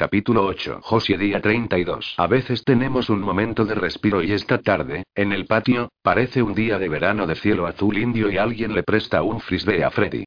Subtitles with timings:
[0.00, 0.80] Capítulo 8.
[0.82, 2.14] Josie día 32.
[2.16, 6.54] A veces tenemos un momento de respiro y esta tarde, en el patio, parece un
[6.54, 10.24] día de verano de cielo azul indio y alguien le presta un frisbee a Freddy.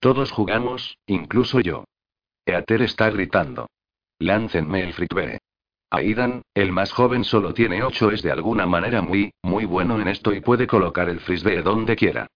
[0.00, 1.84] Todos jugamos, incluso yo.
[2.44, 3.68] Eater está gritando.
[4.18, 5.38] Láncenme el frisbee.
[5.88, 10.08] Aidan, el más joven solo tiene 8, es de alguna manera muy, muy bueno en
[10.08, 12.26] esto y puede colocar el frisbee donde quiera.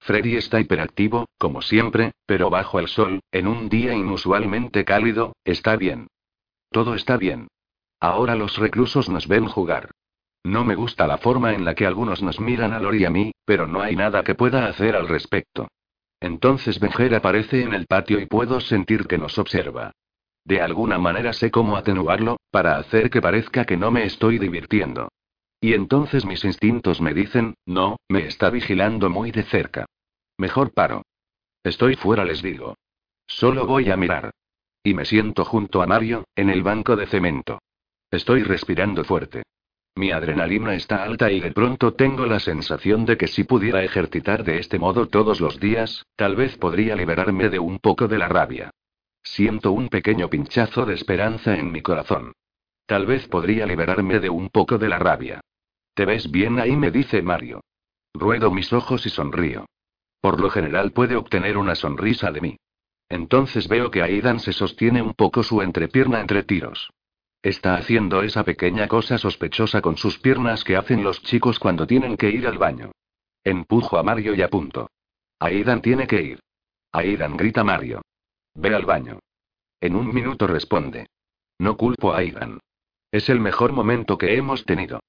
[0.00, 5.76] Freddy está hiperactivo, como siempre, pero bajo el sol, en un día inusualmente cálido, está
[5.76, 6.08] bien.
[6.72, 7.48] Todo está bien.
[8.00, 9.90] Ahora los reclusos nos ven jugar.
[10.42, 13.10] No me gusta la forma en la que algunos nos miran a Lori y a
[13.10, 15.68] mí, pero no hay nada que pueda hacer al respecto.
[16.18, 19.92] Entonces Benger aparece en el patio y puedo sentir que nos observa.
[20.44, 25.08] De alguna manera sé cómo atenuarlo, para hacer que parezca que no me estoy divirtiendo.
[25.60, 29.86] Y entonces mis instintos me dicen, no, me está vigilando muy de cerca.
[30.38, 31.02] Mejor paro.
[31.62, 32.76] Estoy fuera, les digo.
[33.26, 34.32] Solo voy a mirar.
[34.84, 37.60] Y me siento junto a Mario, en el banco de cemento.
[38.10, 39.42] Estoy respirando fuerte.
[39.94, 44.42] Mi adrenalina está alta y de pronto tengo la sensación de que si pudiera ejercitar
[44.42, 48.28] de este modo todos los días, tal vez podría liberarme de un poco de la
[48.28, 48.70] rabia.
[49.22, 52.32] Siento un pequeño pinchazo de esperanza en mi corazón.
[52.86, 55.40] Tal vez podría liberarme de un poco de la rabia.
[55.94, 56.74] ¿Te ves bien ahí?
[56.74, 57.60] me dice Mario.
[58.14, 59.66] Ruedo mis ojos y sonrío.
[60.20, 62.56] Por lo general puede obtener una sonrisa de mí.
[63.12, 66.88] Entonces veo que Aidan se sostiene un poco su entrepierna entre tiros.
[67.42, 72.16] Está haciendo esa pequeña cosa sospechosa con sus piernas que hacen los chicos cuando tienen
[72.16, 72.90] que ir al baño.
[73.44, 74.88] Empujo a Mario y apunto.
[75.38, 76.40] Aidan tiene que ir.
[76.90, 78.00] Aidan grita Mario.
[78.54, 79.18] Ve al baño.
[79.78, 81.06] En un minuto responde.
[81.58, 82.60] No culpo a Aidan.
[83.10, 85.00] Es el mejor momento que hemos tenido.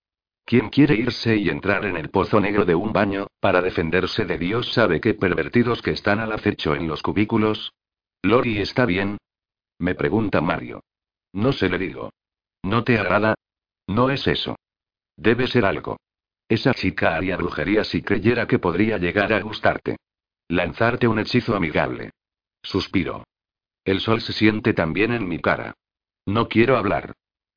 [0.43, 4.37] ¿Quién quiere irse y entrar en el pozo negro de un baño, para defenderse de
[4.37, 7.71] Dios sabe qué pervertidos que están al acecho en los cubículos?
[8.23, 9.17] ¿Lori está bien?
[9.79, 10.81] Me pregunta Mario.
[11.33, 12.11] No se le digo.
[12.63, 13.35] ¿No te agrada?
[13.87, 14.55] No es eso.
[15.17, 15.97] Debe ser algo.
[16.47, 19.97] Esa chica haría brujería si creyera que podría llegar a gustarte.
[20.47, 22.11] Lanzarte un hechizo amigable.
[22.61, 23.25] Suspiro.
[23.83, 25.73] El sol se siente también en mi cara.
[26.25, 27.13] No quiero hablar.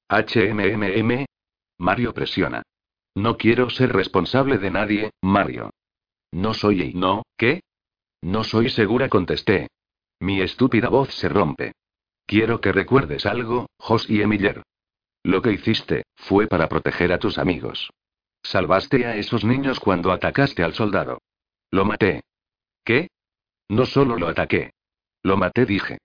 [0.09, 1.26] HMMM.
[1.78, 2.62] Mario presiona.
[3.15, 5.71] No quiero ser responsable de nadie, Mario.
[6.32, 7.60] No soy y no, ¿qué?
[8.21, 9.69] No soy segura, contesté.
[10.21, 11.72] Mi estúpida voz se rompe.
[12.27, 13.66] Quiero que recuerdes algo,
[14.09, 14.62] y Miller.
[15.22, 17.91] Lo que hiciste, fue para proteger a tus amigos.
[18.43, 21.19] Salvaste a esos niños cuando atacaste al soldado.
[21.71, 22.22] Lo maté.
[22.84, 23.09] ¿Qué?
[23.69, 24.72] No solo lo ataqué.
[25.22, 25.99] Lo maté, dije.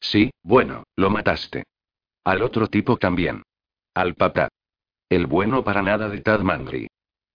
[0.00, 1.64] Sí, bueno, lo mataste.
[2.24, 3.42] Al otro tipo también.
[3.94, 4.48] Al papá.
[5.08, 6.88] El bueno para nada de Tad Mandry.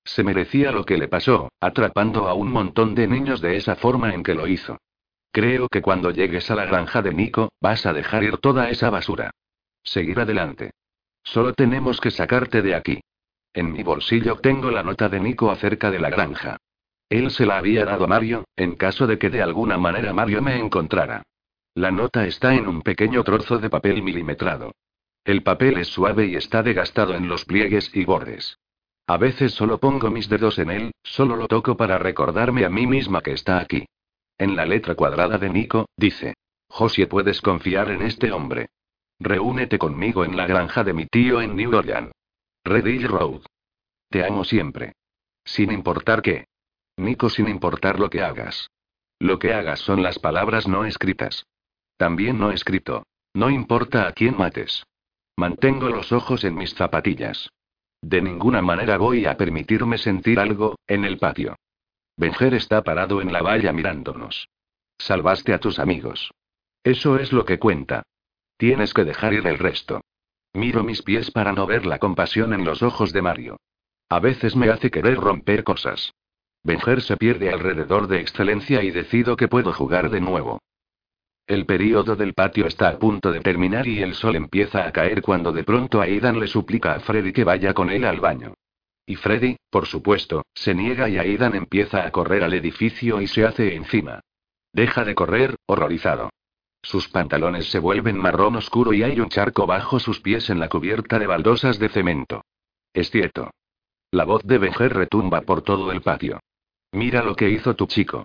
[0.03, 4.13] Se merecía lo que le pasó, atrapando a un montón de niños de esa forma
[4.13, 4.77] en que lo hizo.
[5.31, 8.89] Creo que cuando llegues a la granja de Nico, vas a dejar ir toda esa
[8.89, 9.31] basura.
[9.83, 10.71] Seguir adelante.
[11.23, 13.01] Solo tenemos que sacarte de aquí.
[13.53, 16.57] En mi bolsillo tengo la nota de Nico acerca de la granja.
[17.09, 20.41] Él se la había dado a Mario, en caso de que de alguna manera Mario
[20.41, 21.23] me encontrara.
[21.75, 24.73] La nota está en un pequeño trozo de papel milimetrado.
[25.23, 28.57] El papel es suave y está desgastado en los pliegues y bordes.
[29.07, 32.87] A veces solo pongo mis dedos en él, solo lo toco para recordarme a mí
[32.87, 33.85] misma que está aquí.
[34.41, 36.33] En la letra cuadrada de Nico, dice.
[36.67, 38.69] Josie, puedes confiar en este hombre.
[39.19, 42.11] Reúnete conmigo en la granja de mi tío en New Orleans.
[42.63, 43.41] Red Road.
[44.09, 44.93] Te amo siempre.
[45.45, 46.45] Sin importar qué.
[46.97, 48.71] Nico, sin importar lo que hagas.
[49.19, 51.45] Lo que hagas son las palabras no escritas.
[51.95, 53.03] También no escrito.
[53.35, 54.87] No importa a quién mates.
[55.37, 57.51] Mantengo los ojos en mis zapatillas.
[58.01, 61.57] De ninguna manera voy a permitirme sentir algo, en el patio.
[62.17, 64.49] Benger está parado en la valla mirándonos.
[64.97, 66.31] Salvaste a tus amigos.
[66.83, 68.03] Eso es lo que cuenta.
[68.57, 70.01] Tienes que dejar ir el resto.
[70.53, 73.57] Miro mis pies para no ver la compasión en los ojos de Mario.
[74.09, 76.13] A veces me hace querer romper cosas.
[76.63, 80.59] Benger se pierde alrededor de excelencia y decido que puedo jugar de nuevo.
[81.47, 85.21] El período del patio está a punto de terminar y el sol empieza a caer
[85.21, 88.53] cuando de pronto Aidan le suplica a Freddy que vaya con él al baño.
[89.11, 93.43] Y Freddy, por supuesto, se niega y Aidan empieza a correr al edificio y se
[93.43, 94.21] hace encima.
[94.71, 96.29] Deja de correr, horrorizado.
[96.81, 100.69] Sus pantalones se vuelven marrón oscuro y hay un charco bajo sus pies en la
[100.69, 102.45] cubierta de baldosas de cemento.
[102.93, 103.51] Es cierto.
[104.11, 106.39] La voz de Benger retumba por todo el patio.
[106.93, 108.23] Mira lo que hizo tu chico.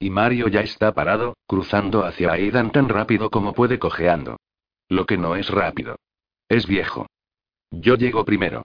[0.00, 4.38] Y Mario ya está parado, cruzando hacia Aidan tan rápido como puede cojeando.
[4.88, 5.94] Lo que no es rápido.
[6.48, 7.06] Es viejo.
[7.70, 8.64] Yo llego primero.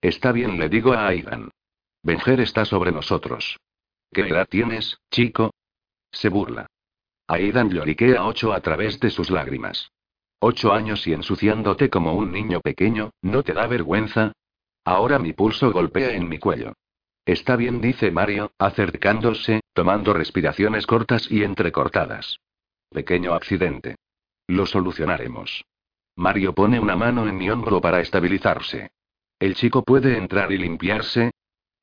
[0.00, 1.50] Está bien, le digo a Aidan.
[2.02, 3.58] Benger está sobre nosotros.
[4.12, 5.52] ¿Qué edad tienes, chico?
[6.10, 6.66] Se burla.
[7.26, 9.90] Aidan lloriquea ocho a través de sus lágrimas.
[10.40, 14.32] Ocho años y ensuciándote como un niño pequeño, ¿no te da vergüenza?
[14.84, 16.74] Ahora mi pulso golpea en mi cuello.
[17.26, 22.38] Está bien, dice Mario, acercándose, tomando respiraciones cortas y entrecortadas.
[22.88, 23.96] Pequeño accidente.
[24.46, 25.64] Lo solucionaremos.
[26.16, 28.90] Mario pone una mano en mi hombro para estabilizarse.
[29.38, 31.30] ¿El chico puede entrar y limpiarse?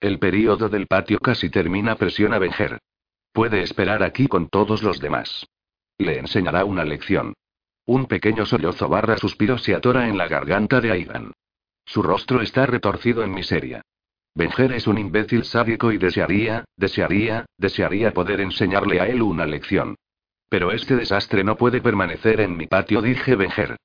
[0.01, 2.79] El período del patio casi termina, presiona Benjer.
[3.31, 5.45] Puede esperar aquí con todos los demás.
[5.97, 7.33] Le enseñará una lección.
[7.85, 11.31] Un pequeño sollozo barra suspiro se atora en la garganta de Aidan.
[11.85, 13.81] Su rostro está retorcido en miseria.
[14.33, 19.95] Benjer es un imbécil sádico y desearía, desearía, desearía poder enseñarle a él una lección.
[20.49, 23.77] Pero este desastre no puede permanecer en mi patio, dije Benjer.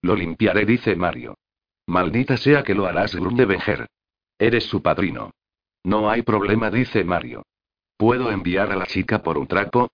[0.00, 1.34] Lo limpiaré, dice Mario.
[1.88, 3.86] Maldita sea que lo harás, grunde Benjer.
[4.38, 5.30] Eres su padrino.
[5.82, 7.46] No hay problema, dice Mario.
[7.96, 9.88] ¿Puedo enviar a la chica por un trapo?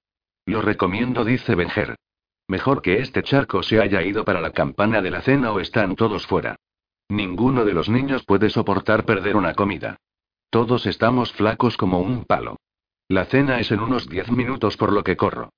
[0.45, 1.95] Lo recomiendo, dice Benjer.
[2.49, 5.95] Mejor que este charco se haya ido para la campana de la cena o están
[5.95, 6.57] todos fuera.
[7.09, 9.97] Ninguno de los niños puede soportar perder una comida.
[10.51, 12.57] Todos estamos flacos como un palo.
[13.07, 15.51] La cena es en unos diez minutos por lo que corro.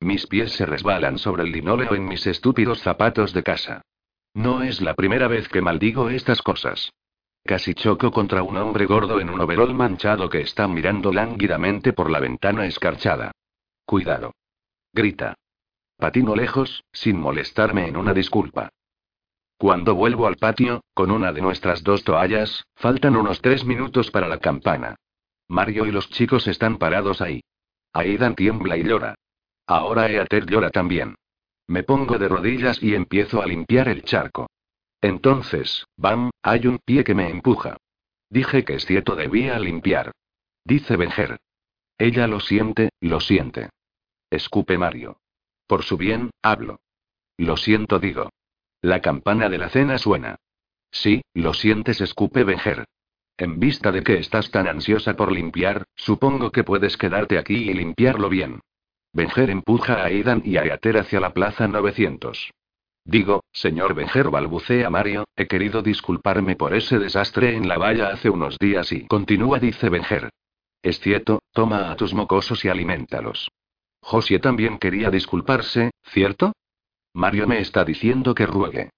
[0.00, 3.82] Mis pies se resbalan sobre el linóleo en mis estúpidos zapatos de casa.
[4.36, 6.92] No es la primera vez que maldigo estas cosas.
[7.42, 12.10] Casi choco contra un hombre gordo en un overol manchado que está mirando lánguidamente por
[12.10, 13.32] la ventana escarchada.
[13.86, 14.34] Cuidado.
[14.92, 15.36] Grita.
[15.96, 18.68] Patino lejos, sin molestarme en una disculpa.
[19.56, 24.28] Cuando vuelvo al patio, con una de nuestras dos toallas, faltan unos tres minutos para
[24.28, 24.96] la campana.
[25.48, 27.40] Mario y los chicos están parados ahí.
[27.94, 29.14] Aidan tiembla y llora.
[29.66, 31.14] Ahora Eater llora también.
[31.68, 34.48] Me pongo de rodillas y empiezo a limpiar el charco.
[35.00, 37.76] Entonces, bam, hay un pie que me empuja.
[38.30, 40.12] Dije que cierto debía limpiar.
[40.64, 41.38] Dice Benjer.
[41.98, 43.70] Ella lo siente, lo siente.
[44.30, 45.18] Escupe Mario.
[45.66, 46.80] Por su bien, hablo.
[47.36, 48.30] Lo siento, digo.
[48.82, 50.36] La campana de la cena suena.
[50.90, 52.84] Sí, lo sientes, escupe Benjer.
[53.36, 57.74] En vista de que estás tan ansiosa por limpiar, supongo que puedes quedarte aquí y
[57.74, 58.60] limpiarlo bien.
[59.16, 62.50] Benjer empuja a Aidan y a Eater hacia la plaza 900.
[63.02, 68.28] Digo, señor Benjer balbucea Mario, he querido disculparme por ese desastre en la valla hace
[68.28, 70.28] unos días y continúa, dice Benjer.
[70.82, 73.48] Es cierto, toma a tus mocosos y alimentalos.
[74.02, 76.52] Josie también quería disculparse, ¿cierto?
[77.14, 78.90] Mario me está diciendo que ruegue.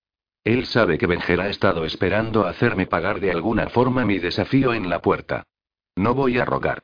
[0.42, 4.90] Él sabe que Benjer ha estado esperando hacerme pagar de alguna forma mi desafío en
[4.90, 5.44] la puerta.
[5.94, 6.82] No voy a rogar.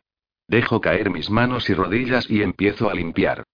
[0.48, 3.44] Dejo caer mis manos y rodillas y empiezo a limpiar.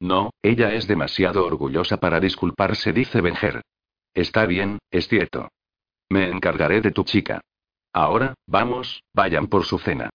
[0.00, 3.62] No, ella es demasiado orgullosa para disculparse, dice Benjer.
[4.14, 5.48] Está bien, es cierto.
[6.08, 7.40] Me encargaré de tu chica.
[7.92, 10.10] Ahora, vamos, vayan por su cena.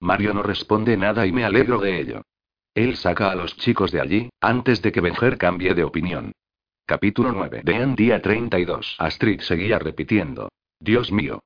[0.00, 2.22] Mario no responde nada y me alegro de ello.
[2.74, 6.32] Él saca a los chicos de allí, antes de que Benjer cambie de opinión.
[6.84, 7.62] Capítulo 9.
[7.64, 8.96] Dean día 32.
[8.98, 10.50] Astrid seguía repitiendo.
[10.78, 11.40] Dios mío.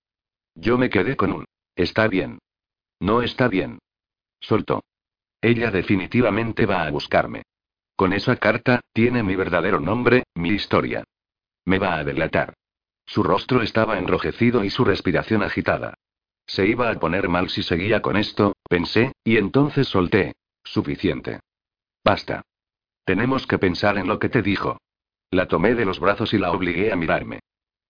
[0.54, 1.44] Yo me quedé con un.
[1.76, 2.40] Está bien.
[3.00, 3.78] No está bien.
[4.40, 4.82] Soltó.
[5.40, 7.42] Ella definitivamente va a buscarme.
[7.96, 11.04] Con esa carta, tiene mi verdadero nombre, mi historia.
[11.64, 12.54] Me va a delatar.
[13.06, 15.94] Su rostro estaba enrojecido y su respiración agitada.
[16.46, 20.34] Se iba a poner mal si seguía con esto, pensé, y entonces solté.
[20.64, 21.40] Suficiente.
[22.04, 22.42] Basta.
[23.04, 24.78] Tenemos que pensar en lo que te dijo.
[25.30, 27.40] La tomé de los brazos y la obligué a mirarme.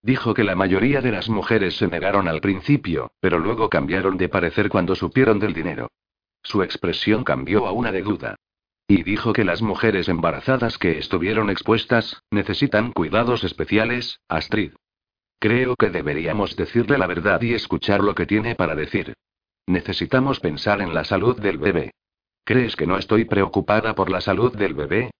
[0.02, 4.28] Dijo que la mayoría de las mujeres se negaron al principio, pero luego cambiaron de
[4.28, 5.90] parecer cuando supieron del dinero.
[6.42, 8.36] Su expresión cambió a una de duda.
[8.88, 14.72] Y dijo que las mujeres embarazadas que estuvieron expuestas, necesitan cuidados especiales, Astrid.
[15.38, 19.14] Creo que deberíamos decirle la verdad y escuchar lo que tiene para decir.
[19.66, 21.92] Necesitamos pensar en la salud del bebé.
[22.44, 25.10] ¿Crees que no estoy preocupada por la salud del bebé?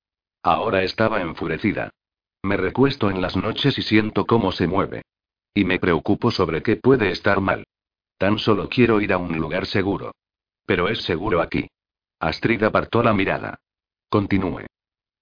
[0.43, 1.91] Ahora estaba enfurecida.
[2.43, 5.03] Me recuesto en las noches y siento cómo se mueve.
[5.55, 7.65] Y me preocupo sobre qué puede estar mal.
[8.19, 10.13] Tan solo quiero ir a un lugar seguro.
[10.71, 11.69] Pero es seguro aquí.
[12.21, 13.59] Astrid apartó la mirada.
[14.09, 14.67] Continúe.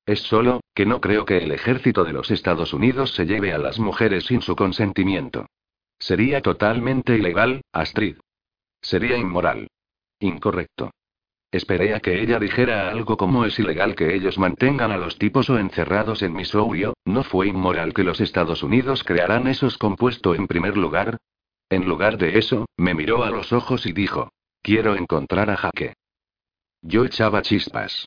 [0.04, 3.56] Es solo, que no creo que el ejército de los Estados Unidos se lleve a
[3.56, 5.46] las mujeres sin su consentimiento.
[5.98, 8.18] Sería totalmente ilegal, Astrid.
[8.82, 9.68] Sería inmoral.
[10.20, 10.90] Incorrecto.
[11.50, 15.48] Esperé a que ella dijera algo como es ilegal que ellos mantengan a los tipos
[15.48, 20.46] o encerrados en Missouri, ¿no fue inmoral que los Estados Unidos crearan esos compuestos en
[20.46, 21.16] primer lugar?
[21.70, 24.30] En lugar de eso, me miró a los ojos y dijo,
[24.62, 25.94] quiero encontrar a Jaque.
[26.82, 28.06] Yo echaba chispas.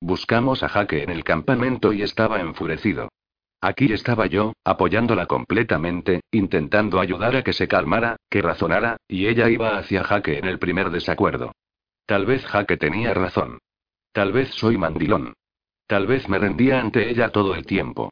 [0.00, 3.08] Buscamos a Jaque en el campamento y estaba enfurecido.
[3.62, 9.50] Aquí estaba yo, apoyándola completamente, intentando ayudar a que se calmara, que razonara, y ella
[9.50, 11.52] iba hacia Jaque en el primer desacuerdo.
[12.06, 13.58] Tal vez Jaque tenía razón.
[14.12, 15.34] Tal vez soy mandilón.
[15.86, 18.10] Tal vez me rendía ante ella todo el tiempo.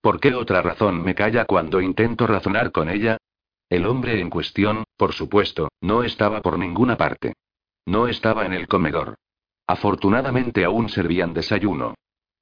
[0.00, 3.18] ¿Por qué otra razón me calla cuando intento razonar con ella?
[3.70, 7.34] El hombre en cuestión, por supuesto, no estaba por ninguna parte.
[7.86, 9.14] No estaba en el comedor.
[9.66, 11.94] Afortunadamente aún servían desayuno.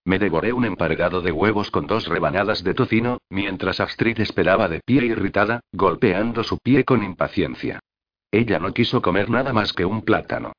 [0.05, 4.81] Me devoré un emparedado de huevos con dos rebanadas de tocino, mientras Astrid esperaba de
[4.85, 7.81] pie irritada, golpeando su pie con impaciencia.
[8.31, 10.53] Ella no quiso comer nada más que un plátano.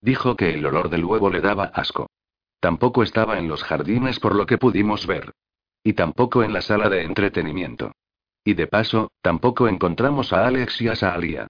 [0.00, 2.08] Dijo que el olor del huevo le daba asco.
[2.60, 5.32] Tampoco estaba en los jardines por lo que pudimos ver.
[5.82, 7.90] Y tampoco en la sala de entretenimiento.
[8.44, 11.46] Y de paso, tampoco encontramos a Alex y a Saalia.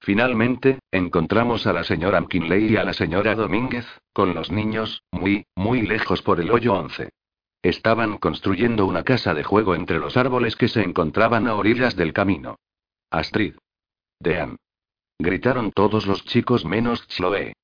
[0.00, 5.46] Finalmente, encontramos a la señora McKinley y a la señora Domínguez, con los niños, muy,
[5.56, 7.10] muy lejos por el hoyo 11.
[7.62, 12.12] Estaban construyendo una casa de juego entre los árboles que se encontraban a orillas del
[12.12, 12.56] camino.
[13.10, 13.54] Astrid.
[14.20, 14.56] Dean.
[15.18, 17.54] Gritaron todos los chicos menos Chloe.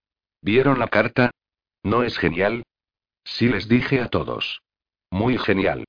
[0.40, 1.30] ¿Vieron la carta?
[1.84, 2.64] ¿No es genial?
[3.24, 4.62] Sí les dije a todos.
[5.10, 5.84] Muy genial.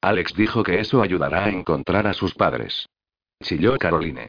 [0.00, 2.88] Alex dijo que eso ayudará a encontrar a sus padres.
[3.42, 4.28] Chilló Caroline.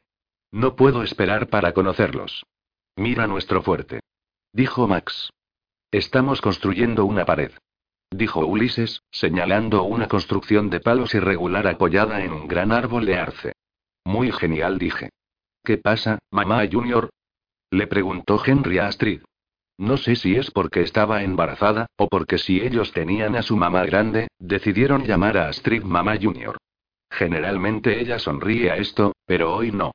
[0.52, 2.44] No puedo esperar para conocerlos.
[2.96, 4.02] Mira nuestro fuerte.
[4.52, 5.30] Dijo Max.
[5.92, 7.52] Estamos construyendo una pared.
[8.12, 13.54] Dijo Ulises, señalando una construcción de palos irregular apoyada en un gran árbol de arce.
[14.04, 15.10] Muy genial, dije.
[15.64, 17.10] ¿Qué pasa, mamá Junior?
[17.70, 19.22] Le preguntó Henry a Astrid.
[19.80, 23.86] No sé si es porque estaba embarazada, o porque si ellos tenían a su mamá
[23.86, 26.58] grande, decidieron llamar a Astrid mamá Junior.
[27.10, 29.94] Generalmente ella sonríe a esto, pero hoy no.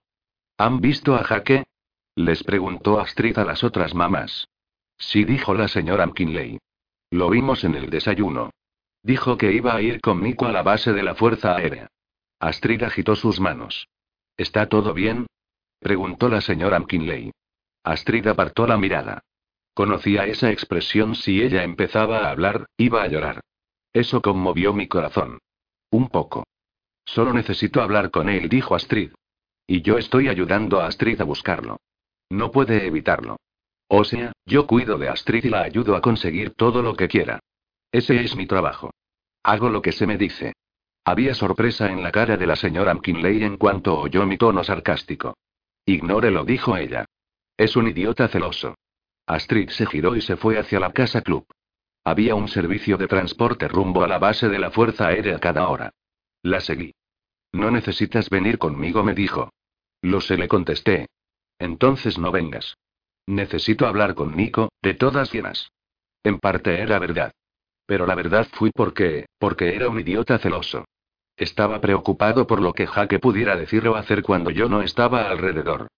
[0.56, 1.64] ¿Han visto a Jaque?
[2.16, 4.48] Les preguntó Astrid a las otras mamás.
[4.96, 6.58] Sí, dijo la señora McKinley.
[7.10, 8.52] Lo vimos en el desayuno.
[9.02, 11.88] Dijo que iba a ir conmigo a la base de la Fuerza Aérea.
[12.40, 13.86] Astrid agitó sus manos.
[14.38, 15.26] ¿Está todo bien?
[15.78, 17.32] preguntó la señora McKinley.
[17.82, 19.22] Astrid apartó la mirada.
[19.74, 23.40] Conocía esa expresión si ella empezaba a hablar, iba a llorar.
[23.92, 25.40] Eso conmovió mi corazón.
[25.90, 26.44] Un poco.
[27.04, 29.10] Solo necesito hablar con él, dijo Astrid.
[29.66, 31.78] Y yo estoy ayudando a Astrid a buscarlo.
[32.30, 33.36] No puede evitarlo.
[33.88, 37.40] O sea, yo cuido de Astrid y la ayudo a conseguir todo lo que quiera.
[37.92, 38.90] Ese es mi trabajo.
[39.42, 40.54] Hago lo que se me dice.
[41.04, 45.36] Había sorpresa en la cara de la señora McKinley en cuanto oyó mi tono sarcástico.
[45.84, 47.04] Ignórelo, dijo ella.
[47.56, 48.74] Es un idiota celoso.
[49.26, 51.46] Astrid se giró y se fue hacia la casa club.
[52.04, 55.92] Había un servicio de transporte rumbo a la base de la Fuerza Aérea cada hora.
[56.42, 56.94] La seguí.
[57.52, 59.50] No necesitas venir conmigo, me dijo.
[60.02, 61.06] Lo sé, le contesté.
[61.58, 62.76] Entonces no vengas.
[63.26, 65.70] Necesito hablar con Nico, de todas llenas.
[66.22, 67.32] En parte era verdad.
[67.86, 70.84] Pero la verdad fui porque, porque era un idiota celoso.
[71.36, 75.88] Estaba preocupado por lo que Jaque pudiera decir o hacer cuando yo no estaba alrededor.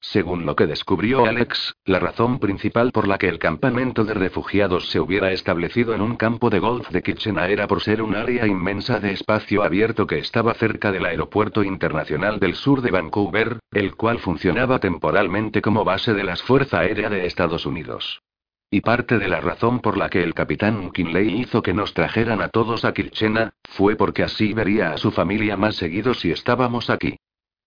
[0.00, 4.90] Según lo que descubrió Alex, la razón principal por la que el campamento de refugiados
[4.90, 8.46] se hubiera establecido en un campo de golf de Kitchener era por ser un área
[8.46, 13.96] inmensa de espacio abierto que estaba cerca del Aeropuerto Internacional del Sur de Vancouver, el
[13.96, 18.22] cual funcionaba temporalmente como base de las Fuerzas Aéreas de Estados Unidos.
[18.70, 22.40] Y parte de la razón por la que el capitán McKinley hizo que nos trajeran
[22.40, 26.88] a todos a Kitchener, fue porque así vería a su familia más seguido si estábamos
[26.88, 27.16] aquí.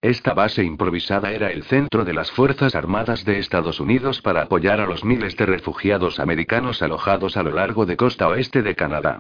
[0.01, 4.81] Esta base improvisada era el centro de las Fuerzas Armadas de Estados Unidos para apoyar
[4.81, 9.19] a los miles de refugiados americanos alojados a lo largo de costa oeste de Canadá.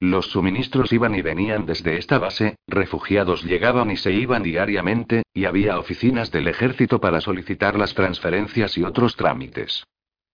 [0.00, 5.46] Los suministros iban y venían desde esta base, refugiados llegaban y se iban diariamente, y
[5.46, 9.84] había oficinas del ejército para solicitar las transferencias y otros trámites.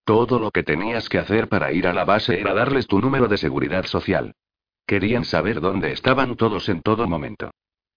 [0.04, 3.28] Todo lo que tenías que hacer para ir a la base era darles tu número
[3.28, 4.34] de seguridad social.
[4.86, 7.52] Querían saber dónde estaban todos en todo momento.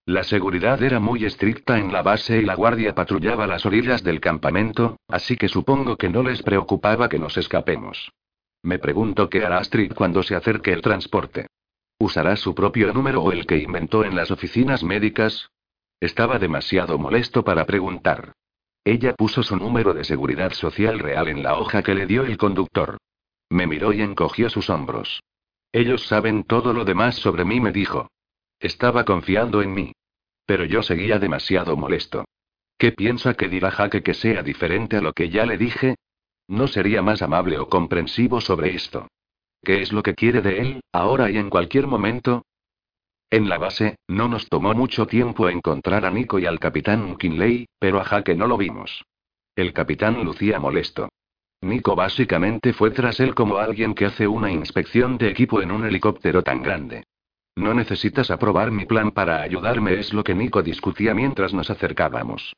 [0.08, 4.22] La seguridad era muy estricta en la base y la guardia patrullaba las orillas del
[4.22, 8.14] campamento, así que supongo que no les preocupaba que nos escapemos.
[8.64, 11.48] Me pregunto qué hará Astrid cuando se acerque el transporte.
[12.00, 15.50] ¿Usará su propio número o el que inventó en las oficinas médicas?
[16.00, 18.32] Estaba demasiado molesto para preguntar.
[18.86, 22.38] Ella puso su número de seguridad social real en la hoja que le dio el
[22.38, 22.98] conductor.
[23.50, 25.22] Me miró y encogió sus hombros.
[25.74, 28.08] Ellos saben todo lo demás sobre mí, me dijo.
[28.60, 29.92] Estaba confiando en mí.
[30.46, 32.26] Pero yo seguía demasiado molesto.
[32.78, 35.96] ¿Qué piensa que dirá Jaque que sea diferente a lo que ya le dije?
[36.48, 39.08] ¿No sería más amable o comprensivo sobre esto?
[39.64, 42.44] ¿Qué es lo que quiere de él, ahora y en cualquier momento?
[43.30, 47.68] En la base, no nos tomó mucho tiempo encontrar a Nico y al capitán McKinley,
[47.78, 49.04] pero a Jaque no lo vimos.
[49.56, 51.10] El capitán lucía molesto.
[51.62, 55.86] Nico básicamente fue tras él como alguien que hace una inspección de equipo en un
[55.86, 57.04] helicóptero tan grande.
[57.58, 62.56] No necesitas aprobar mi plan para ayudarme, es lo que Nico discutía mientras nos acercábamos.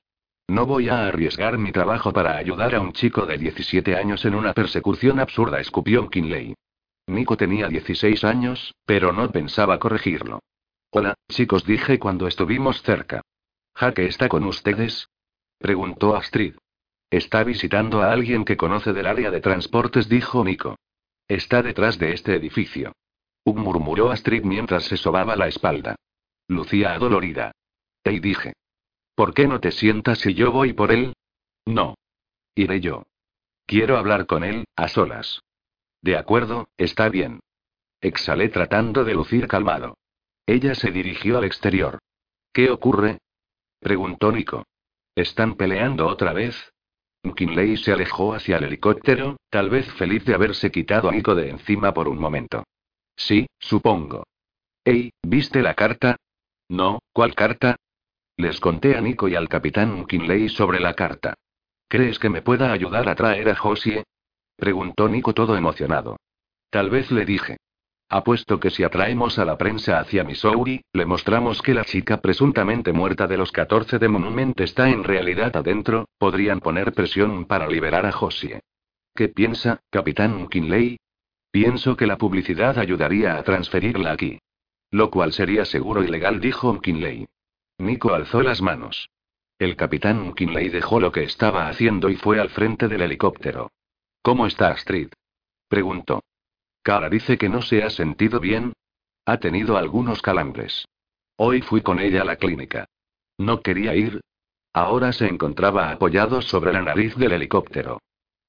[0.50, 4.36] No voy a arriesgar mi trabajo para ayudar a un chico de 17 años en
[4.36, 6.54] una persecución absurda, escupió Kinley.
[7.08, 10.40] Nico tenía 16 años, pero no pensaba corregirlo.
[10.90, 13.22] Hola, chicos, dije cuando estuvimos cerca.
[13.76, 15.08] ¿Jaque está con ustedes?
[15.60, 16.56] Preguntó Astrid.
[17.10, 20.76] Está visitando a alguien que conoce del área de transportes, dijo Nico.
[21.30, 22.92] Está detrás de este edificio.
[23.54, 25.96] Murmuró Astrid mientras se sobaba la espalda.
[26.48, 27.52] Lucía adolorida.
[28.04, 28.54] Y dije.
[29.16, 31.14] ¿Por qué no te sientas si yo voy por él?
[31.66, 31.96] No.
[32.56, 33.04] Iré yo.
[33.66, 35.42] Quiero hablar con él, a solas.
[36.02, 37.40] De acuerdo, está bien.
[38.02, 39.98] Exhalé tratando de lucir calmado.
[40.46, 42.00] Ella se dirigió al exterior.
[42.54, 43.20] ¿Qué ocurre?
[43.80, 44.66] preguntó Nico.
[45.16, 46.56] ¿Están peleando otra vez?
[47.24, 51.50] McKinley se alejó hacia el helicóptero, tal vez feliz de haberse quitado a Nico de
[51.50, 52.64] encima por un momento.
[53.20, 54.24] Sí, supongo.
[54.86, 56.16] Ey, ¿viste la carta?
[56.70, 57.76] No, ¿cuál carta?
[58.38, 61.34] Les conté a Nico y al capitán McKinley sobre la carta.
[61.90, 64.04] ¿Crees que me pueda ayudar a traer a Josie?
[64.56, 66.16] Preguntó Nico todo emocionado.
[66.70, 67.58] Tal vez le dije.
[68.08, 72.94] Apuesto que si atraemos a la prensa hacia Missouri, le mostramos que la chica presuntamente
[72.94, 78.06] muerta de los 14 de Monument está en realidad adentro, podrían poner presión para liberar
[78.06, 78.62] a Josie.
[79.14, 80.98] ¿Qué piensa, capitán McKinley?
[81.52, 84.40] Pienso que la publicidad ayudaría a transferirla aquí.
[84.92, 87.28] Lo cual sería seguro y legal, dijo McKinley.
[87.78, 89.10] Nico alzó las manos.
[89.58, 93.72] El capitán McKinley dejó lo que estaba haciendo y fue al frente del helicóptero.
[94.22, 95.10] ¿Cómo está Astrid?
[95.68, 96.24] preguntó.
[96.82, 98.74] Cara dice que no se ha sentido bien.
[99.26, 100.86] Ha tenido algunos calambres.
[101.36, 102.86] Hoy fui con ella a la clínica.
[103.38, 104.22] No quería ir.
[104.74, 108.00] Ahora se encontraba apoyado sobre la nariz del helicóptero.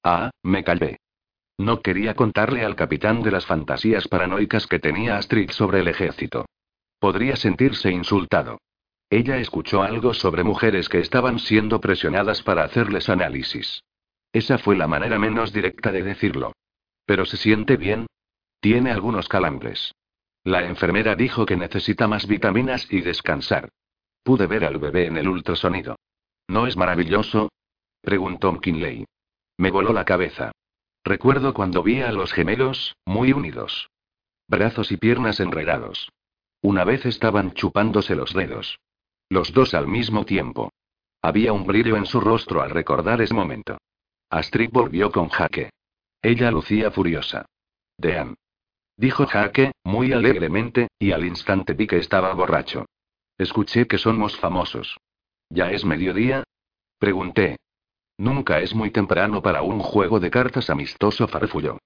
[0.03, 0.97] Ah, me callé.
[1.57, 6.45] No quería contarle al capitán de las fantasías paranoicas que tenía Astrid sobre el ejército.
[6.99, 8.59] Podría sentirse insultado.
[9.09, 13.83] Ella escuchó algo sobre mujeres que estaban siendo presionadas para hacerles análisis.
[14.33, 16.53] Esa fue la manera menos directa de decirlo.
[17.05, 18.07] Pero se siente bien,
[18.61, 19.93] tiene algunos calambres.
[20.43, 23.69] La enfermera dijo que necesita más vitaminas y descansar.
[24.23, 25.97] Pude ver al bebé en el ultrasonido.
[26.47, 27.49] ¿No es maravilloso?
[28.01, 29.05] preguntó McKinley.
[29.57, 30.51] Me voló la cabeza.
[31.03, 33.89] Recuerdo cuando vi a los gemelos, muy unidos.
[34.47, 36.11] Brazos y piernas enredados.
[36.61, 38.79] Una vez estaban chupándose los dedos.
[39.29, 40.71] Los dos al mismo tiempo.
[41.21, 43.77] Había un brillo en su rostro al recordar ese momento.
[44.29, 45.71] Astrid volvió con Jaque.
[46.21, 47.45] Ella lucía furiosa.
[47.97, 48.35] Dean.
[48.95, 52.85] Dijo Jaque, muy alegremente, y al instante vi que estaba borracho.
[53.37, 54.97] Escuché que somos famosos.
[55.49, 56.43] ¿Ya es mediodía?
[56.99, 57.57] Pregunté.
[58.21, 61.79] Nunca es muy temprano para un juego de cartas amistoso, farfulló.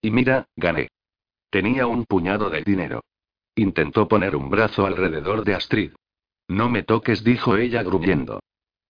[0.00, 0.88] Y mira, gané.
[1.50, 3.02] Tenía un puñado de dinero.
[3.54, 5.92] Intentó poner un brazo alrededor de Astrid.
[6.48, 8.40] No me toques, dijo ella gruñendo.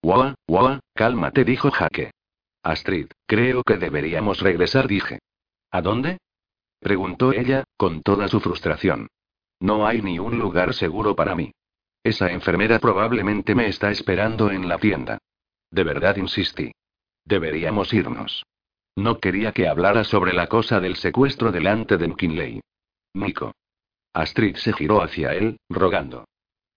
[0.00, 2.12] Guau, guau, cálmate, dijo Jaque.
[2.62, 5.18] Astrid, creo que deberíamos regresar, dije.
[5.72, 6.18] ¿A dónde?
[6.78, 9.08] Preguntó ella, con toda su frustración.
[9.58, 11.50] No hay ni un lugar seguro para mí.
[12.04, 15.18] Esa enfermera probablemente me está esperando en la tienda.
[15.68, 16.70] De verdad insistí.
[17.24, 18.44] Deberíamos irnos.
[18.96, 22.60] No quería que hablara sobre la cosa del secuestro delante de McKinley.
[23.14, 23.54] Nico.
[24.12, 26.26] Astrid se giró hacia él, rogando.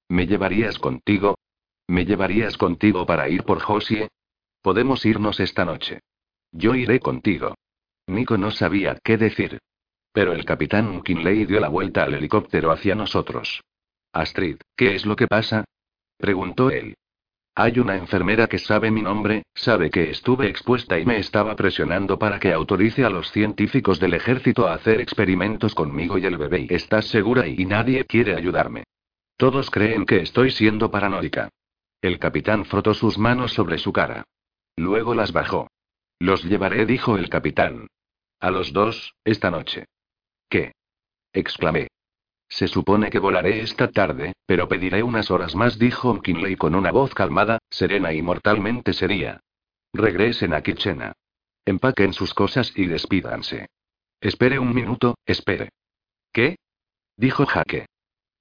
[0.07, 1.35] ¿Me llevarías contigo?
[1.87, 4.07] ¿Me llevarías contigo para ir por Josie?
[4.61, 5.99] Podemos irnos esta noche.
[6.51, 7.55] Yo iré contigo.
[8.07, 9.59] Nico no sabía qué decir.
[10.13, 13.61] Pero el capitán McKinley dio la vuelta al helicóptero hacia nosotros.
[14.13, 15.65] Astrid, ¿qué es lo que pasa?
[16.17, 16.95] preguntó él.
[17.57, 22.19] Hay una enfermera que sabe mi nombre, sabe que estuve expuesta y me estaba presionando
[22.19, 26.67] para que autorice a los científicos del ejército a hacer experimentos conmigo y el bebé.
[26.69, 28.83] ¿Estás segura y nadie quiere ayudarme?
[29.37, 31.47] Todos creen que estoy siendo paranoica.
[32.01, 34.25] El capitán frotó sus manos sobre su cara.
[34.75, 35.69] Luego las bajó.
[36.19, 37.87] Los llevaré, dijo el capitán.
[38.41, 39.85] A los dos, esta noche.
[40.49, 40.73] ¿Qué?
[41.31, 41.87] exclamé.
[42.47, 46.91] Se supone que volaré esta tarde, pero pediré unas horas más, dijo McKinley con una
[46.91, 49.41] voz calmada, serena y mortalmente seria.
[49.93, 51.13] Regresen a Kitchena.
[51.65, 53.67] Empaquen sus cosas y despídanse.
[54.21, 55.69] Espere un minuto, espere.
[56.31, 56.57] ¿Qué?
[57.17, 57.87] dijo Jaque.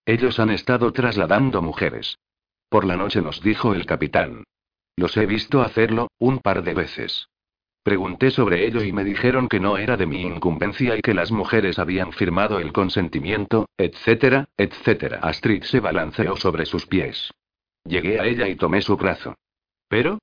[0.06, 2.18] Ellos han estado trasladando mujeres.
[2.68, 4.44] Por la noche nos dijo el capitán.
[4.96, 7.28] Los he visto hacerlo, un par de veces.
[7.84, 11.30] Pregunté sobre ello y me dijeron que no era de mi incumbencia y que las
[11.30, 15.18] mujeres habían firmado el consentimiento, etcétera, etcétera.
[15.20, 17.30] Astrid se balanceó sobre sus pies.
[17.84, 19.34] Llegué a ella y tomé su brazo.
[19.86, 20.18] ¿Pero?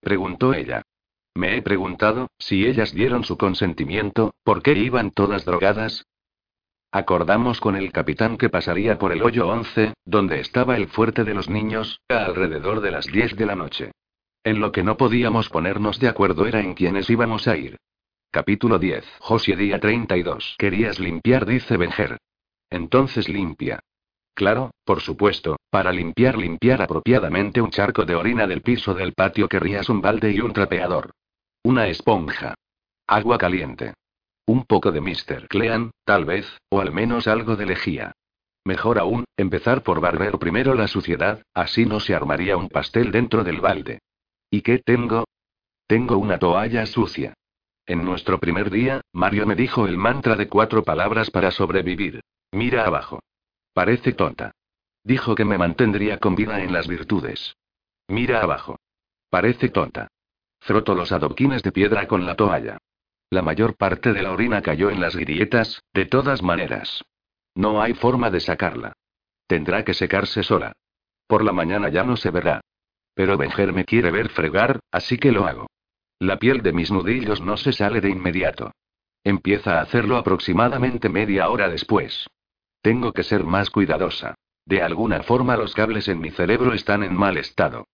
[0.00, 0.80] preguntó ella.
[1.34, 6.06] Me he preguntado, si ellas dieron su consentimiento, ¿por qué iban todas drogadas?
[6.90, 11.34] Acordamos con el capitán que pasaría por el hoyo 11, donde estaba el fuerte de
[11.34, 13.90] los niños, alrededor de las 10 de la noche.
[14.44, 17.78] En lo que no podíamos ponernos de acuerdo era en quiénes íbamos a ir.
[18.30, 19.02] Capítulo 10.
[19.20, 20.56] Josie día 32.
[20.58, 22.18] Querías limpiar, dice Benjer.
[22.68, 23.80] Entonces limpia.
[24.34, 29.48] Claro, por supuesto, para limpiar limpiar apropiadamente un charco de orina del piso del patio
[29.48, 31.12] querrías un balde y un trapeador.
[31.62, 32.54] Una esponja.
[33.06, 33.94] Agua caliente.
[34.44, 35.48] Un poco de Mr.
[35.48, 38.12] Clean, tal vez, o al menos algo de lejía.
[38.66, 43.42] Mejor aún, empezar por barrer primero la suciedad, así no se armaría un pastel dentro
[43.42, 44.00] del balde.
[44.54, 45.24] ¿Y qué tengo?
[45.88, 47.34] Tengo una toalla sucia.
[47.86, 52.20] En nuestro primer día, Mario me dijo el mantra de cuatro palabras para sobrevivir.
[52.52, 53.18] Mira abajo.
[53.72, 54.52] Parece tonta.
[55.02, 57.56] Dijo que me mantendría con vida en las virtudes.
[58.06, 58.78] Mira abajo.
[59.28, 60.06] Parece tonta.
[60.60, 62.78] Froto los adoquines de piedra con la toalla.
[63.30, 67.02] La mayor parte de la orina cayó en las grietas, de todas maneras.
[67.56, 68.92] No hay forma de sacarla.
[69.48, 70.74] Tendrá que secarse sola.
[71.26, 72.60] Por la mañana ya no se verá.
[73.14, 75.66] Pero Benjer me quiere ver fregar, así que lo hago.
[76.18, 78.72] La piel de mis nudillos no se sale de inmediato.
[79.22, 82.26] Empieza a hacerlo aproximadamente media hora después.
[82.82, 84.34] Tengo que ser más cuidadosa.
[84.66, 87.86] De alguna forma los cables en mi cerebro están en mal estado.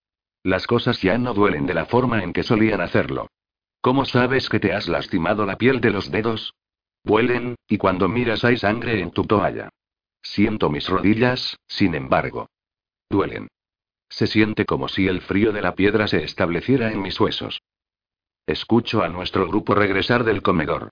[0.43, 3.27] Las cosas ya no duelen de la forma en que solían hacerlo.
[3.81, 6.53] ¿Cómo sabes que te has lastimado la piel de los dedos?
[7.03, 9.69] Huelen, y cuando miras hay sangre en tu toalla.
[10.21, 12.47] Siento mis rodillas, sin embargo.
[13.09, 13.47] Duelen.
[14.11, 17.61] Se siente como si el frío de la piedra se estableciera en mis huesos.
[18.45, 20.89] Escucho a nuestro grupo regresar del comedor.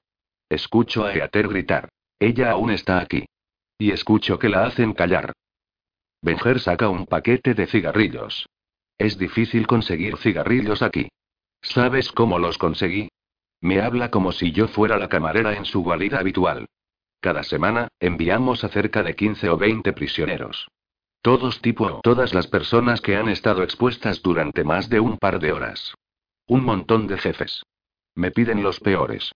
[0.47, 1.89] Escucho a Eater gritar.
[2.17, 3.25] Ella aún está aquí.
[3.77, 5.33] Y escucho que la hacen callar.
[6.21, 8.47] Benjer saca un paquete de cigarrillos.
[8.97, 11.09] Es difícil conseguir cigarrillos aquí.
[11.61, 13.09] ¿Sabes cómo los conseguí?
[13.59, 16.67] Me habla como si yo fuera la camarera en su guarida habitual.
[17.19, 20.69] Cada semana, enviamos a cerca de 15 o 20 prisioneros.
[21.21, 25.39] Todos tipo o todas las personas que han estado expuestas durante más de un par
[25.39, 25.93] de horas.
[26.47, 27.63] Un montón de jefes.
[28.15, 29.31] Me piden los peores.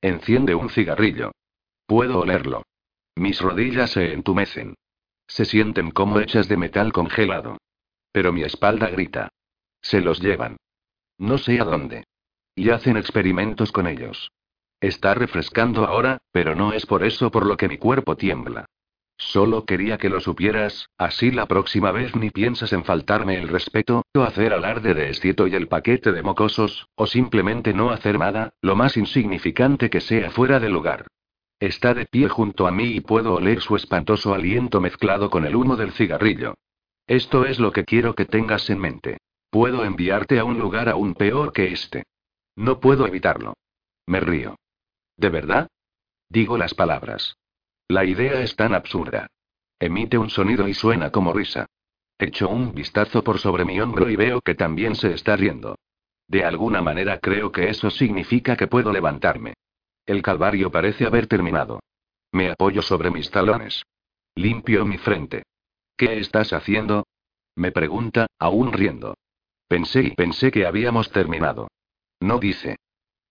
[0.00, 1.32] Enciende un cigarrillo.
[1.86, 2.62] Puedo olerlo.
[3.14, 4.74] Mis rodillas se entumecen.
[5.26, 7.58] Se sienten como hechas de metal congelado.
[8.12, 9.28] Pero mi espalda grita.
[9.82, 10.56] Se los llevan.
[11.18, 12.04] No sé a dónde.
[12.54, 14.30] Y hacen experimentos con ellos.
[14.80, 18.66] Está refrescando ahora, pero no es por eso por lo que mi cuerpo tiembla.
[19.18, 24.04] Solo quería que lo supieras, así la próxima vez ni piensas en faltarme el respeto,
[24.14, 28.52] o hacer alarde de estieto y el paquete de mocosos, o simplemente no hacer nada,
[28.60, 31.06] lo más insignificante que sea fuera de lugar.
[31.58, 35.56] Está de pie junto a mí y puedo oler su espantoso aliento mezclado con el
[35.56, 36.54] humo del cigarrillo.
[37.06, 39.18] Esto es lo que quiero que tengas en mente.
[39.48, 42.04] Puedo enviarte a un lugar aún peor que este.
[42.56, 43.54] No puedo evitarlo.
[44.06, 44.56] Me río.
[45.16, 45.68] ¿De verdad?
[46.28, 47.36] Digo las palabras.
[47.88, 49.28] La idea es tan absurda.
[49.78, 51.66] Emite un sonido y suena como risa.
[52.18, 55.76] Echo un vistazo por sobre mi hombro y veo que también se está riendo.
[56.26, 59.54] De alguna manera creo que eso significa que puedo levantarme.
[60.04, 61.80] El calvario parece haber terminado.
[62.32, 63.82] Me apoyo sobre mis talones.
[64.34, 65.44] Limpio mi frente.
[65.96, 67.06] ¿Qué estás haciendo?
[67.54, 69.14] Me pregunta, aún riendo.
[69.68, 71.68] Pensé y pensé que habíamos terminado.
[72.20, 72.76] No dice.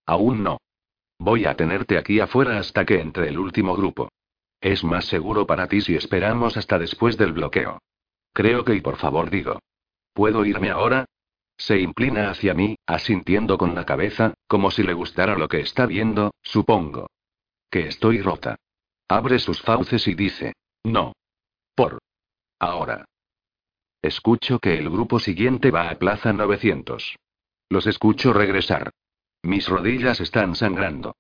[0.06, 0.60] Aún no.
[1.18, 4.10] Voy a tenerte aquí afuera hasta que entre el último grupo.
[4.66, 7.84] Es más seguro para ti si esperamos hasta después del bloqueo.
[8.34, 9.60] Creo que y por favor digo.
[10.12, 11.06] ¿Puedo irme ahora?
[11.56, 15.86] Se inclina hacia mí, asintiendo con la cabeza, como si le gustara lo que está
[15.86, 17.12] viendo, supongo.
[17.70, 18.56] Que estoy rota.
[19.08, 20.54] Abre sus fauces y dice.
[20.84, 21.14] No.
[21.76, 22.00] Por.
[22.58, 23.06] Ahora.
[24.02, 27.16] Escucho que el grupo siguiente va a Plaza 900.
[27.70, 28.90] Los escucho regresar.
[29.44, 31.16] Mis rodillas están sangrando.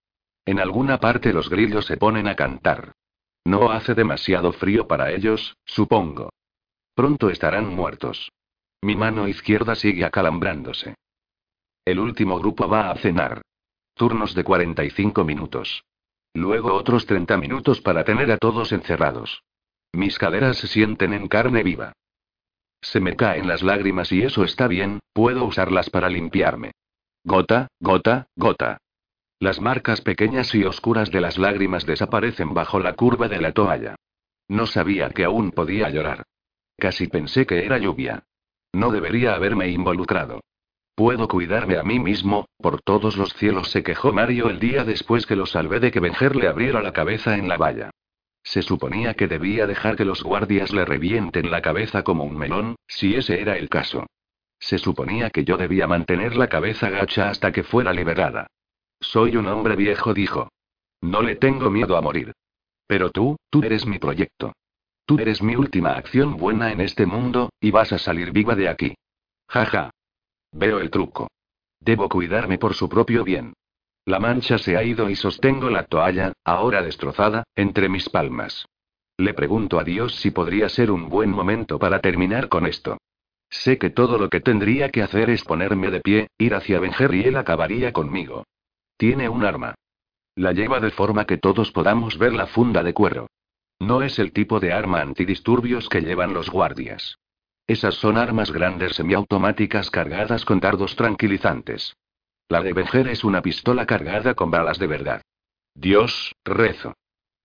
[0.45, 2.95] En alguna parte los grillos se ponen a cantar.
[3.45, 6.31] No hace demasiado frío para ellos, supongo.
[6.95, 8.31] Pronto estarán muertos.
[8.81, 10.95] Mi mano izquierda sigue acalambrándose.
[11.85, 13.41] El último grupo va a cenar.
[13.93, 15.83] Turnos de 45 minutos.
[16.33, 19.43] Luego otros 30 minutos para tener a todos encerrados.
[19.93, 21.93] Mis caderas se sienten en carne viva.
[22.81, 26.71] Se me caen las lágrimas y eso está bien, puedo usarlas para limpiarme.
[27.23, 28.77] Gota, gota, gota.
[29.39, 33.95] Las marcas pequeñas y oscuras de las lágrimas desaparecen bajo la curva de la toalla.
[34.47, 36.23] No sabía que aún podía llorar.
[36.77, 38.23] Casi pensé que era lluvia.
[38.73, 40.41] No debería haberme involucrado.
[40.95, 45.25] Puedo cuidarme a mí mismo, por todos los cielos se quejó Mario el día después
[45.25, 47.91] que lo salvé de que Benjer le abriera la cabeza en la valla.
[48.43, 52.75] Se suponía que debía dejar que los guardias le revienten la cabeza como un melón,
[52.87, 54.05] si ese era el caso.
[54.59, 58.47] Se suponía que yo debía mantener la cabeza gacha hasta que fuera liberada.
[58.99, 60.49] Soy un hombre viejo, dijo.
[61.01, 62.33] No le tengo miedo a morir.
[62.87, 64.53] Pero tú, tú eres mi proyecto.
[65.05, 68.69] Tú eres mi última acción buena en este mundo, y vas a salir viva de
[68.69, 68.95] aquí.
[69.47, 69.91] Jaja.
[70.51, 71.27] Veo el truco.
[71.79, 73.53] Debo cuidarme por su propio bien.
[74.05, 78.65] La mancha se ha ido y sostengo la toalla, ahora destrozada, entre mis palmas.
[79.17, 82.97] Le pregunto a Dios si podría ser un buen momento para terminar con esto.
[83.49, 87.13] Sé que todo lo que tendría que hacer es ponerme de pie, ir hacia Benjer
[87.13, 88.43] y él acabaría conmigo.
[88.97, 89.75] Tiene un arma.
[90.35, 93.27] La lleva de forma que todos podamos ver la funda de cuero.
[93.79, 97.17] No es el tipo de arma antidisturbios que llevan los guardias.
[97.67, 101.95] Esas son armas grandes semiautomáticas cargadas con dardos tranquilizantes.
[102.47, 105.21] La de Benjer es una pistola cargada con balas de verdad.
[105.73, 106.93] Dios, rezo.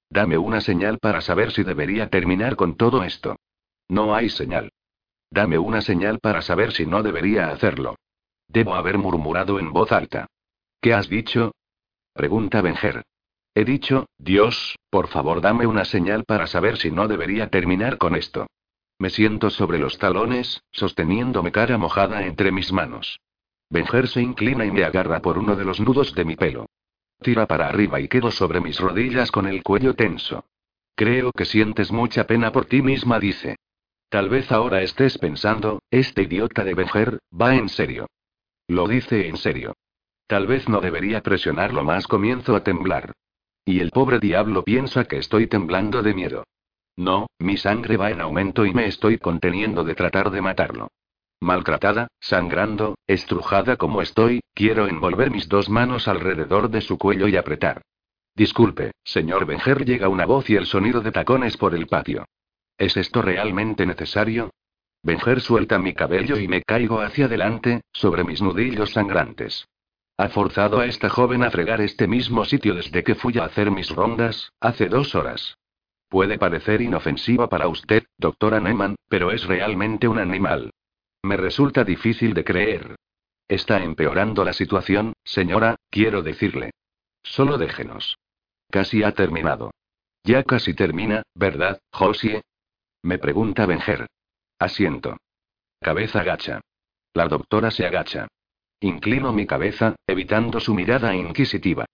[0.08, 3.36] Dame una señal para saber si debería terminar con todo esto.
[3.88, 4.70] No hay señal.
[5.30, 7.96] Dame una señal para saber si no debería hacerlo.
[8.46, 10.26] Debo haber murmurado en voz alta.
[10.80, 11.52] ¿Qué has dicho?
[12.14, 13.02] Pregunta Benjer.
[13.54, 18.16] He dicho, Dios, por favor dame una señal para saber si no debería terminar con
[18.16, 18.46] esto.
[18.98, 23.20] Me siento sobre los talones, sosteniéndome cara mojada entre mis manos.
[23.68, 26.66] Benjer se inclina y me agarra por uno de los nudos de mi pelo.
[27.20, 30.46] Tira para arriba y quedo sobre mis rodillas con el cuello tenso.
[30.94, 33.56] Creo que sientes mucha pena por ti misma, dice.
[34.08, 38.06] Tal vez ahora estés pensando, este idiota de Benjer, va en serio.
[38.66, 39.74] Lo dice en serio.
[40.30, 43.14] Tal vez no debería presionarlo más, comienzo a temblar.
[43.64, 46.44] Y el pobre diablo piensa que estoy temblando de miedo.
[46.94, 50.92] No, mi sangre va en aumento y me estoy conteniendo de tratar de matarlo.
[51.40, 57.36] Maltratada, sangrando, estrujada como estoy, quiero envolver mis dos manos alrededor de su cuello y
[57.36, 57.82] apretar.
[58.36, 62.24] Disculpe, señor Benjer, llega una voz y el sonido de tacones por el patio.
[62.78, 64.50] ¿Es esto realmente necesario?
[65.02, 69.66] Benjer suelta mi cabello y me caigo hacia adelante, sobre mis nudillos sangrantes.
[70.20, 73.70] Ha forzado a esta joven a fregar este mismo sitio desde que fui a hacer
[73.70, 75.56] mis rondas, hace dos horas.
[76.10, 80.72] Puede parecer inofensiva para usted, doctora Neyman, pero es realmente un animal.
[81.22, 82.96] Me resulta difícil de creer.
[83.48, 86.72] Está empeorando la situación, señora, quiero decirle.
[87.22, 88.18] Solo déjenos.
[88.68, 89.70] Casi ha terminado.
[90.22, 92.42] Ya casi termina, ¿verdad, Josie?
[93.00, 94.06] Me pregunta Benjer.
[94.58, 95.16] Asiento.
[95.80, 96.60] Cabeza agacha.
[97.14, 98.28] La doctora se agacha.
[98.80, 101.84] Inclino mi cabeza, evitando su mirada inquisitiva.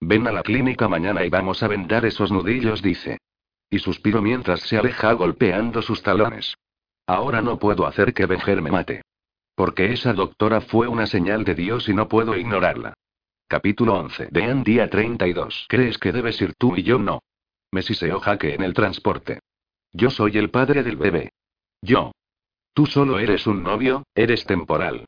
[0.00, 3.18] Ven a la clínica mañana y vamos a vendar esos nudillos, dice.
[3.70, 6.56] Y suspiro mientras se aleja golpeando sus talones.
[7.06, 9.02] Ahora no puedo hacer que Benjer me mate.
[9.54, 12.94] Porque esa doctora fue una señal de Dios y no puedo ignorarla.
[13.46, 14.28] Capítulo 11.
[14.32, 15.66] Dean día 32.
[15.68, 17.20] ¿Crees que debes ir tú y yo no?
[17.70, 19.38] Me siseo jaque en el transporte.
[19.92, 21.32] Yo soy el padre del bebé.
[21.80, 22.12] Yo.
[22.74, 25.04] Tú solo eres un novio, eres temporal.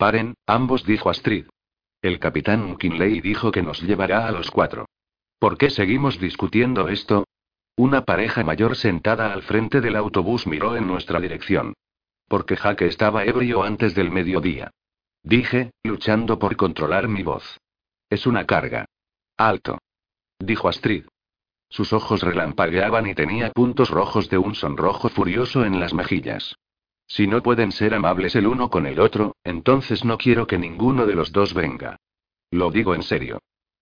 [0.00, 1.44] Paren, ambos dijo Astrid.
[2.00, 4.86] El capitán Kinley dijo que nos llevará a los cuatro.
[5.38, 7.26] ¿Por qué seguimos discutiendo esto?
[7.76, 11.74] Una pareja mayor sentada al frente del autobús miró en nuestra dirección.
[12.28, 14.70] Porque Jaque estaba ebrio antes del mediodía.
[15.22, 17.58] Dije, luchando por controlar mi voz.
[18.08, 18.86] Es una carga.
[19.36, 19.80] Alto.
[20.38, 21.04] Dijo Astrid.
[21.68, 26.56] Sus ojos relampagueaban y tenía puntos rojos de un sonrojo furioso en las mejillas.
[27.10, 31.06] Si no pueden ser amables el uno con el otro, entonces no quiero que ninguno
[31.06, 31.96] de los dos venga.
[32.52, 33.40] Lo digo en serio.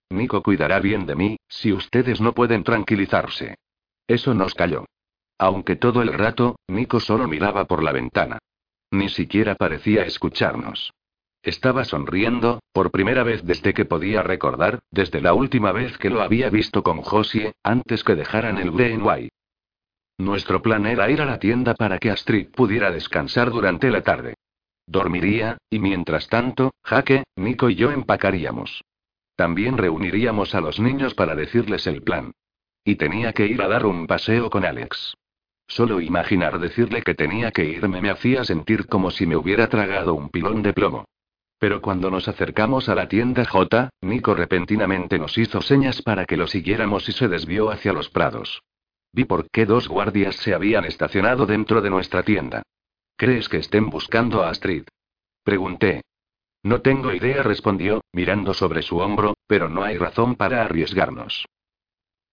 [0.09, 3.57] Nico cuidará bien de mí, si ustedes no pueden tranquilizarse.
[4.07, 4.87] Eso nos calló.
[5.37, 8.39] Aunque todo el rato, Nico solo miraba por la ventana.
[8.91, 10.95] Ni siquiera parecía escucharnos.
[11.43, 16.23] Estaba sonriendo, por primera vez desde que podía recordar, desde la última vez que lo
[16.23, 19.29] había visto con Josie, antes que dejaran el Greenway.
[20.19, 24.35] Nuestro plan era ir a la tienda para que Astrid pudiera descansar durante la tarde.
[24.85, 28.83] Dormiría, y mientras tanto, Jaque, Nico y yo empacaríamos.
[29.37, 32.33] También reuniríamos a los niños para decirles el plan.
[32.85, 35.15] Y tenía que ir a dar un paseo con Alex.
[35.69, 40.15] Solo imaginar decirle que tenía que irme me hacía sentir como si me hubiera tragado
[40.15, 41.05] un pilón de plomo.
[41.59, 46.37] Pero cuando nos acercamos a la tienda J, Nico repentinamente nos hizo señas para que
[46.37, 48.63] lo siguiéramos y se desvió hacia los prados.
[49.13, 52.63] Vi por qué dos guardias se habían estacionado dentro de nuestra tienda.
[53.17, 54.85] ¿Crees que estén buscando a Astrid?
[55.43, 56.03] Pregunté.
[56.63, 61.47] No tengo idea, respondió, mirando sobre su hombro, pero no hay razón para arriesgarnos.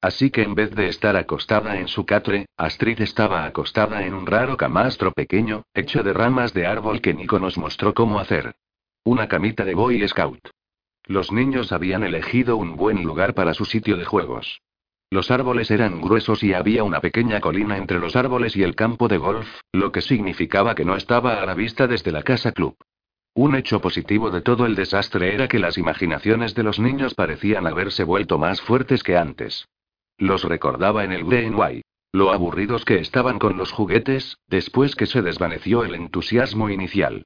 [0.02, 4.28] Así que en vez de estar acostada en su catre, Astrid estaba acostada en un
[4.28, 8.56] raro camastro pequeño, hecho de ramas de árbol que Nico nos mostró cómo hacer.
[9.04, 10.50] Una camita de Boy Scout.
[11.06, 14.62] Los niños habían elegido un buen lugar para su sitio de juegos.
[15.16, 19.08] Los árboles eran gruesos y había una pequeña colina entre los árboles y el campo
[19.08, 22.76] de golf, lo que significaba que no estaba a la vista desde la casa club.
[23.34, 27.66] Un hecho positivo de todo el desastre era que las imaginaciones de los niños parecían
[27.66, 29.70] haberse vuelto más fuertes que antes.
[30.18, 31.82] Los recordaba en el Greenway.
[32.12, 37.26] Lo aburridos que estaban con los juguetes, después que se desvaneció el entusiasmo inicial.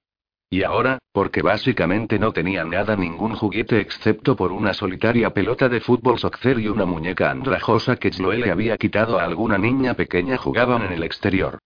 [0.51, 5.79] Y ahora, porque básicamente no tenía nada, ningún juguete excepto por una solitaria pelota de
[5.79, 10.37] fútbol soccer y una muñeca andrajosa que Chloe le había quitado a alguna niña pequeña,
[10.37, 11.59] jugaban en el exterior.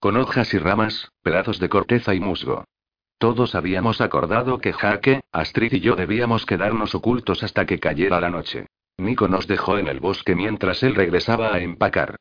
[0.00, 2.64] Con hojas y ramas, pedazos de corteza y musgo.
[3.18, 8.28] Todos habíamos acordado que Jaque, Astrid y yo debíamos quedarnos ocultos hasta que cayera la
[8.28, 8.66] noche.
[8.98, 12.16] Nico nos dejó en el bosque mientras él regresaba a empacar.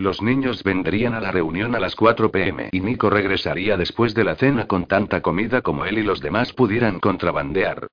[0.00, 4.24] Los niños vendrían a la reunión a las 4 pm y Nico regresaría después de
[4.24, 7.86] la cena con tanta comida como él y los demás pudieran contrabandear.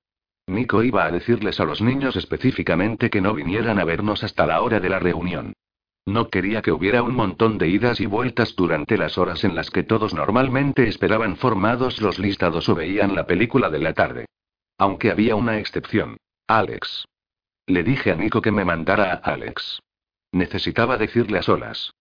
[0.48, 4.62] Nico iba a decirles a los niños específicamente que no vinieran a vernos hasta la
[4.62, 5.52] hora de la reunión.
[6.06, 9.70] No quería que hubiera un montón de idas y vueltas durante las horas en las
[9.70, 14.28] que todos normalmente esperaban formados los listados o veían la película de la tarde.
[14.78, 16.16] Aunque había una excepción.
[16.48, 17.04] Alex.
[17.66, 19.82] Le dije a Nico que me mandara a Alex.
[20.32, 21.92] Necesitaba decirle a solas.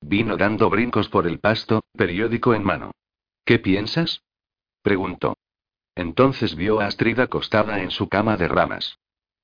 [0.00, 2.92] Vino dando brincos por el pasto, periódico en mano.
[3.44, 4.22] ¿Qué piensas?
[4.82, 5.36] preguntó.
[5.94, 8.98] Entonces vio a Astrid acostada en su cama de ramas.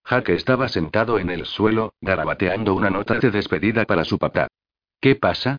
[0.05, 4.49] Jaque estaba sentado en el suelo, garabateando una nota de despedida para su papá.
[5.01, 5.57] ¿Qué pasa?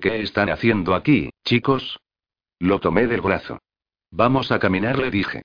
[0.00, 2.00] ¿Qué están haciendo aquí, chicos?
[2.58, 3.58] Lo tomé del brazo.
[4.10, 5.42] Vamos a caminar, le dije.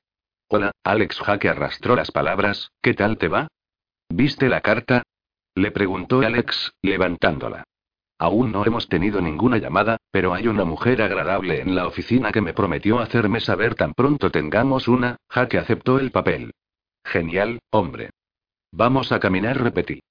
[0.50, 3.47] Hola, Alex Jaque arrastró las palabras, ¿qué tal te va?
[4.10, 5.04] ¿Viste la carta?
[5.56, 7.65] Le preguntó Alex, levantándola.
[8.19, 12.41] Aún no hemos tenido ninguna llamada, pero hay una mujer agradable en la oficina que
[12.41, 16.51] me prometió hacerme saber tan pronto tengamos una, Jaque aceptó el papel.
[17.03, 18.10] Genial, hombre.
[18.71, 20.01] Vamos a caminar, repetí.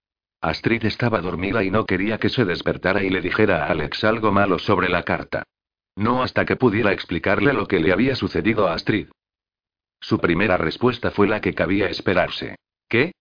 [0.40, 4.31] Astrid estaba dormida y no quería que se despertara y le dijera a Alex algo
[4.31, 5.42] malo sobre la carta.
[5.97, 9.09] No hasta que pudiera explicarle lo que le había sucedido a Astrid.
[10.01, 12.57] Su primera respuesta fue la que cabía esperarse.
[12.88, 13.12] ¿Qué?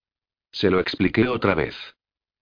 [0.51, 1.75] Se lo expliqué otra vez.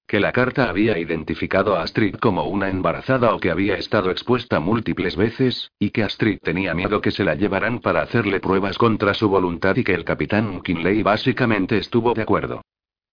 [0.08, 4.60] Que la carta había identificado a Astrid como una embarazada o que había estado expuesta
[4.60, 9.14] múltiples veces, y que Astrid tenía miedo que se la llevaran para hacerle pruebas contra
[9.14, 12.62] su voluntad y que el capitán Kinley básicamente estuvo de acuerdo.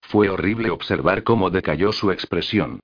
[0.03, 2.81] Fue horrible observar cómo decayó su expresión.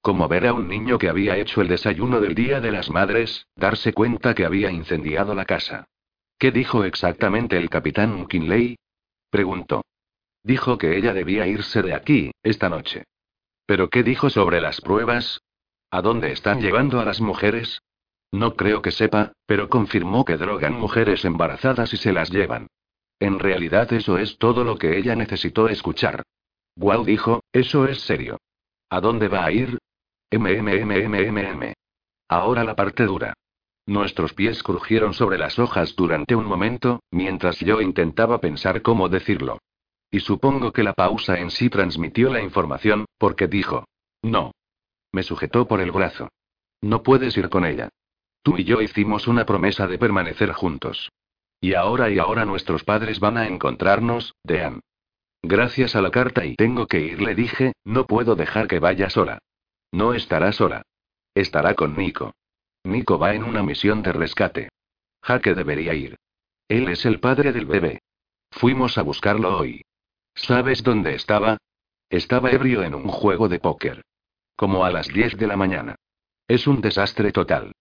[0.00, 3.46] Como ver a un niño que había hecho el desayuno del Día de las Madres,
[3.56, 5.86] darse cuenta que había incendiado la casa.
[6.38, 8.78] ¿Qué dijo exactamente el capitán Kinley?
[9.28, 9.84] preguntó.
[10.44, 13.04] Dijo que ella debía irse de aquí, esta noche.
[13.68, 15.42] ¿Pero qué dijo sobre las pruebas?
[15.90, 17.82] ¿A dónde están llevando a las mujeres?
[18.32, 22.68] No creo que sepa, pero confirmó que drogan mujeres embarazadas y se las llevan.
[23.20, 26.22] En realidad eso es todo lo que ella necesitó escuchar.
[26.76, 28.38] Wow dijo, eso es serio.
[28.88, 29.76] ¿A dónde va a ir?
[30.32, 31.74] MMMMMM.
[32.26, 33.34] Ahora la parte dura.
[33.84, 39.58] Nuestros pies crujieron sobre las hojas durante un momento, mientras yo intentaba pensar cómo decirlo.
[40.10, 43.84] Y supongo que la pausa en sí transmitió la información, porque dijo.
[44.22, 44.52] No.
[45.12, 46.28] Me sujetó por el brazo.
[46.80, 47.88] No puedes ir con ella.
[48.42, 51.10] Tú y yo hicimos una promesa de permanecer juntos.
[51.60, 54.80] Y ahora y ahora nuestros padres van a encontrarnos, Dean.
[55.42, 59.10] Gracias a la carta y tengo que ir, le dije, no puedo dejar que vaya
[59.10, 59.38] sola.
[59.92, 60.82] No estará sola.
[61.34, 62.34] Estará con Nico.
[62.84, 64.68] Nico va en una misión de rescate.
[65.22, 66.16] Jaque debería ir.
[66.68, 68.00] Él es el padre del bebé.
[68.50, 69.82] Fuimos a buscarlo hoy.
[70.38, 71.58] ¿Sabes dónde estaba?
[72.08, 74.04] Estaba ebrio en un juego de póker.
[74.56, 75.96] Como a las 10 de la mañana.
[76.46, 77.72] Es un desastre total.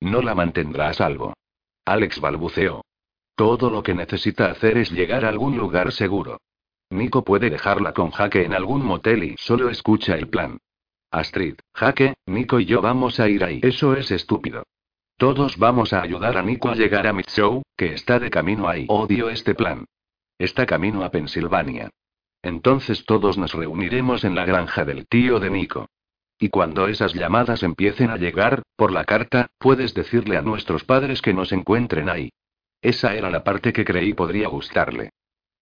[0.00, 1.34] No la mantendrá a salvo.
[1.84, 2.84] Alex balbuceó.
[3.34, 6.40] Todo lo que necesita hacer es llegar a algún lugar seguro.
[6.90, 10.58] Nico puede dejarla con Jaque en algún motel y solo escucha el plan.
[11.10, 13.60] Astrid, Jaque, Nico y yo vamos a ir ahí.
[13.62, 14.62] Eso es estúpido.
[15.16, 18.86] Todos vamos a ayudar a Nico a llegar a Mitchell, que está de camino ahí.
[18.88, 19.84] Odio este plan.
[20.38, 21.90] Está camino a Pensilvania.
[22.44, 25.88] Entonces todos nos reuniremos en la granja del tío de Nico.
[26.38, 31.22] Y cuando esas llamadas empiecen a llegar, por la carta, puedes decirle a nuestros padres
[31.22, 32.30] que nos encuentren ahí.
[32.82, 35.08] Esa era la parte que creí podría gustarle.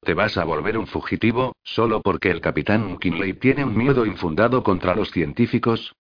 [0.01, 4.65] ¿Te vas a volver un fugitivo, solo porque el capitán Kinley tiene un miedo infundado
[4.65, 5.95] contra los científicos?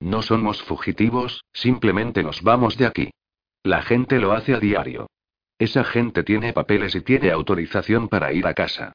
[0.00, 3.10] No somos fugitivos, simplemente nos vamos de aquí.
[3.62, 5.06] La gente lo hace a diario.
[5.58, 8.92] Esa gente tiene papeles y tiene autorización para ir a casa.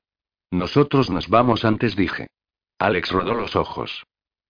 [0.51, 2.27] Nosotros nos vamos antes, dije.
[2.77, 4.05] Alex rodó los ojos.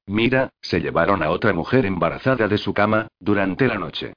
[0.07, 4.13] Mira, se llevaron a otra mujer embarazada de su cama, durante la noche.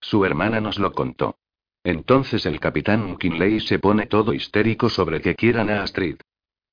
[0.00, 1.36] Su hermana nos lo contó.
[1.84, 6.16] Entonces el capitán Kinley se pone todo histérico sobre que quieran a Astrid.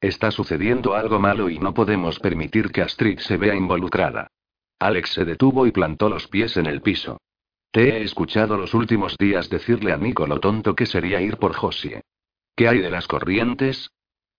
[0.01, 4.28] Está sucediendo algo malo y no podemos permitir que Astrid se vea involucrada.
[4.80, 7.22] Alex se detuvo y plantó los pies en el piso.
[7.72, 11.53] Te he escuchado los últimos días decirle a Nico lo tonto que sería ir por
[11.53, 12.01] Josie.
[12.55, 13.89] ¿Qué hay de las corrientes?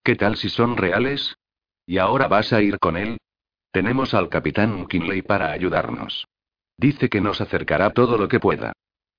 [0.05, 1.39] ¿Qué tal si son reales?
[1.87, 3.17] ¿Y ahora vas a ir con él?
[3.73, 6.27] Tenemos al capitán Kinley para ayudarnos.
[6.77, 8.75] Dice que nos acercará todo lo que pueda.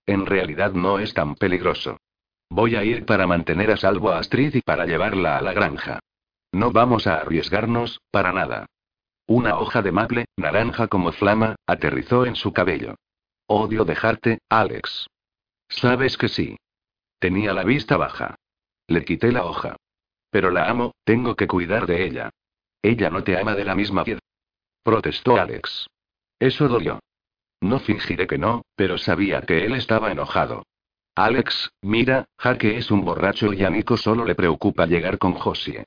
[0.06, 1.98] En realidad no es tan peligroso.
[2.52, 6.00] Voy a ir para mantener a salvo a Astrid y para llevarla a la granja.
[6.52, 8.68] No vamos a arriesgarnos, para nada.
[9.26, 12.94] Una hoja de maple, naranja como flama, aterrizó en su cabello.
[13.48, 15.08] Odio dejarte, Alex.
[15.68, 16.58] Sabes que sí.
[17.18, 18.36] Tenía la vista baja.
[18.88, 19.78] Le quité la hoja.
[20.30, 22.30] Pero la amo, tengo que cuidar de ella.
[22.82, 24.22] Ella no te ama de la misma piedra.
[24.84, 25.88] Protestó Alex.
[26.40, 27.00] Eso dolió.
[27.62, 30.64] No fingiré que no, pero sabía que él estaba enojado.
[31.16, 35.86] Alex, mira, Jaque es un borracho y a Nico solo le preocupa llegar con Josie.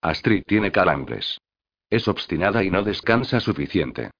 [0.00, 1.38] Astrid tiene calambres.
[1.90, 4.10] Es obstinada y no descansa suficiente.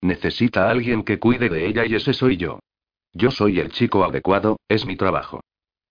[0.00, 2.58] Necesita a alguien que cuide de ella y ese soy yo.
[3.12, 5.40] Yo soy el chico adecuado, es mi trabajo.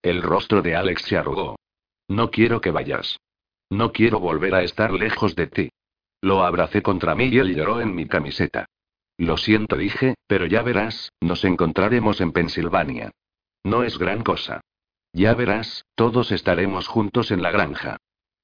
[0.02, 1.58] El rostro de Alex se arrugó.
[2.08, 3.18] No quiero que vayas.
[3.70, 5.70] No quiero volver a estar lejos de ti.
[6.22, 8.66] Lo abracé contra mí y él lloró en mi camiseta.
[9.18, 13.12] Lo siento, dije, pero ya verás, nos encontraremos en Pensilvania.
[13.64, 14.62] No es gran cosa.
[15.12, 17.98] Ya verás, todos estaremos juntos en la granja.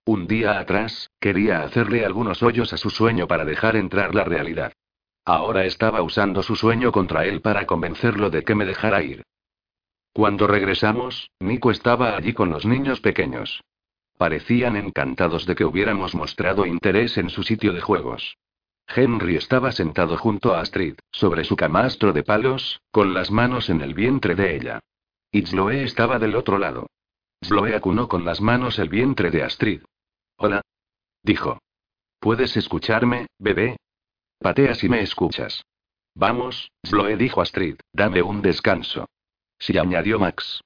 [0.05, 4.73] Un día atrás, quería hacerle algunos hoyos a su sueño para dejar entrar la realidad.
[5.25, 9.23] Ahora estaba usando su sueño contra él para convencerlo de que me dejara ir.
[10.11, 13.63] Cuando regresamos, Nico estaba allí con los niños pequeños.
[14.23, 18.37] Parecían encantados de que hubiéramos mostrado interés en su sitio de juegos.
[18.87, 23.81] Henry estaba sentado junto a Astrid, sobre su camastro de palos, con las manos en
[23.81, 24.79] el vientre de ella.
[25.29, 26.87] Y Sloe estaba del otro lado.
[27.41, 29.81] Sloe acunó con las manos el vientre de Astrid.
[30.37, 30.61] Hola.
[31.21, 31.59] Dijo.
[32.21, 33.75] ¿Puedes escucharme, bebé?
[34.39, 35.65] Patea si me escuchas.
[36.15, 39.05] Vamos, Sloe dijo Astrid, dame un descanso.
[39.59, 40.61] Sí, añadió Max.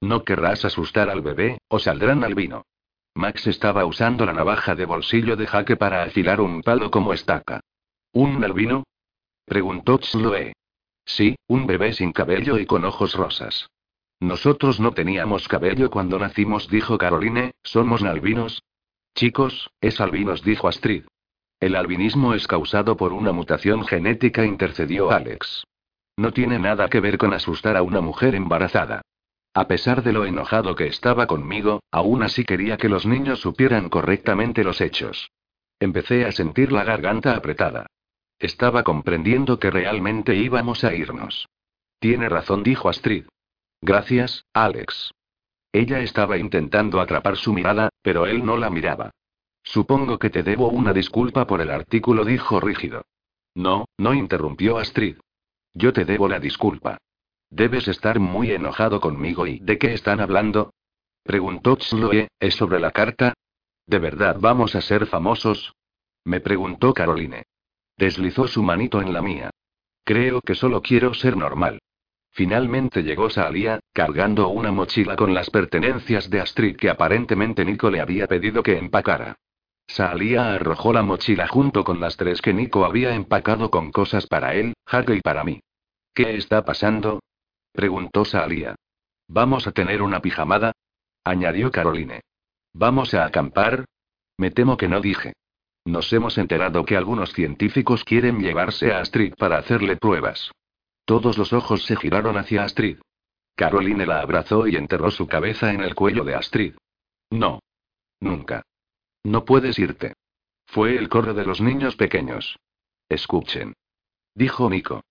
[0.00, 2.62] No querrás asustar al bebé, o saldrán al vino.
[3.20, 7.60] Max estaba usando la navaja de bolsillo de jaque para afilar un palo como estaca.
[8.12, 8.84] ¿Un albino?
[9.44, 10.54] preguntó Sloe.
[11.04, 13.68] Sí, un bebé sin cabello y con ojos rosas.
[14.20, 18.62] Nosotros no teníamos cabello cuando nacimos, dijo Caroline, ¿somos albinos?
[19.14, 21.04] Chicos, es albinos, dijo Astrid.
[21.60, 25.64] El albinismo es causado por una mutación genética, intercedió Alex.
[26.16, 29.02] No tiene nada que ver con asustar a una mujer embarazada.
[29.52, 33.88] A pesar de lo enojado que estaba conmigo, aún así quería que los niños supieran
[33.88, 35.30] correctamente los hechos.
[35.80, 37.86] Empecé a sentir la garganta apretada.
[38.38, 41.48] Estaba comprendiendo que realmente íbamos a irnos.
[41.98, 43.24] Tiene razón, dijo Astrid.
[43.82, 45.12] Gracias, Alex.
[45.72, 49.10] Ella estaba intentando atrapar su mirada, pero él no la miraba.
[49.62, 53.04] Supongo que te debo una disculpa por el artículo, dijo rígido.
[53.54, 55.16] No, no interrumpió Astrid.
[55.74, 56.98] Yo te debo la disculpa.
[57.50, 60.72] Debes estar muy enojado conmigo y ¿de qué están hablando?
[61.24, 63.34] Preguntó Chloe, ¿es sobre la carta?
[63.86, 65.74] ¿De verdad vamos a ser famosos?
[66.24, 67.42] Me preguntó Caroline.
[67.96, 69.50] Deslizó su manito en la mía.
[70.04, 71.80] Creo que solo quiero ser normal.
[72.30, 78.00] Finalmente llegó Salia, cargando una mochila con las pertenencias de Astrid que aparentemente Nico le
[78.00, 79.36] había pedido que empacara.
[79.88, 84.54] Salia arrojó la mochila junto con las tres que Nico había empacado con cosas para
[84.54, 85.60] él, Jaque y para mí.
[86.14, 87.20] ¿Qué está pasando?
[87.72, 88.74] Preguntó Salia.
[89.28, 90.72] ¿Vamos a tener una pijamada?
[91.24, 92.20] añadió Caroline.
[92.72, 93.84] ¿Vamos a acampar?
[94.36, 95.34] Me temo que no dije.
[95.84, 100.50] Nos hemos enterado que algunos científicos quieren llevarse a Astrid para hacerle pruebas.
[101.04, 102.98] Todos los ojos se giraron hacia Astrid.
[103.56, 106.74] Caroline la abrazó y enterró su cabeza en el cuello de Astrid.
[107.30, 107.60] No.
[108.20, 108.62] Nunca.
[109.24, 110.14] No puedes irte.
[110.66, 112.58] Fue el corro de los niños pequeños.
[113.08, 113.74] Escuchen.
[114.34, 115.02] Dijo Nico.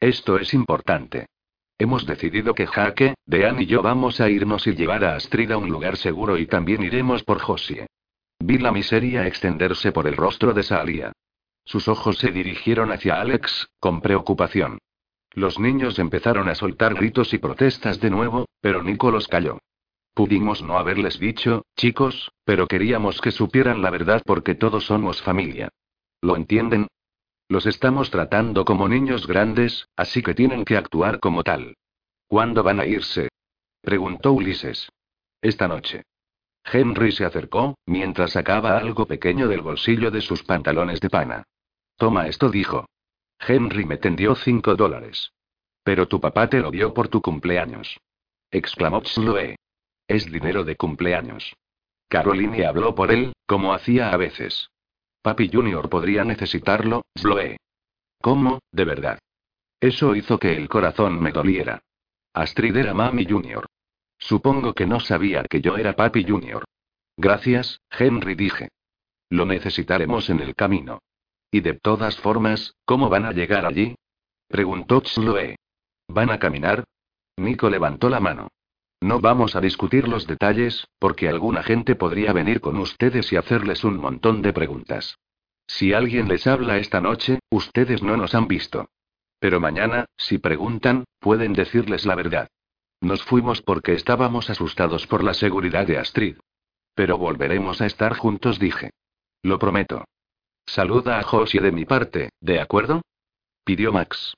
[0.00, 1.26] Esto es importante.
[1.78, 5.58] Hemos decidido que Jaque, Dean y yo vamos a irnos y llevar a Astrid a
[5.58, 7.86] un lugar seguro y también iremos por Josie.
[8.40, 11.12] Vi la miseria extenderse por el rostro de Salia.
[11.64, 14.78] Sus ojos se dirigieron hacia Alex, con preocupación.
[15.34, 19.58] Los niños empezaron a soltar gritos y protestas de nuevo, pero Nico los calló.
[20.14, 25.68] Pudimos no haberles dicho, chicos, pero queríamos que supieran la verdad porque todos somos familia.
[26.22, 26.88] ¿Lo entienden?
[27.48, 31.76] Los estamos tratando como niños grandes, así que tienen que actuar como tal.
[32.26, 33.30] ¿Cuándo van a irse?
[33.80, 34.90] preguntó Ulises.
[35.40, 36.02] Esta noche.
[36.62, 41.44] Henry se acercó, mientras sacaba algo pequeño del bolsillo de sus pantalones de pana.
[41.96, 42.86] Toma esto, dijo.
[43.38, 45.32] Henry me tendió cinco dólares.
[45.82, 47.98] Pero tu papá te lo dio por tu cumpleaños.
[48.50, 49.56] Exclamó Chloe.
[50.06, 51.56] Es dinero de cumpleaños.
[52.08, 54.68] Caroline habló por él, como hacía a veces.
[55.22, 57.56] Papi Junior podría necesitarlo, Chloe.
[58.20, 59.18] ¿Cómo, de verdad?
[59.80, 61.82] Eso hizo que el corazón me doliera.
[62.32, 63.66] Astrid era Mami Junior.
[64.18, 66.64] Supongo que no sabía que yo era Papi Junior.
[67.16, 68.68] Gracias, Henry dije.
[69.30, 71.00] Lo necesitaremos en el camino.
[71.50, 73.94] Y de todas formas, ¿cómo van a llegar allí?
[74.48, 75.56] Preguntó Chloe.
[76.08, 76.84] ¿Van a caminar?
[77.36, 78.48] Nico levantó la mano.
[79.00, 83.84] No vamos a discutir los detalles, porque alguna gente podría venir con ustedes y hacerles
[83.84, 85.18] un montón de preguntas.
[85.66, 88.88] Si alguien les habla esta noche, ustedes no nos han visto.
[89.38, 92.48] Pero mañana, si preguntan, pueden decirles la verdad.
[93.00, 96.36] Nos fuimos porque estábamos asustados por la seguridad de Astrid.
[96.94, 98.90] Pero volveremos a estar juntos, dije.
[99.42, 100.04] Lo prometo.
[100.66, 103.02] Saluda a Josie de mi parte, ¿de acuerdo?
[103.64, 104.34] pidió Max.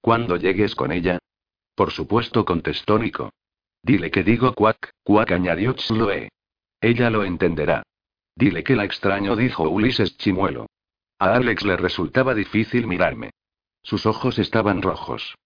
[0.00, 1.18] Cuando llegues con ella?
[1.76, 3.30] Por supuesto, contestó Nico.
[3.82, 6.28] Dile que digo cuac, cuac, añadió Chloe.
[6.80, 7.82] Ella lo entenderá.
[8.34, 10.66] Dile que la extraño, dijo Ulises Chimuelo.
[11.18, 13.30] A Alex le resultaba difícil mirarme.
[13.82, 15.36] Sus ojos estaban rojos.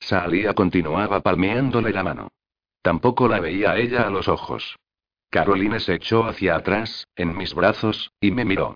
[0.00, 2.28] Salía continuaba palmeándole la mano.
[2.82, 4.76] Tampoco la veía a ella a los ojos.
[5.30, 8.74] Caroline se echó hacia atrás, en mis brazos, y me miró.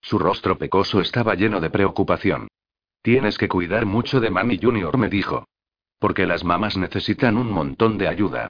[0.00, 2.48] Su rostro pecoso estaba lleno de preocupación.
[3.02, 5.44] Tienes que cuidar mucho de Mami Junior, me dijo.
[6.00, 8.48] Porque las mamás necesitan un montón de ayuda.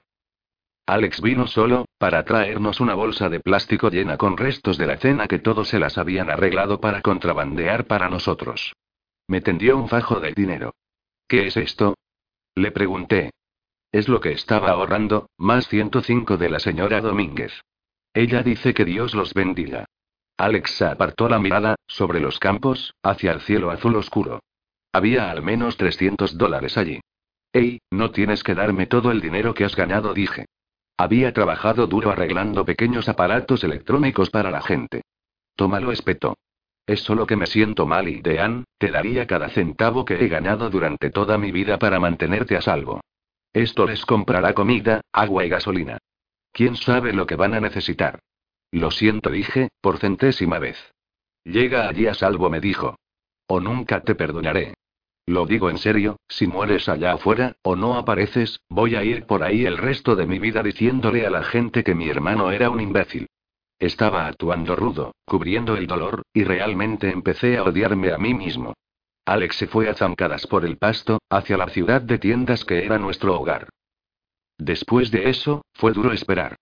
[0.86, 5.28] Alex vino solo, para traernos una bolsa de plástico llena con restos de la cena
[5.28, 8.74] que todos se las habían arreglado para contrabandear para nosotros.
[9.28, 10.74] Me tendió un fajo de dinero.
[11.28, 11.96] ¿Qué es esto?
[12.54, 13.30] Le pregunté.
[13.92, 17.52] Es lo que estaba ahorrando, más 105 de la señora Domínguez.
[18.14, 19.84] Ella dice que Dios los bendiga.
[20.36, 24.40] Alex apartó la mirada, sobre los campos, hacia el cielo azul oscuro.
[24.92, 27.00] Había al menos 300 dólares allí.
[27.52, 30.46] Ey, no tienes que darme todo el dinero que has ganado, dije.
[30.96, 35.02] Había trabajado duro arreglando pequeños aparatos electrónicos para la gente.
[35.56, 36.36] Tómalo, espetó.
[36.86, 40.70] Es solo que me siento mal y, Dean, te daría cada centavo que he ganado
[40.70, 43.00] durante toda mi vida para mantenerte a salvo.
[43.52, 45.98] Esto les comprará comida, agua y gasolina.
[46.52, 48.20] ¿Quién sabe lo que van a necesitar?
[48.70, 50.78] Lo siento, dije, por centésima vez.
[51.44, 52.96] Llega allí a salvo, me dijo.
[53.46, 54.74] O nunca te perdonaré.
[55.30, 59.44] Lo digo en serio, si mueres allá afuera, o no apareces, voy a ir por
[59.44, 62.80] ahí el resto de mi vida diciéndole a la gente que mi hermano era un
[62.80, 63.28] imbécil.
[63.78, 68.74] Estaba actuando rudo, cubriendo el dolor, y realmente empecé a odiarme a mí mismo.
[69.24, 72.98] Alex se fue a zancadas por el pasto, hacia la ciudad de tiendas que era
[72.98, 73.68] nuestro hogar.
[74.58, 76.56] Después de eso, fue duro esperar.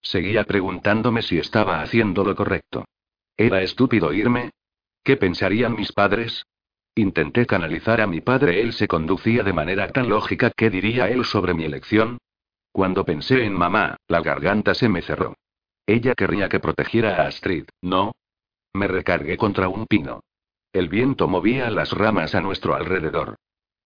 [0.00, 2.86] Seguía preguntándome si estaba haciendo lo correcto.
[3.36, 4.48] ¿Era estúpido irme?
[5.02, 6.46] ¿Qué pensarían mis padres?
[6.96, 11.24] Intenté canalizar a mi padre, él se conducía de manera tan lógica, ¿qué diría él
[11.24, 12.18] sobre mi elección?
[12.70, 15.34] Cuando pensé en mamá, la garganta se me cerró.
[15.86, 18.12] Ella querría que protegiera a Astrid, ¿no?
[18.72, 20.20] Me recargué contra un pino.
[20.72, 23.36] El viento movía las ramas a nuestro alrededor.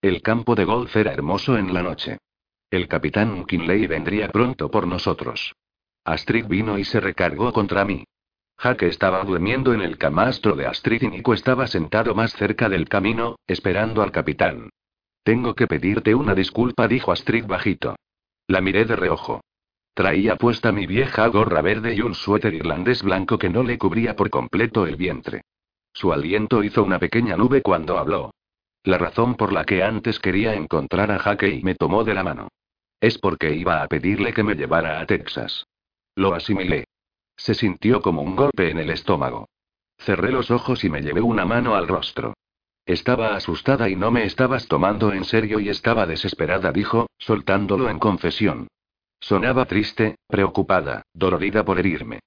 [0.01, 2.19] El campo de golf era hermoso en la noche.
[2.71, 5.55] El capitán Kinley vendría pronto por nosotros.
[6.05, 8.05] Astrid vino y se recargó contra mí.
[8.59, 12.89] Jaque estaba durmiendo en el camastro de Astrid y Nico estaba sentado más cerca del
[12.89, 14.71] camino, esperando al capitán.
[15.23, 17.95] Tengo que pedirte una disculpa, dijo Astrid bajito.
[18.49, 19.43] La miré de reojo.
[19.95, 24.17] Traía puesta mi vieja gorra verde y un suéter irlandés blanco que no le cubría
[24.17, 25.43] por completo el vientre.
[25.93, 28.33] Su aliento hizo una pequeña nube cuando habló.
[28.83, 32.25] La razón por la que antes quería encontrar a Jaque y me tomó de la
[32.25, 32.49] mano.
[33.01, 35.65] Es porque iba a pedirle que me llevara a Texas.
[36.17, 36.87] Lo asimilé.
[37.39, 39.49] Se sintió como un golpe en el estómago.
[39.97, 42.35] Cerré los ojos y me llevé una mano al rostro.
[42.85, 47.99] Estaba asustada y no me estabas tomando en serio y estaba desesperada, dijo, soltándolo en
[47.99, 48.69] confesión.
[49.21, 52.21] Sonaba triste, preocupada, dolorida por herirme.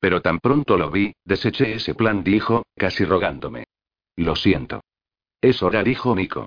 [0.00, 3.64] Pero tan pronto lo vi, deseché ese plan, dijo, casi rogándome.
[4.16, 4.80] Lo siento.
[5.40, 6.46] Es hora, dijo Nico.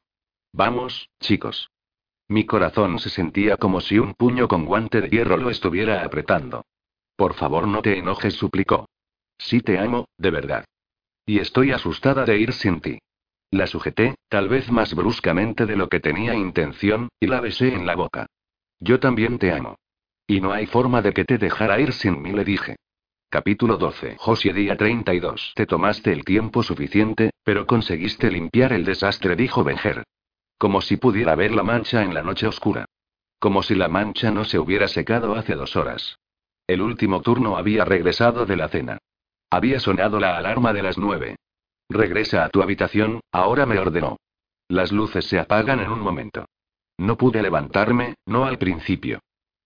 [0.53, 1.69] Vamos, chicos.
[2.27, 6.63] Mi corazón se sentía como si un puño con guante de hierro lo estuviera apretando.
[7.17, 8.87] Por favor, no te enojes, suplicó.
[9.39, 10.65] Sí te amo, de verdad.
[11.25, 12.99] Y estoy asustada de ir sin ti.
[13.51, 17.87] La sujeté, tal vez más bruscamente de lo que tenía intención, y la besé en
[17.87, 18.27] la boca.
[18.79, 19.77] Yo también te amo.
[20.27, 22.75] Y no hay forma de que te dejara ir sin mí, le dije.
[23.29, 24.17] Capítulo 12.
[24.19, 25.53] Josie día 32.
[25.55, 30.03] Te tomaste el tiempo suficiente, pero conseguiste limpiar el desastre, dijo Benger.
[30.59, 32.85] Como si pudiera ver la mancha en la noche oscura.
[33.39, 36.17] Como si la mancha no se hubiera secado hace dos horas.
[36.67, 38.97] El último turno había regresado de la cena.
[39.49, 41.37] Había sonado la alarma de las nueve.
[41.89, 44.17] Regresa a tu habitación, ahora me ordenó.
[44.67, 46.45] Las luces se apagan en un momento.
[46.97, 49.19] No pude levantarme, no al principio.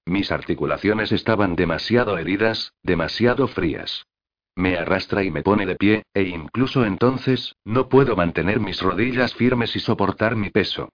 [0.05, 4.05] Mis articulaciones estaban demasiado heridas, demasiado frías.
[4.55, 9.33] Me arrastra y me pone de pie, e incluso entonces, no puedo mantener mis rodillas
[9.33, 10.89] firmes y soportar mi peso.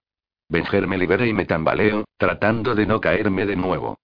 [0.48, 3.98] Benger me libera y me tambaleo, tratando de no caerme de nuevo.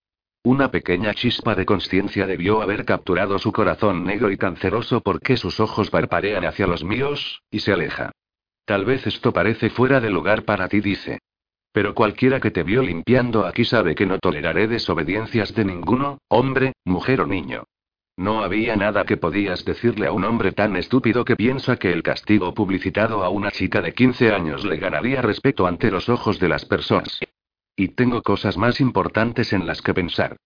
[0.47, 5.59] Una pequeña chispa de conciencia debió haber capturado su corazón negro y canceroso porque sus
[5.59, 8.13] ojos parparean hacia los míos, y se aleja.
[8.67, 11.21] Tal vez esto parece fuera de lugar para ti, dice.
[11.73, 16.75] Pero cualquiera que te vio limpiando aquí sabe que no toleraré desobediencias de ninguno, hombre,
[16.85, 17.65] mujer o niño.
[18.19, 22.03] No había nada que podías decirle a un hombre tan estúpido que piensa que el
[22.03, 26.51] castigo publicitado a una chica de 15 años le ganaría respeto ante los ojos de
[26.51, 27.19] las personas.
[27.77, 30.37] Y tengo cosas más importantes en las que pensar.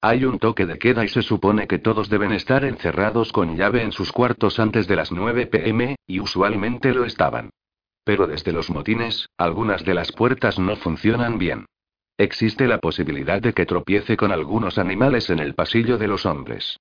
[0.00, 3.82] Hay un toque de queda y se supone que todos deben estar encerrados con llave
[3.82, 7.50] en sus cuartos antes de las 9 pm, y usualmente lo estaban.
[8.04, 11.66] Pero desde los motines, algunas de las puertas no funcionan bien.
[12.18, 16.78] Existe la posibilidad de que tropiece con algunos animales en el pasillo de los hombres.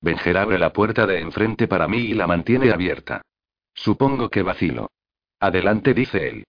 [0.00, 3.22] Benjer abre la puerta de enfrente para mí y la mantiene abierta.
[3.74, 4.90] Supongo que vacilo.
[5.40, 6.44] Adelante, dice él.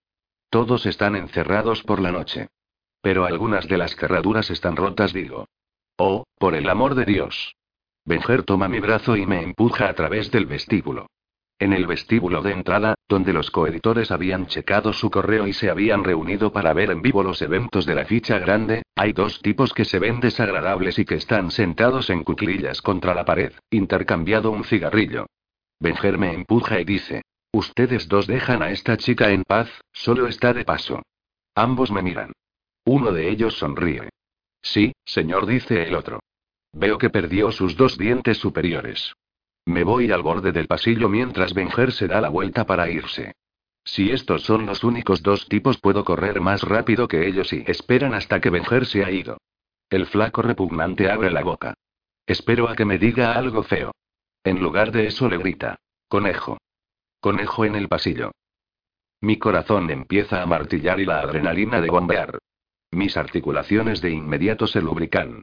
[0.48, 2.48] Todos están encerrados por la noche.
[3.02, 5.46] Pero algunas de las cerraduras están rotas, digo.
[5.96, 7.54] Oh, por el amor de Dios.
[8.04, 11.06] Benjer toma mi brazo y me empuja a través del vestíbulo.
[11.58, 16.04] En el vestíbulo de entrada, donde los coeditores habían checado su correo y se habían
[16.04, 19.84] reunido para ver en vivo los eventos de la ficha grande, hay dos tipos que
[19.84, 25.26] se ven desagradables y que están sentados en cuclillas contra la pared, intercambiado un cigarrillo.
[25.78, 27.22] Benjer me empuja y dice:
[27.52, 31.02] Ustedes dos dejan a esta chica en paz, solo está de paso.
[31.54, 32.32] Ambos me miran.
[32.92, 34.08] Uno de ellos sonríe.
[34.62, 36.18] Sí, señor, dice el otro.
[36.72, 39.14] Veo que perdió sus dos dientes superiores.
[39.64, 43.36] Me voy al borde del pasillo mientras Benjer se da la vuelta para irse.
[43.84, 48.12] Si estos son los únicos dos tipos, puedo correr más rápido que ellos y esperan
[48.12, 49.38] hasta que Benjer se ha ido.
[49.88, 51.74] El flaco repugnante abre la boca.
[52.26, 53.92] Espero a que me diga algo feo.
[54.42, 55.78] En lugar de eso le grita.
[56.08, 56.58] Conejo.
[57.20, 58.32] Conejo en el pasillo.
[59.20, 62.40] Mi corazón empieza a martillar y la adrenalina de bombear.
[62.92, 65.42] Mis articulaciones de inmediato se lubrican.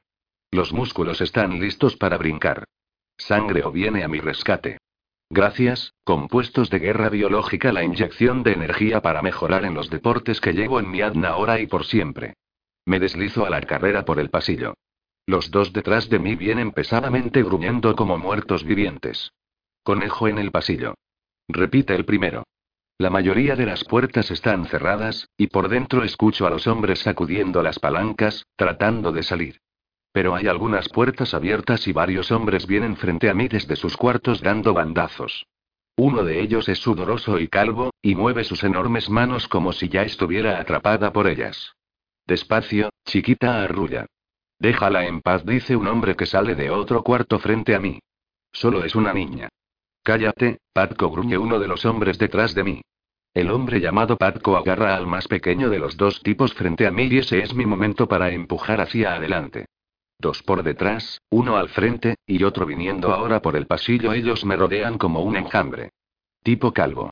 [0.52, 2.66] Los músculos están listos para brincar.
[3.18, 4.78] Sangre o viene a mi rescate.
[5.30, 10.54] Gracias, compuestos de guerra biológica, la inyección de energía para mejorar en los deportes que
[10.54, 12.36] llevo en mi adna ahora y por siempre.
[12.86, 14.74] Me deslizo a la carrera por el pasillo.
[15.26, 19.32] Los dos detrás de mí vienen pesadamente gruñendo como muertos vivientes.
[19.84, 20.96] Conejo en el pasillo.
[21.50, 22.44] Repite el primero.
[23.00, 27.62] La mayoría de las puertas están cerradas, y por dentro escucho a los hombres sacudiendo
[27.62, 29.62] las palancas, tratando de salir.
[30.12, 34.42] Pero hay algunas puertas abiertas y varios hombres vienen frente a mí desde sus cuartos
[34.42, 35.46] dando bandazos.
[35.96, 40.02] Uno de ellos es sudoroso y calvo, y mueve sus enormes manos como si ya
[40.02, 41.74] estuviera atrapada por ellas.
[42.26, 44.08] Despacio, chiquita arrulla.
[44.58, 48.00] Déjala en paz, dice un hombre que sale de otro cuarto frente a mí.
[48.52, 49.50] Solo es una niña.
[50.08, 52.82] Cállate, Patco gruñe uno de los hombres detrás de mí.
[53.34, 57.10] El hombre llamado Patco agarra al más pequeño de los dos tipos frente a mí
[57.12, 59.66] y ese es mi momento para empujar hacia adelante.
[60.18, 64.14] Dos por detrás, uno al frente, y otro viniendo ahora por el pasillo.
[64.14, 65.90] Ellos me rodean como un enjambre.
[66.42, 67.10] Tipo calvo.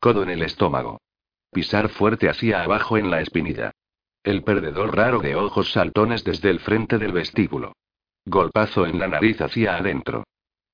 [0.00, 1.00] Codo en el estómago.
[1.52, 3.70] Pisar fuerte hacia abajo en la espinilla.
[4.24, 7.74] El perdedor raro de ojos saltones desde el frente del vestíbulo.
[8.26, 10.24] Golpazo en la nariz hacia adentro.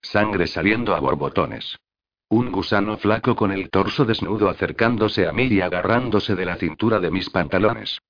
[0.03, 1.79] Sangre saliendo a borbotones.
[2.29, 7.01] Un gusano flaco con el torso desnudo acercándose a mí y agarrándose de la cintura
[7.01, 8.01] de mis pantalones.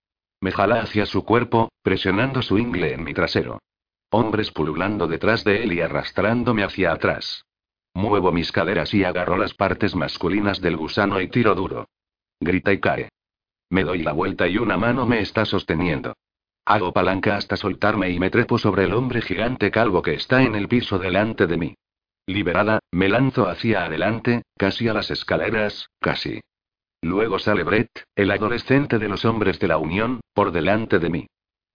[0.40, 3.60] Me jala hacia su cuerpo, presionando su ingle en mi trasero.
[4.10, 7.44] Hombres pululando detrás de él y arrastrándome hacia atrás.
[7.94, 11.88] Muevo mis caderas y agarro las partes masculinas del gusano y tiro duro.
[12.40, 13.08] Grita y cae.
[13.68, 16.14] Me doy la vuelta y una mano me está sosteniendo.
[16.70, 20.54] Hago palanca hasta soltarme y me trepo sobre el hombre gigante calvo que está en
[20.54, 21.74] el piso delante de mí.
[22.26, 26.40] Liberada, me lanzo hacia adelante, casi a las escaleras, casi.
[27.02, 31.26] Luego sale Brett, el adolescente de los hombres de la Unión, por delante de mí.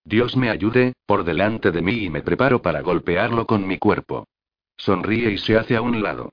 [0.05, 4.29] Dios me ayude, por delante de mí y me preparo para golpearlo con mi cuerpo.
[4.77, 6.31] Sonríe y se hace a un lado.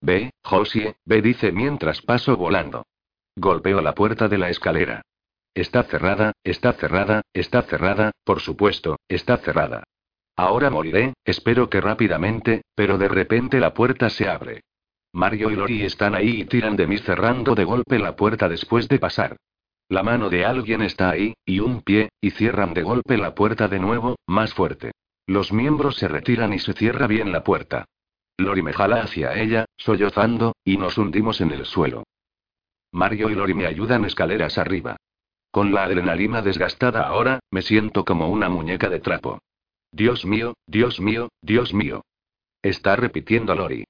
[0.00, 2.86] Ve, Josie, ve, dice mientras paso volando.
[3.34, 5.02] Golpeo la puerta de la escalera.
[5.54, 9.84] Está cerrada, está cerrada, está cerrada, por supuesto, está cerrada.
[10.36, 14.62] Ahora moriré, espero que rápidamente, pero de repente la puerta se abre.
[15.12, 18.88] Mario y Lori están ahí y tiran de mí cerrando de golpe la puerta después
[18.88, 19.36] de pasar.
[19.88, 23.68] La mano de alguien está ahí, y un pie, y cierran de golpe la puerta
[23.68, 24.90] de nuevo, más fuerte.
[25.26, 27.84] Los miembros se retiran y se cierra bien la puerta.
[28.36, 32.02] Lori me jala hacia ella, sollozando, y nos hundimos en el suelo.
[32.90, 34.96] Mario y Lori me ayudan escaleras arriba.
[35.54, 39.38] Con la adrenalina desgastada ahora, me siento como una muñeca de trapo.
[39.92, 42.02] Dios mío, Dios mío, Dios mío.
[42.60, 43.84] Está repitiendo Lori.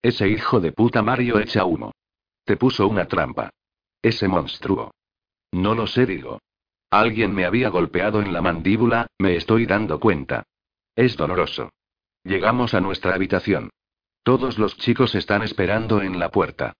[0.00, 1.92] Ese hijo de puta Mario echa humo.
[2.46, 3.50] Te puso una trampa.
[4.00, 4.92] Ese monstruo.
[5.52, 6.38] No lo sé, digo.
[6.88, 10.44] Alguien me había golpeado en la mandíbula, me estoy dando cuenta.
[10.96, 11.68] Es doloroso.
[12.24, 13.68] Llegamos a nuestra habitación.
[14.22, 16.72] Todos los chicos están esperando en la puerta.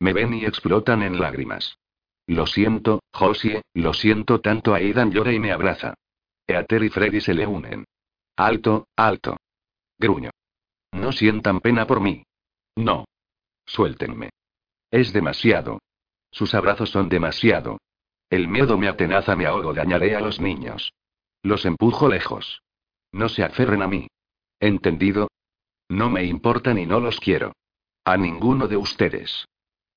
[0.00, 1.78] Me ven y explotan en lágrimas.
[2.26, 4.74] Lo siento, Josie, lo siento tanto.
[4.74, 5.94] Aidan llora y me abraza.
[6.46, 7.84] Eater y Freddy se le unen.
[8.36, 9.36] Alto, alto.
[9.98, 10.30] Gruño.
[10.92, 12.24] No sientan pena por mí.
[12.76, 13.04] No.
[13.66, 14.30] Suéltenme.
[14.90, 15.80] Es demasiado.
[16.30, 17.78] Sus abrazos son demasiado.
[18.30, 20.92] El miedo me atenaza, me ahogo, dañaré a los niños.
[21.42, 22.62] Los empujo lejos.
[23.12, 24.08] No se aferren a mí.
[24.58, 25.28] ¿Entendido?
[25.88, 27.52] No me importan y no los quiero.
[28.04, 29.46] A ninguno de ustedes.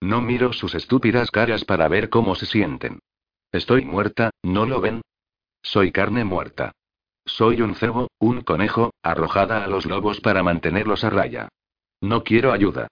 [0.01, 2.99] No miro sus estúpidas caras para ver cómo se sienten.
[3.51, 5.01] Estoy muerta, ¿no lo ven?
[5.61, 6.73] Soy carne muerta.
[7.25, 11.49] Soy un cebo, un conejo, arrojada a los lobos para mantenerlos a raya.
[11.99, 12.87] No quiero ayuda.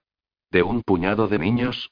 [0.50, 1.90] ¿De un puñado de niños?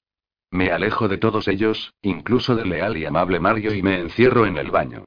[0.51, 4.59] Me alejo de todos ellos, incluso del leal y amable Mario y me encierro en
[4.59, 5.05] el baño.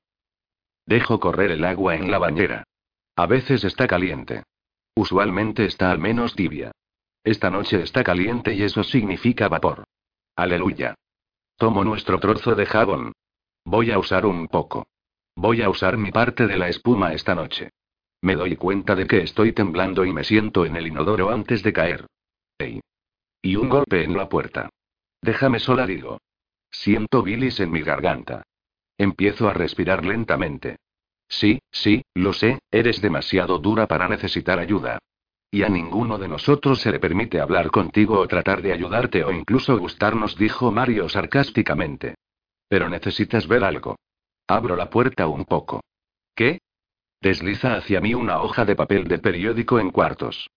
[0.86, 2.64] Dejo correr el agua en la bañera.
[3.16, 4.44] A veces está caliente.
[4.96, 6.72] Usualmente está al menos tibia.
[7.24, 9.84] Esta noche está caliente y eso significa vapor.
[10.38, 10.94] Aleluya.
[11.58, 13.12] Tomo nuestro trozo de jabón.
[13.66, 14.86] Voy a usar un poco.
[15.36, 17.72] Voy a usar mi parte de la espuma esta noche.
[18.22, 21.74] Me doy cuenta de que estoy temblando y me siento en el inodoro antes de
[21.74, 22.06] caer.
[22.60, 22.82] ¡Ey!
[23.42, 24.70] Y un golpe en la puerta.
[25.24, 26.20] Déjame sola, digo.
[26.70, 28.44] Siento bilis en mi garganta.
[28.96, 30.78] Empiezo a respirar lentamente.
[31.28, 35.00] Sí, sí, lo sé, eres demasiado dura para necesitar ayuda.
[35.50, 39.32] Y a ninguno de nosotros se le permite hablar contigo o tratar de ayudarte o
[39.32, 42.16] incluso gustarnos, dijo Mario sarcásticamente.
[42.68, 43.96] Pero necesitas ver algo.
[44.48, 45.82] Abro la puerta un poco.
[46.36, 46.60] ¿Qué?
[47.22, 50.50] Desliza hacia mí una hoja de papel de periódico en cuartos.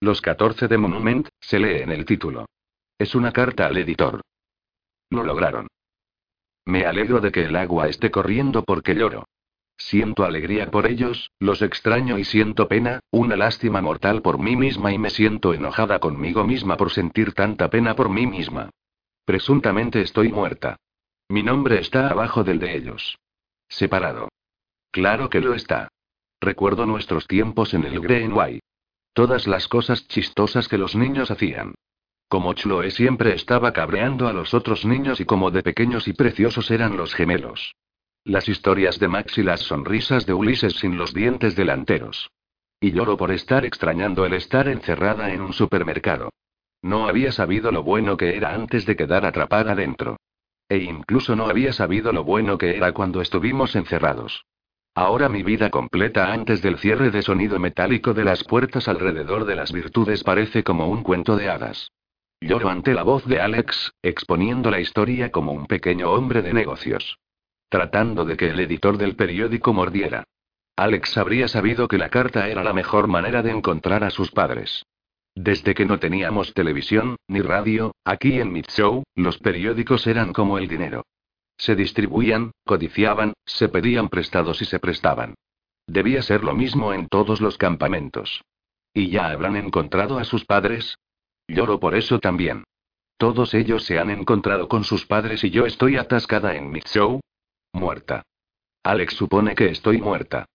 [0.00, 2.46] Los 14 de Monument, se lee en el título.
[2.98, 4.20] Es una carta al editor.
[5.10, 5.68] Lo lograron.
[6.66, 9.24] Me alegro de que el agua esté corriendo porque lloro.
[9.78, 14.92] Siento alegría por ellos, los extraño y siento pena, una lástima mortal por mí misma
[14.92, 18.70] y me siento enojada conmigo misma por sentir tanta pena por mí misma.
[19.24, 20.76] Presuntamente estoy muerta.
[21.28, 23.18] Mi nombre está abajo del de ellos.
[23.68, 24.28] Separado.
[24.90, 25.88] Claro que lo está.
[26.40, 28.60] Recuerdo nuestros tiempos en el Greenway.
[29.12, 31.74] Todas las cosas chistosas que los niños hacían.
[32.28, 36.70] Como Chloe siempre estaba cabreando a los otros niños y como de pequeños y preciosos
[36.70, 37.74] eran los gemelos.
[38.28, 42.30] Las historias de Max y las sonrisas de Ulises sin los dientes delanteros.
[42.78, 46.28] Y lloro por estar extrañando el estar encerrada en un supermercado.
[46.82, 50.18] No había sabido lo bueno que era antes de quedar atrapada dentro.
[50.68, 54.44] E incluso no había sabido lo bueno que era cuando estuvimos encerrados.
[54.94, 59.56] Ahora mi vida completa antes del cierre de sonido metálico de las puertas alrededor de
[59.56, 61.92] las virtudes parece como un cuento de hadas.
[62.42, 67.18] Lloro ante la voz de Alex, exponiendo la historia como un pequeño hombre de negocios
[67.68, 70.24] tratando de que el editor del periódico mordiera.
[70.76, 74.84] Alex habría sabido que la carta era la mejor manera de encontrar a sus padres.
[75.34, 80.68] Desde que no teníamos televisión, ni radio, aquí en Show, los periódicos eran como el
[80.68, 81.04] dinero.
[81.56, 85.34] Se distribuían, codiciaban, se pedían prestados y se prestaban.
[85.86, 88.42] Debía ser lo mismo en todos los campamentos.
[88.94, 90.96] ¿Y ya habrán encontrado a sus padres?
[91.48, 92.64] Lloro por eso también.
[93.16, 97.20] Todos ellos se han encontrado con sus padres y yo estoy atascada en Show,
[97.72, 98.22] Muerta.
[98.82, 100.46] Alex supone que estoy muerta.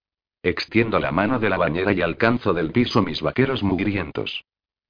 [0.42, 4.44] Extiendo la mano de la bañera y alcanzo del piso mis vaqueros mugrientos.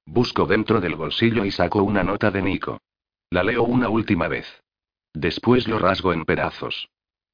[0.06, 2.80] Busco dentro del bolsillo y saco una nota de Nico.
[3.30, 4.46] La leo una última vez.
[5.12, 6.88] Después lo rasgo en pedazos.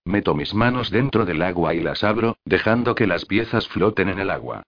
[0.05, 4.18] Meto mis manos dentro del agua y las abro, dejando que las piezas floten en
[4.18, 4.62] el agua.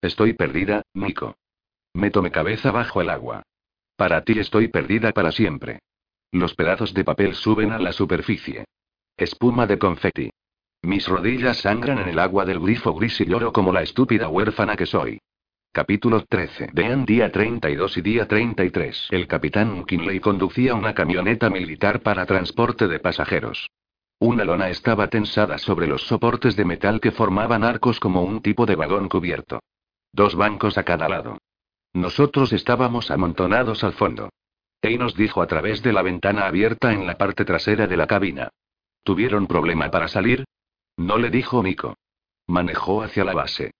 [0.00, 1.36] Estoy perdida, Nico.
[1.94, 3.42] Meto mi cabeza bajo el agua.
[3.96, 5.80] Para ti estoy perdida para siempre.
[6.32, 8.66] Los pedazos de papel suben a la superficie.
[9.18, 10.30] Espuma de confeti.
[10.82, 14.76] Mis rodillas sangran en el agua del grifo gris y lloro como la estúpida huérfana
[14.76, 15.18] que soy.
[15.72, 16.68] Capítulo 13.
[16.74, 19.08] Vean día 32 y día 33.
[19.10, 23.70] El capitán McKinley conducía una camioneta militar para transporte de pasajeros.
[24.18, 28.66] Una lona estaba tensada sobre los soportes de metal que formaban arcos como un tipo
[28.66, 29.60] de vagón cubierto.
[30.12, 31.38] Dos bancos a cada lado.
[31.94, 34.28] Nosotros estábamos amontonados al fondo.
[34.82, 38.06] Ey nos dijo a través de la ventana abierta en la parte trasera de la
[38.06, 38.50] cabina.
[39.06, 40.44] ¿Tuvieron problema para salir?
[40.96, 41.94] No le dijo Nico.
[42.48, 43.70] Manejó hacia la base.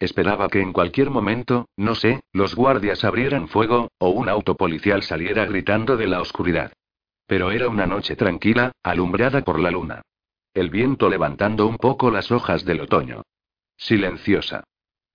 [0.00, 5.04] Esperaba que en cualquier momento, no sé, los guardias abrieran fuego, o un auto policial
[5.04, 6.72] saliera gritando de la oscuridad.
[7.28, 10.02] Pero era una noche tranquila, alumbrada por la luna.
[10.52, 13.22] El viento levantando un poco las hojas del otoño.
[13.76, 14.64] Silenciosa.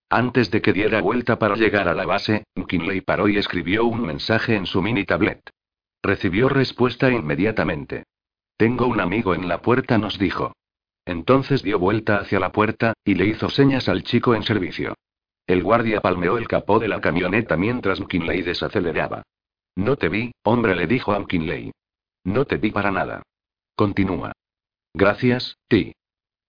[0.10, 4.06] Antes de que diera vuelta para llegar a la base, McKinley paró y escribió un
[4.06, 5.42] mensaje en su mini tablet.
[6.02, 8.06] Recibió respuesta inmediatamente.
[8.58, 10.54] Tengo un amigo en la puerta, nos dijo.
[11.06, 14.96] Entonces dio vuelta hacia la puerta, y le hizo señas al chico en servicio.
[15.46, 19.24] El guardia palmeó el capó de la camioneta mientras McKinley desaceleraba.
[19.76, 21.72] No te vi, hombre, le dijo a McKinley.
[22.26, 23.22] No te vi para nada.
[23.76, 24.34] Continúa.
[24.94, 25.94] Gracias, Ti.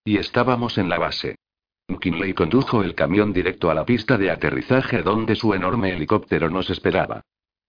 [0.02, 1.36] Y estábamos en la base.
[1.88, 6.70] McKinley condujo el camión directo a la pista de aterrizaje donde su enorme helicóptero nos
[6.70, 7.20] esperaba.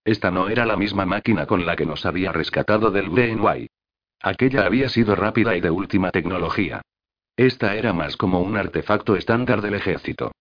[0.05, 3.67] Esta no era la misma máquina con la que nos había rescatado del BNY.
[4.22, 6.82] Aquella había sido rápida y de última tecnología.
[7.38, 10.32] Esta era más como un artefacto estándar del ejército.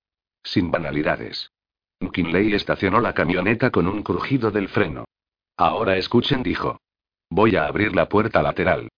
[0.43, 1.53] Sin banalidades.
[2.01, 5.05] McKinley estacionó la camioneta con un crujido del freno.
[5.57, 6.79] Ahora escuchen, dijo.
[7.31, 8.89] Voy a abrir la puerta lateral.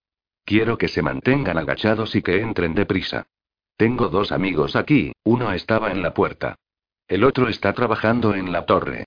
[0.45, 3.27] Quiero que se mantengan agachados y que entren deprisa.
[3.77, 6.57] Tengo dos amigos aquí, uno estaba en la puerta.
[7.09, 9.05] El otro está trabajando en la torre.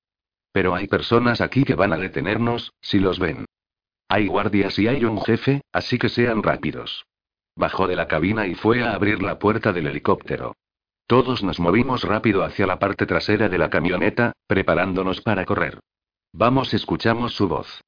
[0.52, 3.46] Pero hay personas aquí que van a detenernos, si los ven.
[4.08, 7.06] Hay guardias y hay un jefe, así que sean rápidos.
[7.56, 10.56] Bajó de la cabina y fue a abrir la puerta del helicóptero.
[11.08, 15.80] Todos nos movimos rápido hacia la parte trasera de la camioneta, preparándonos para correr.
[16.32, 17.82] Vamos, escuchamos su voz.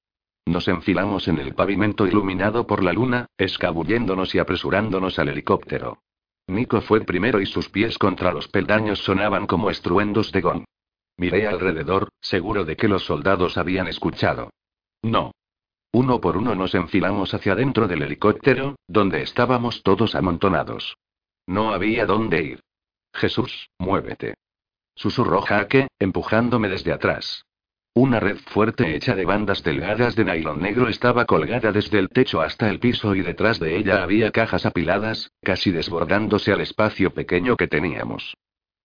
[0.45, 5.99] Nos enfilamos en el pavimento iluminado por la luna, escabulléndonos y apresurándonos al helicóptero.
[6.47, 10.65] Nico fue primero y sus pies contra los peldaños sonaban como estruendos de gong.
[11.17, 14.51] Miré alrededor, seguro de que los soldados habían escuchado.
[15.01, 15.31] No.
[15.95, 20.97] Uno por uno nos enfilamos hacia dentro del helicóptero, donde estábamos todos amontonados.
[21.47, 22.59] No había dónde ir.
[23.13, 24.33] Jesús, muévete.
[24.93, 27.45] Susurró Jaque, empujándome desde atrás.
[27.93, 32.41] Una red fuerte hecha de bandas delgadas de nylon negro estaba colgada desde el techo
[32.41, 37.55] hasta el piso y detrás de ella había cajas apiladas, casi desbordándose al espacio pequeño
[37.55, 38.35] que teníamos.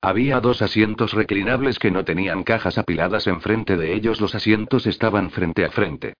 [0.01, 5.33] Había dos asientos reclinables que no tenían cajas apiladas enfrente de ellos, los asientos estaban
[5.33, 6.15] frente a frente.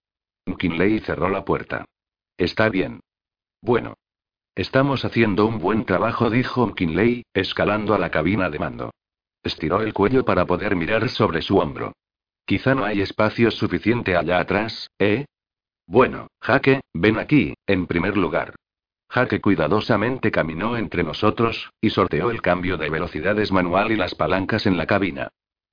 [0.47, 1.85] McKinley cerró la puerta.
[2.37, 3.01] Está bien.
[3.61, 3.95] Bueno.
[4.55, 8.91] Estamos haciendo un buen trabajo, dijo McKinley, escalando a la cabina de mando.
[9.43, 11.93] Estiró el cuello para poder mirar sobre su hombro.
[12.45, 15.27] Quizá no hay espacio suficiente allá atrás, ¿eh?
[15.87, 18.55] Bueno, Jaque, ven aquí, en primer lugar.
[19.09, 24.67] Jaque cuidadosamente caminó entre nosotros, y sorteó el cambio de velocidades manual y las palancas
[24.67, 25.29] en la cabina.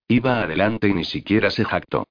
[0.07, 2.07] Iba adelante y ni siquiera se jactó.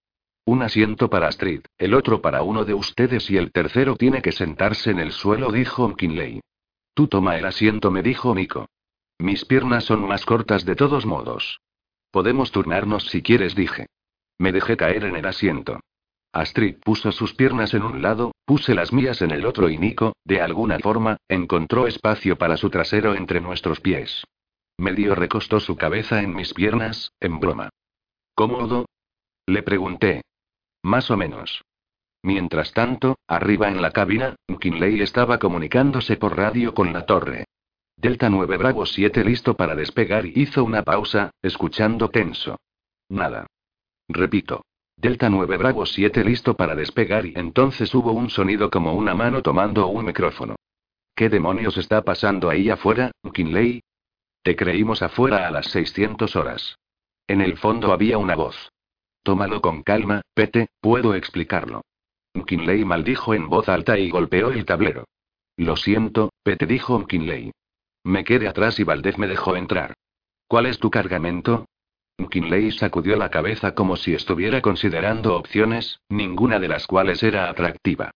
[0.46, 4.30] Un asiento para Astrid, el otro para uno de ustedes y el tercero tiene que
[4.30, 6.40] sentarse en el suelo, dijo McKinley.
[6.94, 8.68] Tú toma el asiento, me dijo Nico.
[9.18, 11.60] Mis piernas son más cortas de todos modos.
[12.12, 13.86] Podemos turnarnos si quieres, dije.
[14.38, 15.80] Me dejé caer en el asiento.
[16.32, 20.12] Astrid puso sus piernas en un lado, puse las mías en el otro y Nico,
[20.24, 24.22] de alguna forma, encontró espacio para su trasero entre nuestros pies.
[24.78, 27.70] Medio recostó su cabeza en mis piernas, en broma.
[28.34, 28.86] ¿Cómodo?
[29.46, 30.22] Le pregunté.
[30.82, 31.62] Más o menos.
[32.22, 37.44] Mientras tanto, arriba en la cabina, McKinley estaba comunicándose por radio con la torre.
[37.96, 42.58] Delta 9 Bravo 7 listo para despegar y hizo una pausa, escuchando tenso.
[43.08, 43.46] Nada.
[44.08, 44.64] Repito.
[44.96, 49.42] Delta 9 Bravo 7 listo para despegar y entonces hubo un sonido como una mano
[49.42, 50.56] tomando un micrófono.
[51.14, 53.82] ¿Qué demonios está pasando ahí afuera, McKinley?
[54.42, 56.76] Te creímos afuera a las 600 horas.
[57.26, 58.72] En el fondo había una voz.
[59.26, 61.82] Tómalo con calma, Pete, puedo explicarlo.
[62.34, 65.08] McKinley maldijo en voz alta y golpeó el tablero.
[65.56, 67.50] Lo siento, Pete dijo McKinley.
[68.04, 69.94] Me quedé atrás y Valdez me dejó entrar.
[70.46, 71.66] ¿Cuál es tu cargamento?
[72.18, 78.12] McKinley sacudió la cabeza como si estuviera considerando opciones, ninguna de las cuales era atractiva.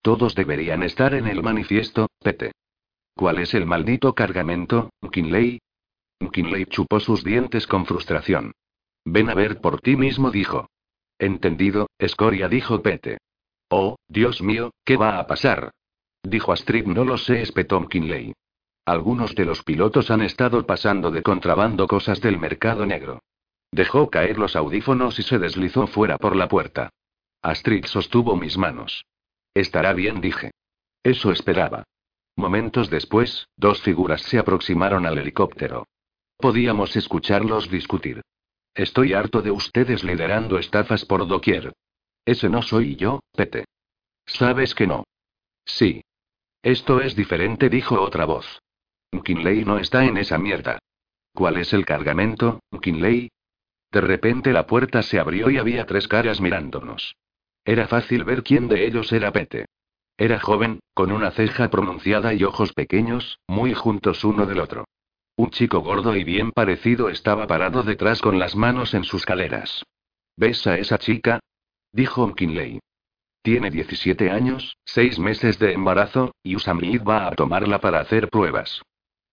[0.00, 2.52] Todos deberían estar en el manifiesto, Pete.
[3.14, 5.60] ¿Cuál es el maldito cargamento, McKinley?
[6.20, 8.52] McKinley chupó sus dientes con frustración.
[9.04, 10.68] Ven a ver por ti mismo, dijo.
[11.18, 13.18] Entendido, escoria, dijo Pete.
[13.68, 15.70] Oh, Dios mío, ¿qué va a pasar?
[16.22, 18.32] Dijo Astrid, no lo sé, espetó McKinley.
[18.86, 23.20] Algunos de los pilotos han estado pasando de contrabando cosas del mercado negro.
[23.70, 26.90] Dejó caer los audífonos y se deslizó fuera por la puerta.
[27.42, 29.04] Astrid sostuvo mis manos.
[29.54, 30.52] Estará bien, dije.
[31.02, 31.84] Eso esperaba.
[32.36, 35.86] Momentos después, dos figuras se aproximaron al helicóptero.
[36.36, 38.22] Podíamos escucharlos discutir.
[38.74, 41.72] Estoy harto de ustedes liderando estafas por doquier.
[42.24, 43.66] Ese no soy yo, Pete.
[44.26, 45.04] ¿Sabes que no?
[45.64, 46.02] Sí.
[46.62, 48.60] Esto es diferente, dijo otra voz.
[49.12, 50.78] McKinley no está en esa mierda.
[51.32, 53.30] ¿Cuál es el cargamento, McKinley?
[53.92, 57.14] De repente la puerta se abrió y había tres caras mirándonos.
[57.64, 59.66] Era fácil ver quién de ellos era Pete.
[60.16, 64.84] Era joven, con una ceja pronunciada y ojos pequeños, muy juntos uno del otro.
[65.36, 69.84] Un chico gordo y bien parecido estaba parado detrás con las manos en sus caleras.
[70.36, 71.40] ¿Ves a esa chica?
[71.92, 72.78] dijo McKinley.
[73.42, 78.80] Tiene 17 años, 6 meses de embarazo, y Usamid va a tomarla para hacer pruebas.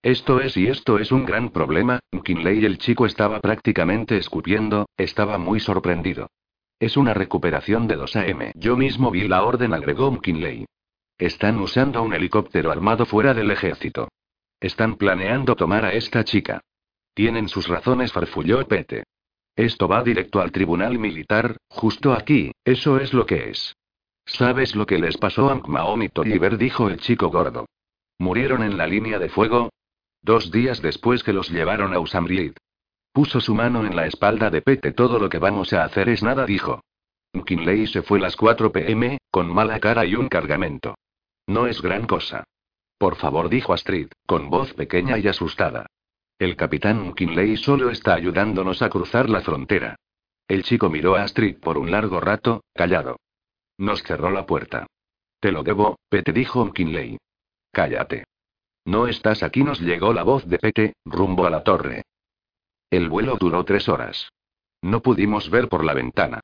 [0.02, 5.38] Esto es y esto es un gran problema, McKinley el chico estaba prácticamente escupiendo, estaba
[5.38, 6.32] muy sorprendido.
[6.80, 8.52] Es una recuperación de 2 AM.
[8.56, 10.66] Yo mismo vi la orden, agregó McKinley.
[11.20, 14.10] Están usando un helicóptero armado fuera del ejército.
[14.62, 16.62] Están planeando tomar a esta chica.
[17.16, 19.04] Tienen sus razones, farfulló Pete.
[19.56, 23.76] Esto va directo al tribunal militar, justo aquí, eso es lo que es.
[24.26, 26.58] ¿Sabes lo que les pasó a Mahon y Tolliver?
[26.58, 27.66] dijo el chico gordo.
[28.20, 29.72] Murieron en la línea de fuego.
[30.22, 32.54] Dos días después que los llevaron a Usamrid.
[33.12, 34.92] Puso su mano en la espalda de Pete.
[34.92, 36.82] Todo lo que vamos a hacer es nada, dijo.
[37.34, 40.96] McKinley se fue las 4 pm, con mala cara y un cargamento.
[41.48, 42.44] No es gran cosa.
[43.02, 45.88] Por favor, dijo Astrid, con voz pequeña y asustada.
[46.38, 49.96] El capitán McKinley solo está ayudándonos a cruzar la frontera.
[50.48, 53.18] El chico miró a Astrid por un largo rato, callado.
[53.80, 54.86] Nos cerró la puerta.
[55.40, 57.18] Te lo debo, Pete dijo McKinley.
[57.72, 58.26] Cállate.
[58.86, 62.04] No estás aquí, nos llegó la voz de Pete, rumbo a la torre.
[62.92, 64.30] El vuelo duró tres horas.
[64.84, 66.42] No pudimos ver por la ventana.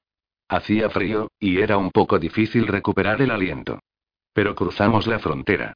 [0.49, 3.77] Hacía frío, y era un poco difícil recuperar el aliento.
[4.33, 5.75] Pero cruzamos la frontera.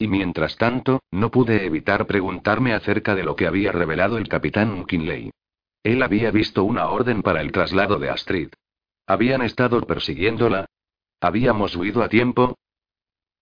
[0.00, 4.76] Y mientras tanto, no pude evitar preguntarme acerca de lo que había revelado el capitán
[4.76, 5.30] McKinley.
[5.84, 8.48] Él había visto una orden para el traslado de Astrid.
[9.06, 10.66] Habían estado persiguiéndola,
[11.22, 12.56] ¿Habíamos huido a tiempo?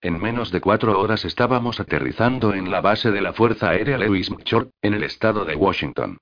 [0.00, 4.30] En menos de cuatro horas estábamos aterrizando en la base de la Fuerza Aérea Lewis
[4.30, 6.18] McChord, en el estado de Washington.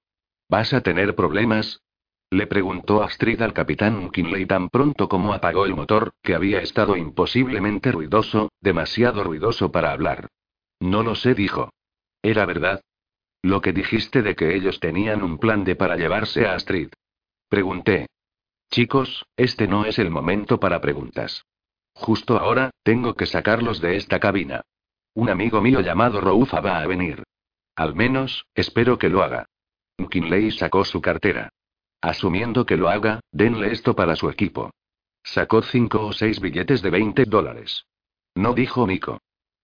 [0.50, 1.80] ¿Vas a tener problemas?
[2.30, 6.96] Le preguntó Astrid al capitán McKinley tan pronto como apagó el motor, que había estado
[6.96, 10.28] imposiblemente ruidoso, demasiado ruidoso para hablar.
[10.80, 11.70] No lo sé, dijo.
[12.22, 12.80] ¿Era verdad?
[13.42, 16.88] Lo que dijiste de que ellos tenían un plan de para llevarse a Astrid.
[17.48, 18.08] Pregunté.
[18.70, 21.44] Chicos, este no es el momento para preguntas.
[21.94, 24.62] Justo ahora, tengo que sacarlos de esta cabina.
[25.14, 27.22] Un amigo mío llamado Roufa va a venir.
[27.76, 29.46] Al menos, espero que lo haga.
[29.96, 31.50] McKinley sacó su cartera.
[32.00, 34.70] Asumiendo que lo haga, denle esto para su equipo.
[35.22, 37.86] Sacó cinco o seis billetes de 20 dólares.
[38.34, 39.20] No dijo Nico.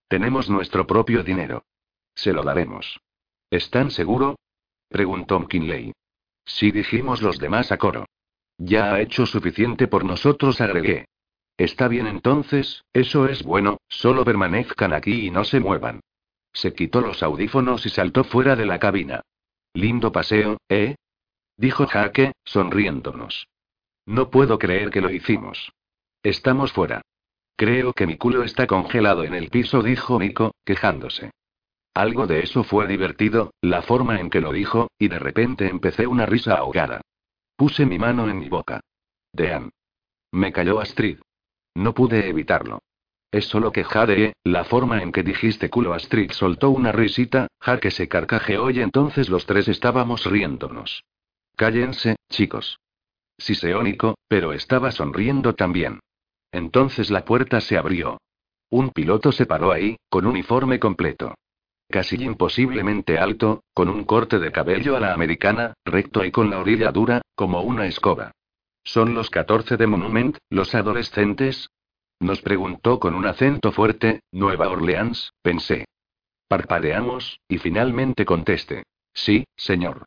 [0.08, 1.64] Tenemos nuestro propio dinero.
[2.14, 3.00] Se lo daremos.
[3.50, 4.36] ¿Están seguro?
[4.88, 5.92] preguntó McKinley.
[6.44, 8.06] Sí dijimos los demás a coro.
[8.58, 11.06] Ya ha hecho suficiente por nosotros, agregué.
[11.56, 16.00] Está bien entonces, eso es bueno, solo permanezcan aquí y no se muevan.
[16.52, 19.22] Se quitó los audífonos y saltó fuera de la cabina.
[19.74, 20.96] Lindo paseo, ¿eh?
[21.62, 23.46] Dijo Jaque, sonriéndonos.
[24.04, 25.72] No puedo creer que lo hicimos.
[26.24, 27.02] Estamos fuera.
[27.54, 31.30] Creo que mi culo está congelado en el piso, dijo Nico, quejándose.
[31.94, 36.08] Algo de eso fue divertido, la forma en que lo dijo, y de repente empecé
[36.08, 37.00] una risa ahogada.
[37.54, 38.80] Puse mi mano en mi boca.
[39.32, 39.70] Dean.
[40.32, 41.20] Me cayó Astrid.
[41.76, 42.80] No pude evitarlo.
[43.30, 47.92] Es solo que Jade, la forma en que dijiste culo Astrid soltó una risita, Jaque
[47.92, 51.04] se carcajeó y entonces los tres estábamos riéndonos.
[51.56, 52.78] Cállense, chicos.
[53.38, 56.00] Sí seónico, pero estaba sonriendo también.
[56.50, 58.18] Entonces la puerta se abrió.
[58.70, 61.34] Un piloto se paró ahí, con uniforme completo
[61.92, 66.58] casi imposiblemente alto, con un corte de cabello a la americana, recto y con la
[66.58, 68.32] orilla dura, como una escoba.
[68.82, 71.68] ¿Son los 14 de Monument, los adolescentes?
[72.18, 75.84] Nos preguntó con un acento fuerte, Nueva Orleans, pensé.
[76.48, 78.84] Parpadeamos, y finalmente contesté.
[79.12, 80.06] Sí, señor.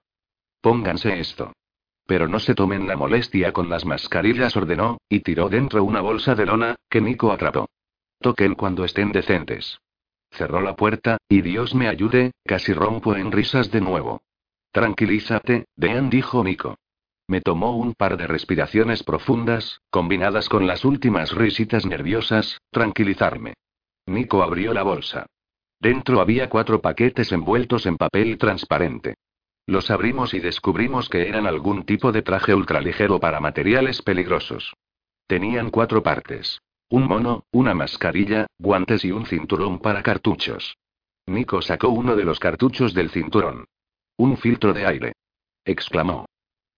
[0.66, 1.53] Pónganse esto.
[2.07, 6.34] Pero no se tomen la molestia con las mascarillas, ordenó, y tiró dentro una bolsa
[6.34, 7.70] de lona, que Nico atrapó.
[8.20, 9.78] Toquen cuando estén decentes.
[10.32, 14.24] Cerró la puerta, y Dios me ayude, casi rompo en risas de nuevo.
[14.72, 16.80] Tranquilízate, Dean dijo Nico.
[17.28, 23.53] Me tomó un par de respiraciones profundas, combinadas con las últimas risitas nerviosas, tranquilizarme.
[24.07, 25.28] Nico abrió la bolsa.
[25.80, 29.13] Dentro había cuatro paquetes envueltos en papel transparente.
[29.68, 34.74] Los abrimos y descubrimos que eran algún tipo de traje ultraligero para materiales peligrosos.
[35.28, 36.61] Tenían cuatro partes.
[36.89, 40.78] Un mono, una mascarilla, guantes y un cinturón para cartuchos.
[41.26, 43.66] Nico sacó uno de los cartuchos del cinturón.
[44.18, 45.13] Un filtro de aire.
[45.66, 46.28] Exclamó.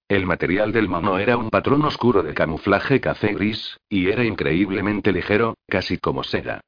[0.08, 5.12] El material del mono era un patrón oscuro de camuflaje café gris, y era increíblemente
[5.12, 6.62] ligero, casi como seda.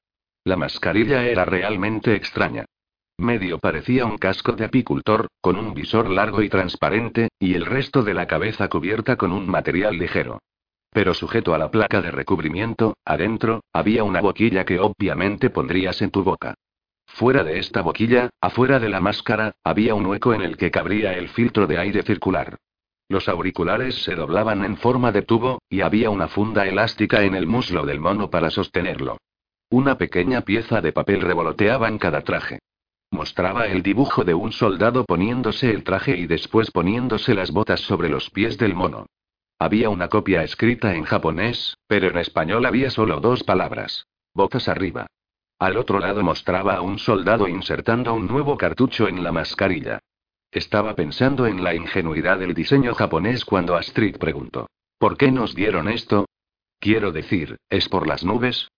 [0.44, 2.66] La mascarilla era realmente extraña.
[3.20, 8.02] Medio parecía un casco de apicultor, con un visor largo y transparente, y el resto
[8.02, 10.40] de la cabeza cubierta con un material ligero.
[10.92, 16.12] Pero sujeto a la placa de recubrimiento, adentro, había una boquilla que obviamente pondrías en
[16.12, 16.56] tu boca.
[17.08, 21.12] Fuera de esta boquilla, afuera de la máscara, había un hueco en el que cabría
[21.12, 22.56] el filtro de aire circular.
[23.10, 27.48] Los auriculares se doblaban en forma de tubo, y había una funda elástica en el
[27.48, 29.18] muslo del mono para sostenerlo.
[29.70, 32.60] Una pequeña pieza de papel revoloteaba en cada traje.
[33.12, 38.10] Mostraba el dibujo de un soldado poniéndose el traje y después poniéndose las botas sobre
[38.10, 39.08] los pies del mono.
[39.58, 44.08] Había una copia escrita en japonés, pero en español había solo dos palabras.
[44.34, 45.08] Botas arriba.
[45.60, 50.00] Al otro lado mostraba a un soldado insertando un nuevo cartucho en la mascarilla.
[50.52, 54.68] Estaba pensando en la ingenuidad del diseño japonés cuando Astrid preguntó.
[54.98, 56.26] ¿Por qué nos dieron esto?
[56.80, 58.70] Quiero decir, ¿es por las nubes?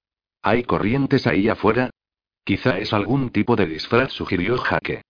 [0.41, 1.91] ¿Hay corrientes ahí afuera?
[2.43, 5.03] Quizá es algún tipo de disfraz, sugirió Jaque.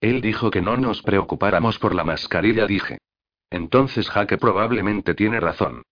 [0.00, 2.98] Él dijo que no nos preocupáramos por la mascarilla, dije.
[3.50, 5.82] Entonces Jaque probablemente tiene razón.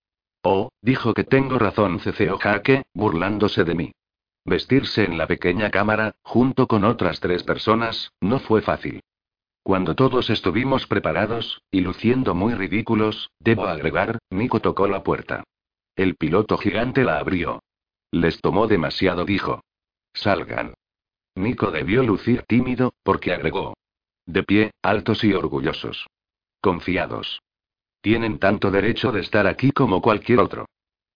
[0.43, 3.93] Oh, dijo que tengo razón, ceceó Jaque, burlándose de mí.
[4.45, 9.03] Vestirse en la pequeña cámara, junto con otras tres personas, no fue fácil.
[9.65, 15.43] Cuando todos estuvimos preparados, y luciendo muy ridículos, debo agregar, Nico tocó la puerta.
[15.97, 17.65] El piloto gigante la abrió.
[18.13, 19.65] Les tomó demasiado, dijo.
[20.15, 20.75] Salgan.
[21.37, 23.77] Nico debió lucir tímido, porque agregó.
[24.25, 26.07] De pie, altos y orgullosos.
[26.61, 27.43] Confiados.
[28.01, 30.67] Tienen tanto derecho de estar aquí como cualquier otro.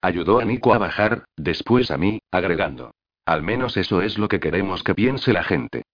[0.03, 2.93] Ayudó a Nico a bajar, después a mí, agregando.
[3.25, 5.85] Al menos eso es lo que queremos que piense la gente.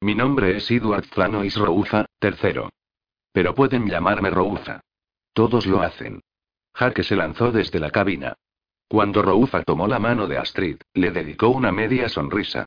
[0.00, 2.70] Mi nombre es Edward Flanois Rouza, tercero.
[3.32, 4.80] Pero pueden llamarme Rouza.
[5.32, 6.22] Todos lo hacen.
[6.74, 8.34] Jaque se lanzó desde la cabina.
[8.88, 12.66] Cuando Rouza tomó la mano de Astrid, le dedicó una media sonrisa.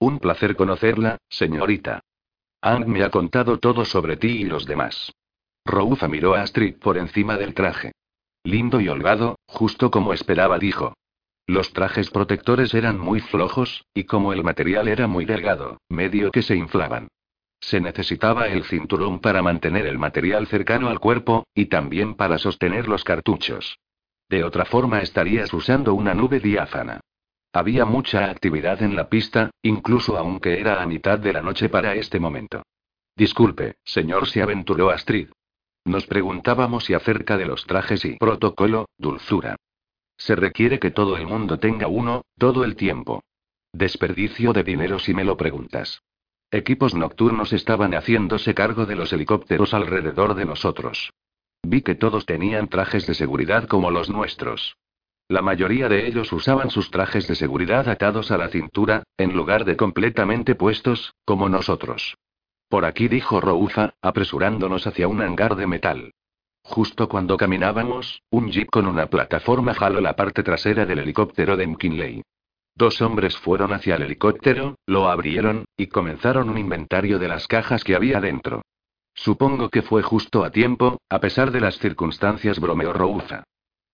[0.00, 2.00] Un placer conocerla, señorita.
[2.60, 5.12] Ang me ha contado todo sobre ti y los demás.
[5.64, 7.92] Rouza miró a Astrid por encima del traje.
[8.44, 10.94] Lindo y holgado, justo como esperaba, dijo.
[11.46, 16.42] Los trajes protectores eran muy flojos, y como el material era muy delgado, medio que
[16.42, 17.08] se inflaban.
[17.60, 22.86] Se necesitaba el cinturón para mantener el material cercano al cuerpo, y también para sostener
[22.86, 23.78] los cartuchos.
[24.28, 27.00] De otra forma estarías usando una nube diáfana.
[27.52, 31.94] Había mucha actividad en la pista, incluso aunque era a mitad de la noche para
[31.94, 32.62] este momento.
[33.16, 35.28] Disculpe, señor, se aventuró Astrid.
[35.84, 39.56] Nos preguntábamos si acerca de los trajes y protocolo, dulzura.
[40.16, 43.22] Se requiere que todo el mundo tenga uno, todo el tiempo.
[43.72, 46.02] Desperdicio de dinero si me lo preguntas.
[46.50, 51.12] Equipos nocturnos estaban haciéndose cargo de los helicópteros alrededor de nosotros.
[51.62, 54.76] Vi que todos tenían trajes de seguridad como los nuestros.
[55.28, 59.66] La mayoría de ellos usaban sus trajes de seguridad atados a la cintura, en lugar
[59.66, 62.16] de completamente puestos, como nosotros.
[62.70, 66.12] Por aquí dijo Rouza, apresurándonos hacia un hangar de metal.
[66.62, 71.66] Justo cuando caminábamos, un jeep con una plataforma jaló la parte trasera del helicóptero de
[71.66, 72.22] McKinley.
[72.74, 77.84] Dos hombres fueron hacia el helicóptero, lo abrieron, y comenzaron un inventario de las cajas
[77.84, 78.62] que había dentro.
[79.14, 83.44] Supongo que fue justo a tiempo, a pesar de las circunstancias, bromeó Rouza.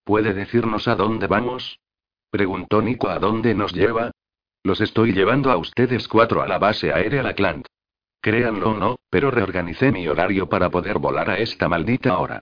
[0.05, 1.81] ¿Puede decirnos a dónde vamos?
[2.31, 4.11] Preguntó Nico a dónde nos lleva.
[4.63, 7.65] Los estoy llevando a ustedes cuatro a la base aérea Lackland.
[8.21, 12.41] Créanlo o no, pero reorganicé mi horario para poder volar a esta maldita hora.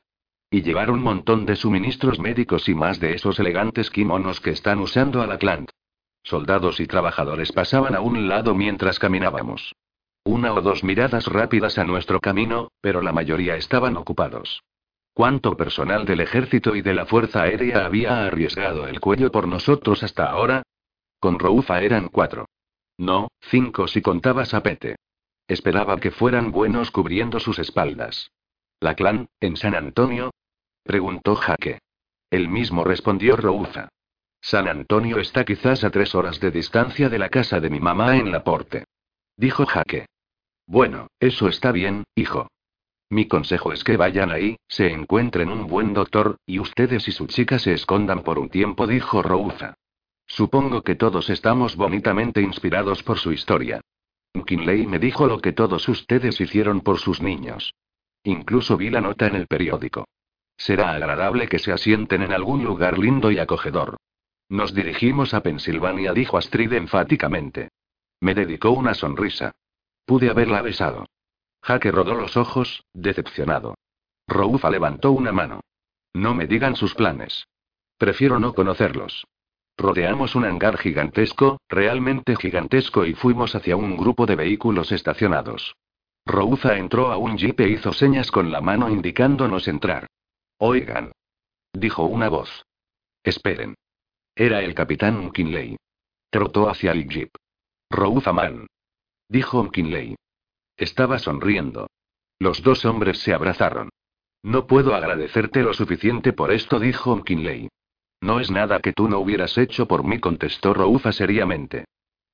[0.50, 4.80] Y llevar un montón de suministros médicos y más de esos elegantes kimonos que están
[4.80, 5.66] usando a clan.
[6.24, 9.74] Soldados y trabajadores pasaban a un lado mientras caminábamos.
[10.24, 14.62] Una o dos miradas rápidas a nuestro camino, pero la mayoría estaban ocupados.
[15.14, 20.02] ¿Cuánto personal del ejército y de la Fuerza Aérea había arriesgado el cuello por nosotros
[20.02, 20.62] hasta ahora?
[21.20, 22.46] Con Roufa eran cuatro.
[22.98, 24.96] No, cinco si contabas a Pete.
[25.48, 28.30] Esperaba que fueran buenos cubriendo sus espaldas.
[28.80, 30.30] La clan, en San Antonio,
[30.82, 31.78] Preguntó Jaque.
[32.30, 33.88] El mismo respondió Rouza.
[34.40, 38.16] San Antonio está quizás a tres horas de distancia de la casa de mi mamá
[38.16, 38.84] en Laporte.
[39.36, 40.06] Dijo Jaque.
[40.66, 42.48] Bueno, eso está bien, hijo.
[43.12, 47.26] Mi consejo es que vayan ahí, se encuentren un buen doctor, y ustedes y su
[47.26, 49.74] chica se escondan por un tiempo, dijo Rouza.
[50.26, 53.82] Supongo que todos estamos bonitamente inspirados por su historia.
[54.32, 57.74] McKinley me dijo lo que todos ustedes hicieron por sus niños.
[58.24, 60.08] Incluso vi la nota en el periódico.
[60.56, 63.98] Será agradable que se asienten en algún lugar lindo y acogedor.
[64.48, 67.72] Nos dirigimos a Pensilvania, dijo Astrid enfáticamente.
[68.20, 69.52] Me dedicó una sonrisa.
[70.06, 71.04] Pude haberla besado.
[71.62, 73.74] Jaque rodó los ojos, decepcionado.
[74.26, 75.60] Roufa levantó una mano.
[76.14, 77.46] No me digan sus planes.
[77.96, 79.24] Prefiero no conocerlos.
[79.76, 85.74] Rodeamos un hangar gigantesco, realmente gigantesco, y fuimos hacia un grupo de vehículos estacionados.
[86.26, 90.06] Rouza entró a un jeep e hizo señas con la mano indicándonos entrar.
[90.58, 91.12] Oigan.
[91.72, 92.64] Dijo una voz.
[93.24, 93.74] Esperen.
[94.34, 95.76] Era el capitán McKinley.
[96.30, 97.30] Trotó hacia el jeep.
[98.32, 98.66] Man.
[99.28, 100.16] Dijo McKinley.
[100.82, 101.86] Estaba sonriendo.
[102.40, 103.90] Los dos hombres se abrazaron.
[104.42, 107.68] No puedo agradecerte lo suficiente por esto, dijo McKinley.
[108.20, 111.84] No es nada que tú no hubieras hecho por mí, contestó Roufa seriamente.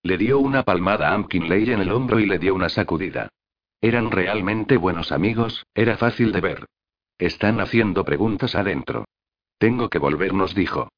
[0.03, 3.29] Le dio una palmada a McKinley en el hombro y le dio una sacudida.
[3.83, 6.65] Eran realmente buenos amigos, era fácil de ver.
[7.19, 9.05] Están haciendo preguntas adentro.
[9.59, 10.89] Tengo que volvernos, dijo.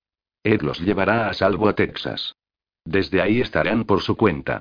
[0.45, 2.33] Ed los llevará a salvo a Texas.
[2.85, 4.61] Desde ahí estarán por su cuenta.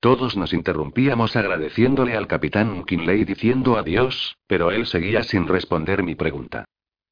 [0.00, 6.14] Todos nos interrumpíamos agradeciéndole al capitán Kinley diciendo adiós, pero él seguía sin responder mi
[6.14, 6.64] pregunta.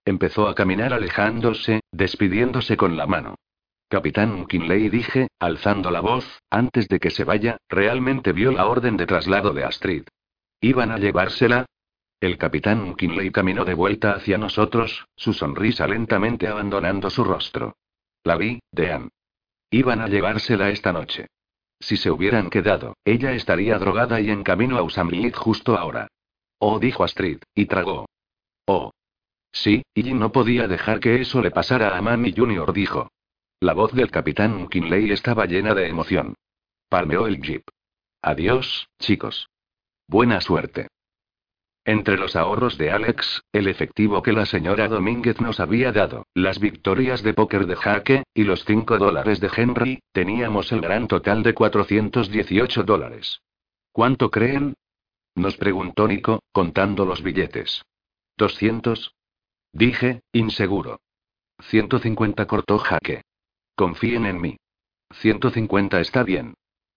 [0.04, 3.36] Empezó a caminar alejándose, despidiéndose con la mano.
[3.88, 8.96] Capitán Kinley dije, alzando la voz, antes de que se vaya, realmente vio la orden
[8.96, 10.04] de traslado de Astrid.
[10.60, 11.66] ¿Iban a llevársela?
[12.20, 17.76] El capitán Kinley caminó de vuelta hacia nosotros, su sonrisa lentamente abandonando su rostro.
[18.24, 19.10] La vi, Dean.
[19.70, 21.26] Iban a llevársela esta noche.
[21.80, 26.08] Si se hubieran quedado, ella estaría drogada y en camino a Usamlit justo ahora.
[26.58, 28.06] Oh, dijo Astrid, y tragó.
[28.66, 28.92] Oh.
[29.52, 33.08] Sí, y no podía dejar que eso le pasara a Manny Jr., dijo.
[33.60, 36.34] La voz del capitán Kinley estaba llena de emoción.
[36.88, 37.62] Palmeó el jeep.
[38.22, 39.48] Adiós, chicos.
[40.06, 40.88] Buena suerte.
[41.86, 46.58] Entre los ahorros de Alex, el efectivo que la señora Domínguez nos había dado, las
[46.58, 51.42] victorias de póker de jaque, y los 5 dólares de Henry, teníamos el gran total
[51.42, 53.42] de 418 dólares.
[53.92, 54.74] ¿Cuánto creen?
[55.34, 57.84] Nos preguntó Nico, contando los billetes.
[58.38, 59.12] ¿200?
[59.72, 61.00] Dije, inseguro.
[61.60, 63.22] 150 cortó jaque.
[63.76, 64.56] Confíen en mí.
[65.10, 66.54] 150 está bien.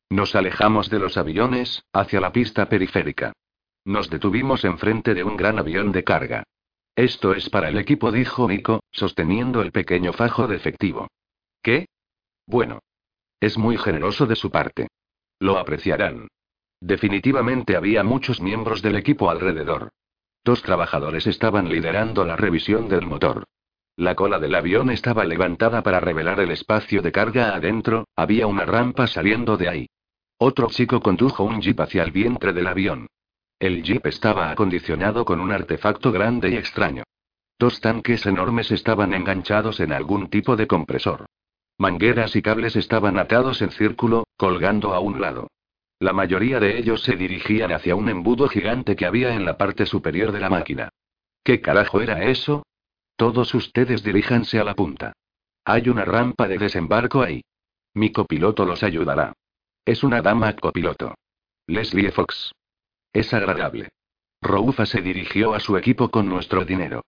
[0.10, 3.34] Nos alejamos de los aviones, hacia la pista periférica.
[3.88, 6.44] Nos detuvimos enfrente de un gran avión de carga.
[6.94, 11.08] Esto es para el equipo, dijo Nico, sosteniendo el pequeño fajo de efectivo.
[11.64, 11.88] ¿Qué?
[12.46, 12.80] Bueno.
[13.40, 14.90] Es muy generoso de su parte.
[15.40, 16.28] Lo apreciarán.
[16.82, 19.92] Definitivamente había muchos miembros del equipo alrededor.
[20.44, 23.46] Dos trabajadores estaban liderando la revisión del motor.
[23.96, 28.66] La cola del avión estaba levantada para revelar el espacio de carga adentro, había una
[28.66, 29.90] rampa saliendo de ahí.
[30.40, 33.08] Otro chico condujo un jeep hacia el vientre del avión.
[33.60, 37.04] El jeep estaba acondicionado con un artefacto grande y extraño.
[37.58, 41.26] Dos tanques enormes estaban enganchados en algún tipo de compresor.
[41.80, 45.48] Mangueras y cables estaban atados en círculo, colgando a un lado.
[46.00, 49.88] La mayoría de ellos se dirigían hacia un embudo gigante que había en la parte
[49.88, 50.90] superior de la máquina.
[51.44, 52.64] ¿Qué carajo era eso?
[53.16, 55.14] Todos ustedes diríjanse a la punta.
[55.66, 57.42] Hay una rampa de desembarco ahí.
[57.96, 59.34] Mi copiloto los ayudará.
[59.84, 61.16] Es una dama copiloto.
[61.66, 62.52] Leslie Fox.
[63.18, 63.90] Es agradable.
[64.44, 67.02] Roufa se dirigió a su equipo con nuestro dinero.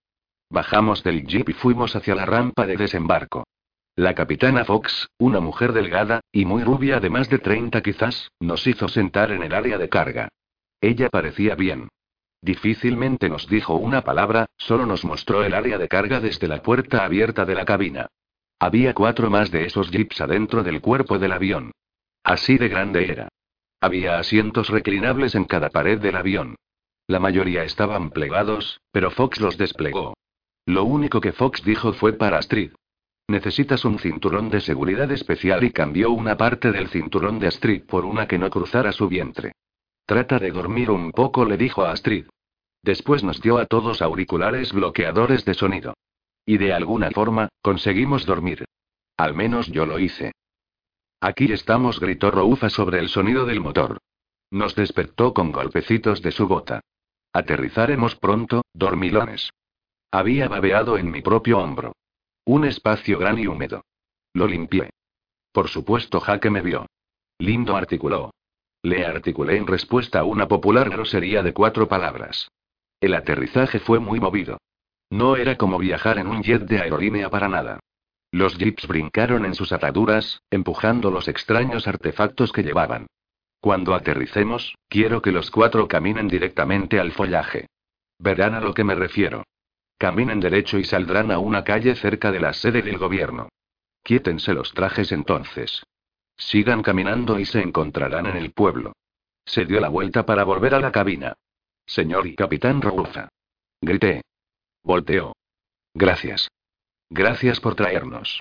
[0.50, 3.44] Bajamos del jeep y fuimos hacia la rampa de desembarco.
[3.94, 8.66] La capitana Fox, una mujer delgada, y muy rubia de más de 30 quizás, nos
[8.66, 10.28] hizo sentar en el área de carga.
[10.80, 11.86] Ella parecía bien.
[12.42, 17.04] Difícilmente nos dijo una palabra, solo nos mostró el área de carga desde la puerta
[17.04, 18.08] abierta de la cabina.
[18.58, 21.70] Había cuatro más de esos jeeps adentro del cuerpo del avión.
[22.24, 23.28] Así de grande era.
[23.80, 26.56] Había asientos reclinables en cada pared del avión.
[27.06, 30.14] La mayoría estaban plegados, pero Fox los desplegó.
[30.66, 32.72] Lo único que Fox dijo fue para Astrid.
[33.26, 38.04] Necesitas un cinturón de seguridad especial y cambió una parte del cinturón de Astrid por
[38.04, 39.52] una que no cruzara su vientre.
[40.04, 42.26] Trata de dormir un poco, le dijo a Astrid.
[42.82, 45.94] Después nos dio a todos auriculares bloqueadores de sonido.
[46.44, 48.64] Y de alguna forma, conseguimos dormir.
[49.16, 50.32] Al menos yo lo hice.
[51.20, 53.98] Aquí estamos, gritó Roufa sobre el sonido del motor.
[54.50, 56.80] Nos despertó con golpecitos de su bota.
[57.32, 59.50] Aterrizaremos pronto, dormilones.
[60.10, 61.92] Había babeado en mi propio hombro.
[62.44, 63.84] Un espacio gran y húmedo.
[64.32, 64.90] Lo limpié.
[65.52, 66.86] Por supuesto, Jaque me vio.
[67.38, 68.32] Lindo articuló.
[68.82, 72.50] Le articulé en respuesta a una popular grosería de cuatro palabras.
[72.98, 74.58] El aterrizaje fue muy movido.
[75.10, 77.80] No era como viajar en un jet de aerolínea para nada.
[78.32, 83.06] Los jeeps brincaron en sus ataduras, empujando los extraños artefactos que llevaban.
[83.60, 87.66] Cuando aterricemos, quiero que los cuatro caminen directamente al follaje.
[88.18, 89.44] Verán a lo que me refiero.
[89.98, 93.48] Caminen derecho y saldrán a una calle cerca de la sede del gobierno.
[94.02, 95.82] Quiétense los trajes entonces.
[96.36, 98.92] Sigan caminando y se encontrarán en el pueblo.
[99.44, 101.34] Se dio la vuelta para volver a la cabina.
[101.84, 103.28] Señor y capitán Roufa.
[103.82, 104.22] Grité.
[104.82, 105.34] Volteó.
[105.92, 106.48] Gracias.
[107.10, 108.40] Gracias por traernos.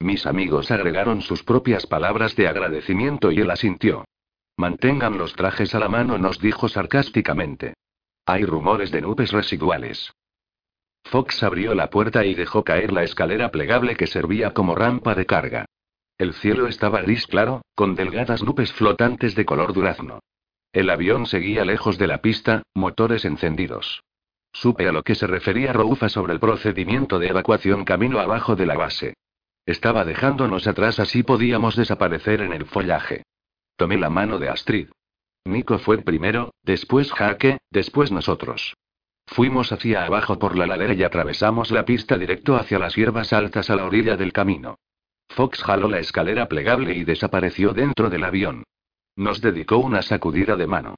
[0.00, 4.04] Mis amigos agregaron sus propias palabras de agradecimiento y él asintió.
[4.56, 7.74] Mantengan los trajes a la mano, nos dijo sarcásticamente.
[8.24, 10.12] Hay rumores de nubes residuales.
[11.04, 15.26] Fox abrió la puerta y dejó caer la escalera plegable que servía como rampa de
[15.26, 15.66] carga.
[16.18, 20.20] El cielo estaba gris claro, con delgadas nubes flotantes de color durazno.
[20.72, 24.02] El avión seguía lejos de la pista, motores encendidos.
[24.58, 28.64] Supe a lo que se refería Roufa sobre el procedimiento de evacuación camino abajo de
[28.64, 29.12] la base.
[29.66, 33.24] Estaba dejándonos atrás así podíamos desaparecer en el follaje.
[33.76, 34.88] Tomé la mano de Astrid.
[35.44, 38.74] Nico fue primero, después Jaque, después nosotros.
[39.26, 43.68] Fuimos hacia abajo por la ladera y atravesamos la pista directo hacia las hierbas altas
[43.68, 44.78] a la orilla del camino.
[45.28, 48.64] Fox jaló la escalera plegable y desapareció dentro del avión.
[49.16, 50.94] Nos dedicó una sacudida de mano.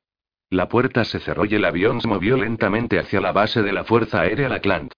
[0.50, 3.84] La puerta se cerró y el avión se movió lentamente hacia la base de la
[3.84, 4.92] Fuerza Aérea Lackland.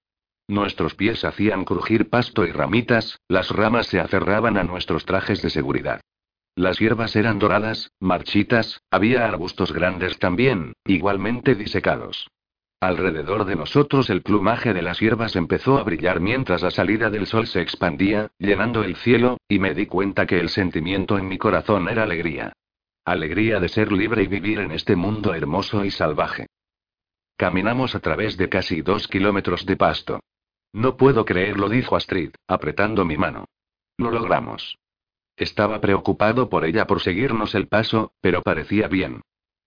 [0.46, 5.50] Nuestros pies hacían crujir pasto y ramitas, las ramas se aferraban a nuestros trajes de
[5.50, 6.00] seguridad.
[6.56, 12.28] Las hierbas eran doradas, marchitas, había arbustos grandes también, igualmente disecados.
[12.80, 17.26] Alrededor de nosotros el plumaje de las hierbas empezó a brillar mientras la salida del
[17.26, 21.38] sol se expandía, llenando el cielo, y me di cuenta que el sentimiento en mi
[21.38, 22.52] corazón era alegría.
[23.04, 26.46] Alegría de ser libre y vivir en este mundo hermoso y salvaje.
[27.36, 30.20] Caminamos a través de casi dos kilómetros de pasto.
[30.72, 33.46] No puedo creerlo, dijo Astrid, apretando mi mano.
[33.96, 34.78] Lo logramos.
[35.36, 39.22] Estaba preocupado por ella por seguirnos el paso, pero parecía bien.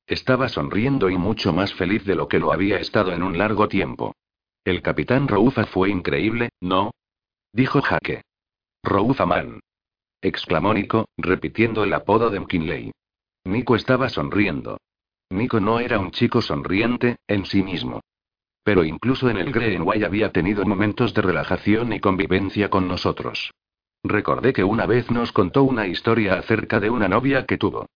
[0.05, 3.67] Estaba sonriendo y mucho más feliz de lo que lo había estado en un largo
[3.67, 4.15] tiempo.
[4.63, 6.91] El capitán Roufa fue increíble, ¿no?
[7.51, 8.21] Dijo Jaque.
[8.83, 9.61] Roufa Man.
[10.21, 12.91] exclamó Nico, repitiendo el apodo de McKinley.
[13.45, 14.77] Nico estaba sonriendo.
[15.29, 18.01] Nico no era un chico sonriente, en sí mismo.
[18.63, 23.51] Pero incluso en el Greenway había tenido momentos de relajación y convivencia con nosotros.
[24.03, 27.87] Recordé que una vez nos contó una historia acerca de una novia que tuvo.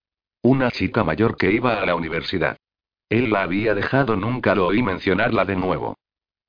[0.42, 2.58] Una chica mayor que iba a la universidad.
[3.10, 5.96] Él la había dejado, nunca lo oí mencionarla de nuevo.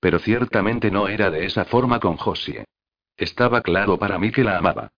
[0.01, 2.65] Pero ciertamente no era de esa forma con Josie.
[3.16, 4.91] Estaba claro para mí que la amaba.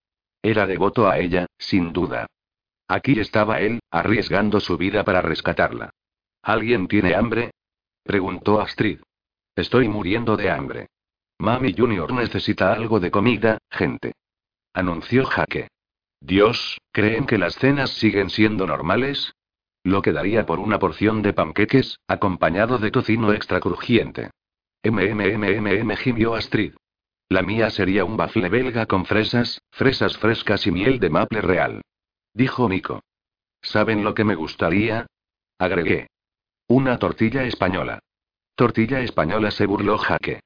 [0.42, 2.26] Era devoto a ella, sin duda.
[2.90, 5.90] Aquí estaba él, arriesgando su vida para rescatarla.
[6.42, 7.52] ¿Alguien tiene hambre?
[8.02, 8.98] preguntó Astrid.
[9.54, 10.88] Estoy muriendo de hambre.
[11.38, 14.14] Mami Junior necesita algo de comida, gente.
[14.74, 15.68] Anunció Jaque.
[16.20, 19.34] Dios, ¿creen que las cenas siguen siendo normales?
[19.84, 24.30] Lo que daría por una porción de panqueques, acompañado de tocino extra crujiente.
[24.82, 26.74] MMMMM gimió Astrid.
[27.28, 31.82] La mía sería un bafle belga con fresas, fresas frescas y miel de maple real.
[32.34, 33.02] Dijo Nico.
[33.62, 35.06] ¿Saben lo que me gustaría?
[35.58, 36.08] Agregué.
[36.68, 37.98] Una tortilla española.
[38.54, 40.40] Tortilla española se burló Jaque.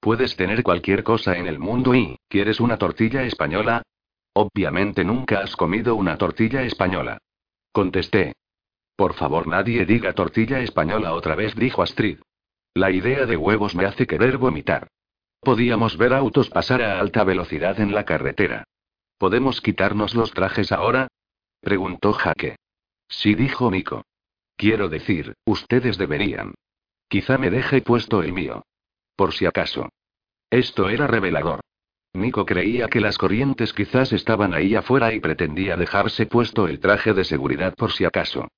[0.00, 3.82] Puedes tener cualquier cosa en el mundo y, ¿quieres una tortilla española?
[4.32, 7.18] Obviamente nunca has comido una tortilla española.
[7.72, 8.34] Contesté.
[8.96, 12.18] Por favor, nadie diga tortilla española otra vez, dijo Astrid.
[12.74, 14.88] La idea de huevos me hace querer vomitar.
[15.40, 18.64] Podíamos ver autos pasar a alta velocidad en la carretera.
[19.18, 21.08] ¿Podemos quitarnos los trajes ahora?
[21.60, 22.56] Preguntó Jaque.
[23.08, 24.04] Sí, dijo Nico.
[24.56, 26.54] Quiero decir, ustedes deberían.
[27.08, 28.64] Quizá me deje puesto el mío.
[29.16, 29.88] Por si acaso.
[30.50, 31.60] Esto era revelador.
[32.14, 37.14] Nico creía que las corrientes quizás estaban ahí afuera y pretendía dejarse puesto el traje
[37.14, 38.48] de seguridad por si acaso.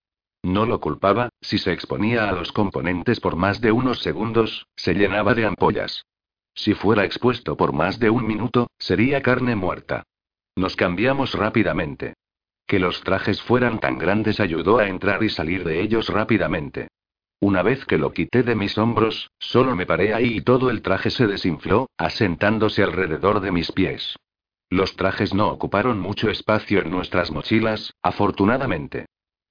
[0.42, 4.94] No lo culpaba, si se exponía a los componentes por más de unos segundos, se
[4.94, 6.06] llenaba de ampollas.
[6.54, 10.04] Si fuera expuesto por más de un minuto, sería carne muerta.
[10.56, 12.14] Nos cambiamos rápidamente.
[12.70, 16.86] Que los trajes fueran tan grandes ayudó a entrar y salir de ellos rápidamente.
[17.40, 20.80] Una vez que lo quité de mis hombros, solo me paré ahí y todo el
[20.80, 24.14] traje se desinfló, asentándose alrededor de mis pies.
[24.68, 29.06] Los trajes no ocuparon mucho espacio en nuestras mochilas, afortunadamente.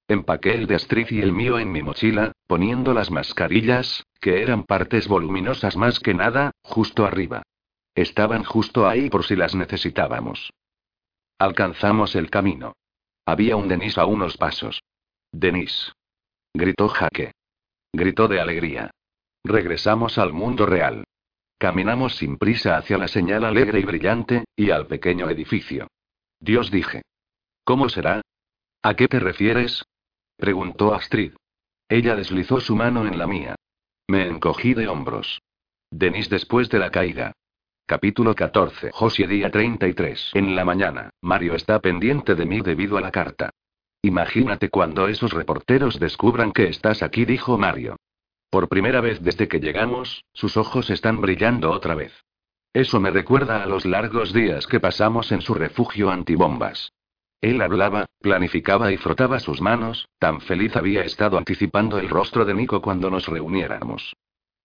[0.08, 4.64] Empaqué el de Astrid y el mío en mi mochila, poniendo las mascarillas, que eran
[4.64, 7.42] partes voluminosas más que nada, justo arriba.
[7.94, 10.54] Estaban justo ahí por si las necesitábamos.
[11.38, 12.72] Alcanzamos el camino.
[13.26, 14.82] Había un Denis a unos pasos.
[15.32, 15.92] Denis.
[16.54, 17.32] Gritó Jaque.
[17.92, 18.90] Gritó de alegría.
[19.44, 21.04] Regresamos al mundo real.
[21.58, 25.88] Caminamos sin prisa hacia la señal alegre y brillante, y al pequeño edificio.
[26.40, 27.02] Dios dije.
[27.64, 28.22] ¿Cómo será?
[28.82, 29.84] ¿A qué te refieres?
[30.36, 31.34] preguntó Astrid.
[31.88, 33.56] Ella deslizó su mano en la mía.
[34.08, 35.40] Me encogí de hombros.
[35.90, 37.32] Denis después de la caída.
[37.86, 38.90] Capítulo 14.
[38.92, 40.30] Josie día 33.
[40.34, 43.50] En la mañana, Mario está pendiente de mí debido a la carta.
[44.02, 47.96] Imagínate cuando esos reporteros descubran que estás aquí, dijo Mario.
[48.50, 52.12] Por primera vez desde que llegamos, sus ojos están brillando otra vez.
[52.72, 56.92] Eso me recuerda a los largos días que pasamos en su refugio antibombas.
[57.40, 62.54] Él hablaba, planificaba y frotaba sus manos, tan feliz había estado anticipando el rostro de
[62.54, 64.14] Nico cuando nos reuniéramos.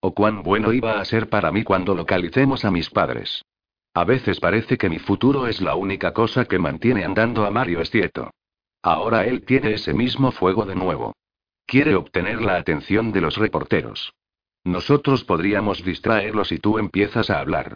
[0.06, 3.44] O cuán bueno iba a ser para mí cuando localicemos a mis padres.
[3.92, 7.80] A veces parece que mi futuro es la única cosa que mantiene andando a Mario
[7.80, 8.30] Estieto.
[8.82, 11.16] Ahora él tiene ese mismo fuego de nuevo.
[11.66, 14.12] Quiere obtener la atención de los reporteros.
[14.62, 17.74] Nosotros podríamos distraerlos si tú empiezas a hablar.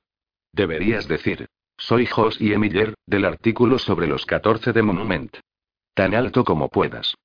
[0.53, 5.37] Deberías decir, soy Jos y Emiller, del artículo sobre los 14 de Monument.
[5.95, 7.17] Tan alto como puedas.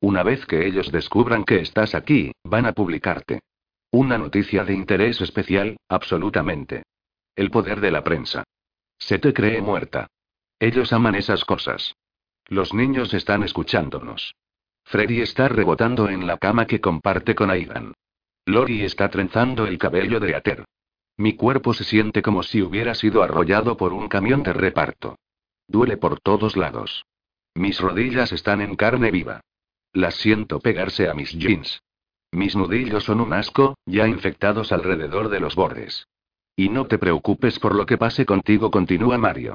[0.00, 3.40] Una vez que ellos descubran que estás aquí, van a publicarte.
[3.94, 6.82] Una noticia de interés especial, absolutamente.
[7.36, 8.42] El poder de la prensa.
[8.98, 10.08] Se te cree muerta.
[10.58, 11.94] Ellos aman esas cosas.
[12.48, 14.34] Los niños están escuchándonos.
[14.82, 17.94] Freddy está rebotando en la cama que comparte con Aidan.
[18.46, 20.64] Lori está trenzando el cabello de Ater.
[21.16, 25.20] Mi cuerpo se siente como si hubiera sido arrollado por un camión de reparto.
[25.68, 27.04] Duele por todos lados.
[27.54, 29.42] Mis rodillas están en carne viva.
[29.92, 31.80] Las siento pegarse a mis jeans.
[32.34, 36.08] Mis nudillos son un asco, ya infectados alrededor de los bordes.
[36.56, 39.54] Y no te preocupes por lo que pase contigo, continúa Mario.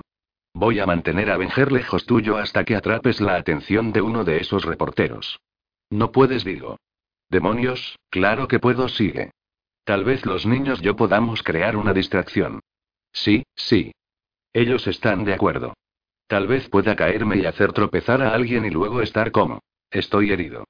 [0.54, 4.38] Voy a mantener a Venger lejos tuyo hasta que atrapes la atención de uno de
[4.38, 5.42] esos reporteros.
[5.90, 6.78] No puedes, digo.
[7.28, 9.32] Demonios, claro que puedo, sigue.
[9.84, 12.62] Tal vez los niños yo podamos crear una distracción.
[13.12, 13.92] Sí, sí.
[14.54, 15.74] Ellos están de acuerdo.
[16.28, 19.60] Tal vez pueda caerme y hacer tropezar a alguien y luego estar como.
[19.92, 20.64] Estoy herido.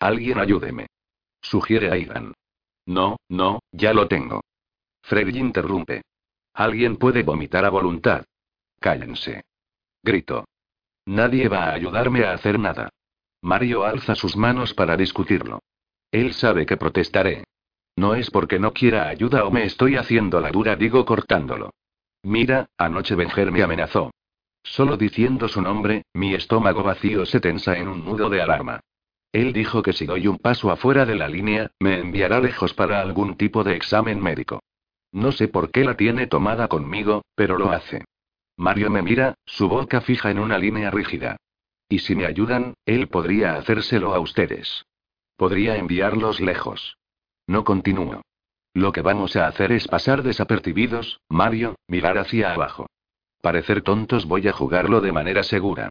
[0.00, 0.88] Alguien ayúdeme.
[1.42, 2.32] Sugiere Aidan.
[2.86, 4.40] No, no, ya lo tengo.
[5.02, 6.02] Freddy interrumpe.
[6.54, 8.24] Alguien puede vomitar a voluntad.
[8.78, 9.42] Cállense.
[10.02, 10.44] Grito.
[11.06, 12.88] Nadie va a ayudarme a hacer nada.
[13.42, 15.60] Mario alza sus manos para discutirlo.
[16.10, 17.44] Él sabe que protestaré.
[17.96, 21.70] No es porque no quiera ayuda o me estoy haciendo la dura, digo cortándolo.
[22.22, 24.12] Mira, anoche Benjer me amenazó.
[24.62, 28.80] Solo diciendo su nombre, mi estómago vacío se tensa en un nudo de alarma.
[29.32, 33.00] Él dijo que si doy un paso afuera de la línea, me enviará lejos para
[33.00, 34.62] algún tipo de examen médico.
[35.10, 38.04] No sé por qué la tiene tomada conmigo, pero lo hace.
[38.56, 41.36] Mario me mira, su boca fija en una línea rígida.
[41.88, 44.84] Y si me ayudan, él podría hacérselo a ustedes.
[45.36, 46.96] Podría enviarlos lejos.
[47.46, 48.22] No continúo.
[48.74, 52.86] Lo que vamos a hacer es pasar desapercibidos, Mario, mirar hacia abajo.
[53.42, 55.90] Parecer tontos voy a jugarlo de manera segura.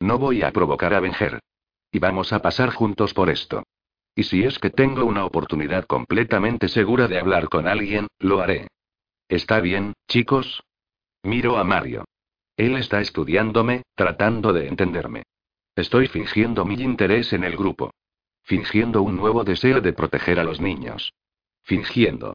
[0.00, 1.40] No voy a provocar a Venger.
[1.92, 3.64] Y vamos a pasar juntos por esto.
[4.14, 8.68] Y si es que tengo una oportunidad completamente segura de hablar con alguien, lo haré.
[9.28, 10.62] ¿Está bien, chicos?
[11.22, 12.04] Miro a Mario.
[12.56, 15.22] Él está estudiándome, tratando de entenderme.
[15.76, 17.92] Estoy fingiendo mi interés en el grupo.
[18.42, 21.12] Fingiendo un nuevo deseo de proteger a los niños.
[21.62, 22.34] Fingiendo.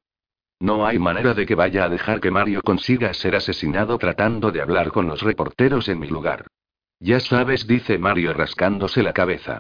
[0.60, 4.62] No hay manera de que vaya a dejar que Mario consiga ser asesinado tratando de
[4.62, 6.48] hablar con los reporteros en mi lugar.
[7.00, 9.60] Ya sabes, dice Mario rascándose la cabeza.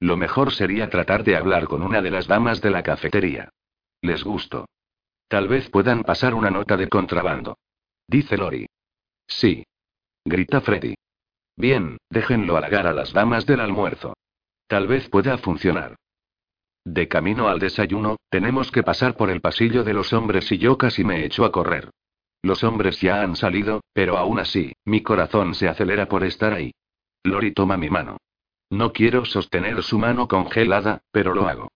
[0.00, 3.50] Lo mejor sería tratar de hablar con una de las damas de la cafetería.
[4.00, 4.66] Les gusto.
[5.28, 7.56] Tal vez puedan pasar una nota de contrabando.
[8.08, 8.66] Dice Lori.
[9.26, 9.64] Sí.
[10.24, 10.94] Grita Freddy.
[11.56, 14.14] Bien, déjenlo halagar a las damas del almuerzo.
[14.66, 15.96] Tal vez pueda funcionar.
[16.84, 20.76] De camino al desayuno, tenemos que pasar por el pasillo de los hombres y yo
[20.76, 21.90] casi me echo a correr.
[22.42, 26.72] Los hombres ya han salido, pero aún así, mi corazón se acelera por estar ahí.
[27.22, 28.18] Lori toma mi mano.
[28.68, 31.70] No quiero sostener su mano congelada, pero lo hago.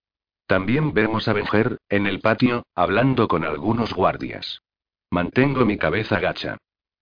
[0.45, 4.61] También vemos a Benger, en el patio, hablando con algunos guardias.
[5.09, 6.57] Mantengo mi cabeza gacha.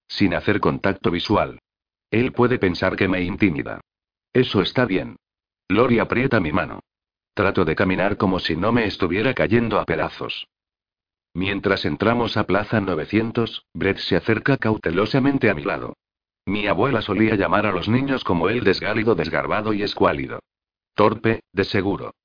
[0.07, 1.59] Sin hacer contacto visual.
[2.11, 3.81] Él puede pensar que me intimida.
[4.31, 5.15] Eso está bien.
[5.67, 6.81] Lori aprieta mi mano.
[7.33, 10.47] Trato de caminar como si no me estuviera cayendo a pedazos.
[11.35, 15.97] Mientras entramos a Plaza 900, Brett se acerca cautelosamente a mi lado.
[16.45, 20.39] Mi abuela solía llamar a los niños como él desgálido, desgarbado y escuálido.
[20.93, 22.15] Torpe, de seguro.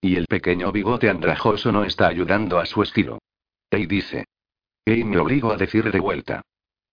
[0.00, 3.18] Y el pequeño bigote andrajoso no está ayudando a su estilo.
[3.68, 4.24] Ey dice.
[4.86, 6.40] Ey me obligo a decir de vuelta.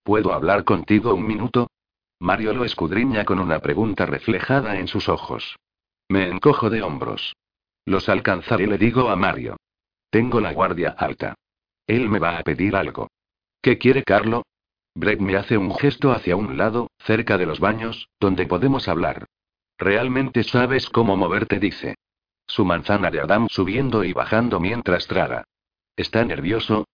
[0.04, 1.68] ¿Puedo hablar contigo un minuto?
[2.20, 5.56] Mario lo escudriña con una pregunta reflejada en sus ojos.
[6.10, 7.34] Me encojo de hombros.
[7.86, 9.56] Los alcanzaré, le digo a Mario.
[10.10, 11.36] Tengo la guardia alta.
[11.92, 13.10] Él me va a pedir algo.
[13.62, 14.44] ¿Qué quiere Carlo?
[14.96, 19.26] Brett me hace un gesto hacia un lado, cerca de los baños, donde podemos hablar.
[19.78, 21.96] Realmente sabes cómo moverte, dice.
[22.48, 25.44] Su manzana de Adam subiendo y bajando mientras traga.
[25.98, 26.86] ¿Está nervioso?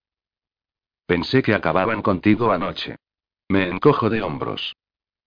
[1.05, 2.95] Pensé que acababan contigo anoche.
[3.49, 4.75] Me encojo de hombros.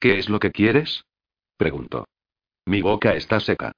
[0.00, 1.04] ¿Qué es lo que quieres?
[1.56, 2.08] Pregunto.
[2.66, 3.70] Mi boca está seca.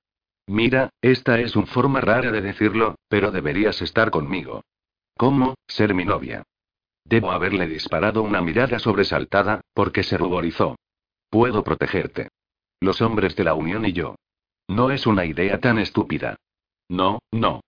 [0.46, 4.62] Mira, esta es una forma rara de decirlo, pero deberías estar conmigo.
[5.16, 6.42] ¿Cómo, ser mi novia?
[7.04, 10.76] Debo haberle disparado una mirada sobresaltada, porque se ruborizó.
[11.30, 12.28] Puedo protegerte.
[12.80, 14.16] Los hombres de la Unión y yo.
[14.68, 16.36] No es una idea tan estúpida.
[16.88, 17.60] No, no.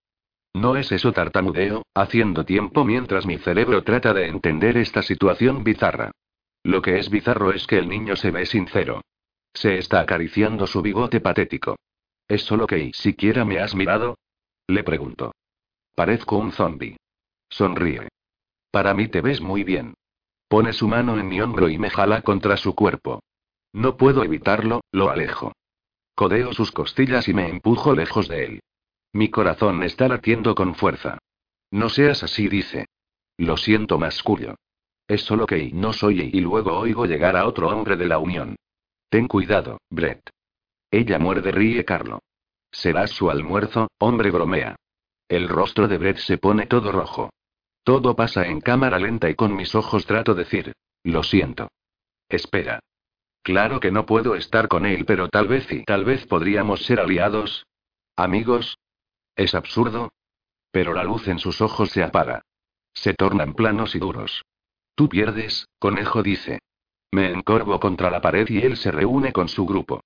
[0.55, 6.13] No es eso tartamudeo, haciendo tiempo mientras mi cerebro trata de entender esta situación bizarra.
[6.63, 9.03] Lo que es bizarro es que el niño se ve sincero.
[9.53, 11.77] Se está acariciando su bigote patético.
[12.29, 14.17] ¿Es solo que siquiera me has mirado?
[14.67, 15.33] Le pregunto.
[15.95, 16.97] Parezco un zombi.
[17.55, 18.09] Sonríe.
[18.73, 19.95] Para mí te ves muy bien.
[20.49, 23.23] Pone su mano en mi hombro y me jala contra su cuerpo.
[23.73, 25.53] No puedo evitarlo, lo alejo.
[26.17, 28.61] Codeo sus costillas y me empujo lejos de él.
[29.13, 31.19] Mi corazón está latiendo con fuerza.
[31.71, 32.87] No seas así, dice.
[33.37, 34.57] Lo siento, masculio.
[35.07, 38.57] Es solo que no soy y luego oigo llegar a otro hombre de la Unión.
[39.11, 40.29] Ten cuidado, Brett.
[40.91, 42.19] Ella muerde, ríe Carlo.
[42.73, 44.75] Será su almuerzo, hombre bromea.
[45.29, 47.31] El rostro de Brett se pone todo rojo.
[47.85, 50.73] Todo pasa en cámara lenta y con mis ojos trato de decir,
[51.05, 51.71] lo siento.
[52.29, 52.81] Espera.
[53.43, 56.99] Claro que no puedo estar con él, pero tal vez y tal vez podríamos ser
[56.99, 57.67] aliados.
[58.17, 58.79] Amigos.
[59.37, 60.11] Es absurdo.
[60.71, 62.43] Pero la luz en sus ojos se apaga.
[62.95, 64.43] Se tornan planos y duros.
[64.95, 66.61] Tú pierdes, conejo dice.
[67.13, 70.01] Me encorvo contra la pared y él se reúne con su grupo.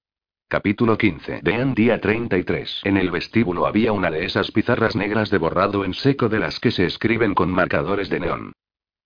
[0.51, 1.41] Capítulo 15.
[1.43, 2.81] Vean día 33.
[2.85, 6.59] En el vestíbulo había una de esas pizarras negras de borrado en seco de las
[6.59, 8.53] que se escriben con marcadores de neón.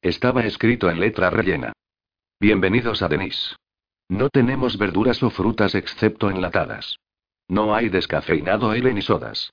[0.01, 1.73] Estaba escrito en letra rellena.
[2.39, 3.57] Bienvenidos a Denis.
[4.09, 7.01] No tenemos verduras o frutas excepto enlatadas.
[7.49, 9.53] No hay descafeinado L ni sodas.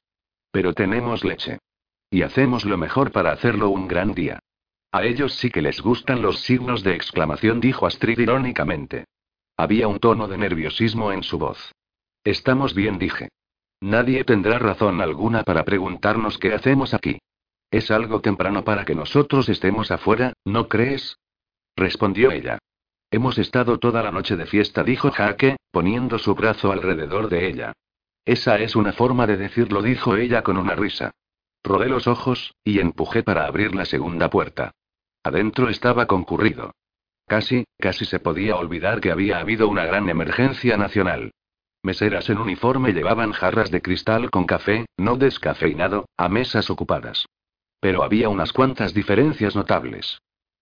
[0.51, 1.57] Pero tenemos leche.
[2.11, 4.37] Y hacemos lo mejor para hacerlo un gran día.
[4.91, 9.05] A ellos sí que les gustan los signos de exclamación, dijo Astrid irónicamente.
[9.57, 11.73] Había un tono de nerviosismo en su voz.
[12.23, 13.29] Estamos bien, dije.
[13.81, 17.19] Nadie tendrá razón alguna para preguntarnos qué hacemos aquí.
[17.71, 21.17] Es algo temprano para que nosotros estemos afuera, ¿no crees?
[21.75, 22.57] respondió ella.
[23.11, 27.73] Hemos estado toda la noche de fiesta, dijo Jaque, poniendo su brazo alrededor de ella.
[28.25, 31.11] Esa es una forma de decirlo, dijo ella con una risa.
[31.63, 34.71] Rodé los ojos, y empujé para abrir la segunda puerta.
[35.23, 36.73] Adentro estaba concurrido.
[37.27, 41.31] Casi, casi se podía olvidar que había habido una gran emergencia nacional.
[41.89, 47.25] Meseras en uniforme llevaban jarras de cristal con café, no descafeinado, a mesas ocupadas.
[47.79, 50.19] Pero había unas cuantas diferencias notables.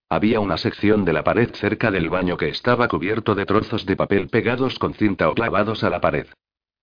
[0.08, 3.98] Había una sección de la pared cerca del baño que estaba cubierto de trozos de
[3.98, 6.28] papel pegados con cinta o clavados a la pared.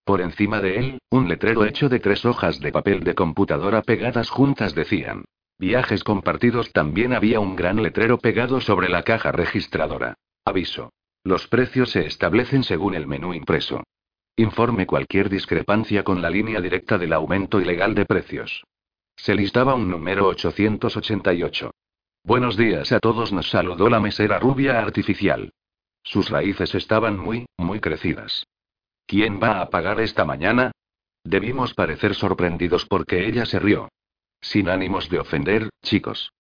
[0.04, 4.28] Por encima de él, un letrero hecho de tres hojas de papel de computadora pegadas
[4.28, 5.24] juntas decían.
[5.58, 10.18] Viajes compartidos también había un gran letrero pegado sobre la caja registradora.
[10.44, 10.92] Aviso.
[11.22, 13.82] Los precios se establecen según el menú impreso.
[14.36, 18.64] Informe cualquier discrepancia con la línea directa del aumento ilegal de precios.
[19.14, 21.70] Se listaba un número 888.
[22.24, 25.52] Buenos días a todos, nos saludó la mesera rubia artificial.
[26.02, 28.44] Sus raíces estaban muy, muy crecidas.
[29.06, 30.72] ¿Quién va a pagar esta mañana?
[31.22, 33.88] Debimos parecer sorprendidos porque ella se rió.
[34.40, 36.32] Sin ánimos de ofender, chicos.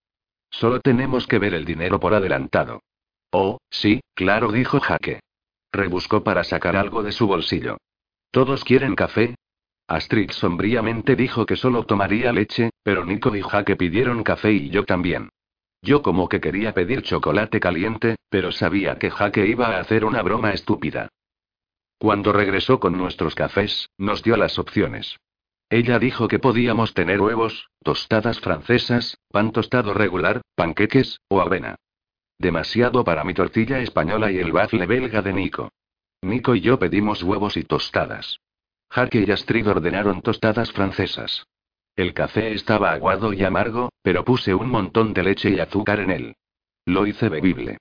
[0.50, 2.82] Solo tenemos que ver el dinero por adelantado.
[3.30, 5.20] Oh, sí, claro, dijo Jaque.
[5.74, 7.78] Rebuscó para sacar algo de su bolsillo.
[8.30, 9.34] ¿Todos quieren café?
[9.88, 14.84] Astrid sombríamente dijo que solo tomaría leche, pero Nico y Jaque pidieron café y yo
[14.84, 15.30] también.
[15.82, 20.22] Yo como que quería pedir chocolate caliente, pero sabía que Jaque iba a hacer una
[20.22, 21.08] broma estúpida.
[21.98, 25.16] Cuando regresó con nuestros cafés, nos dio las opciones.
[25.70, 31.74] Ella dijo que podíamos tener huevos, tostadas francesas, pan tostado regular, panqueques, o avena.
[32.38, 35.72] Demasiado para mi tortilla española y el bafle belga de Nico.
[36.22, 38.38] Nico y yo pedimos huevos y tostadas.
[38.90, 41.46] Jaque y Astrid ordenaron tostadas francesas.
[41.96, 46.10] El café estaba aguado y amargo, pero puse un montón de leche y azúcar en
[46.10, 46.36] él.
[46.86, 47.78] Lo hice bebible.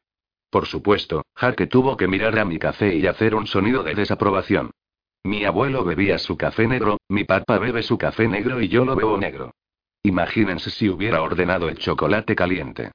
[0.50, 4.72] Por supuesto, Jaque tuvo que mirar a mi café y hacer un sonido de desaprobación.
[5.24, 8.96] Mi abuelo bebía su café negro, mi papá bebe su café negro y yo lo
[8.96, 9.56] bebo negro.
[10.04, 12.92] Imagínense si hubiera ordenado el chocolate caliente.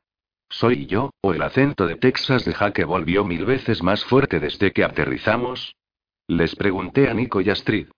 [0.50, 4.72] ¿Soy yo, o el acento de Texas de Jaque volvió mil veces más fuerte desde
[4.72, 5.76] que aterrizamos?
[6.26, 7.88] Les pregunté a Nico y Astrid.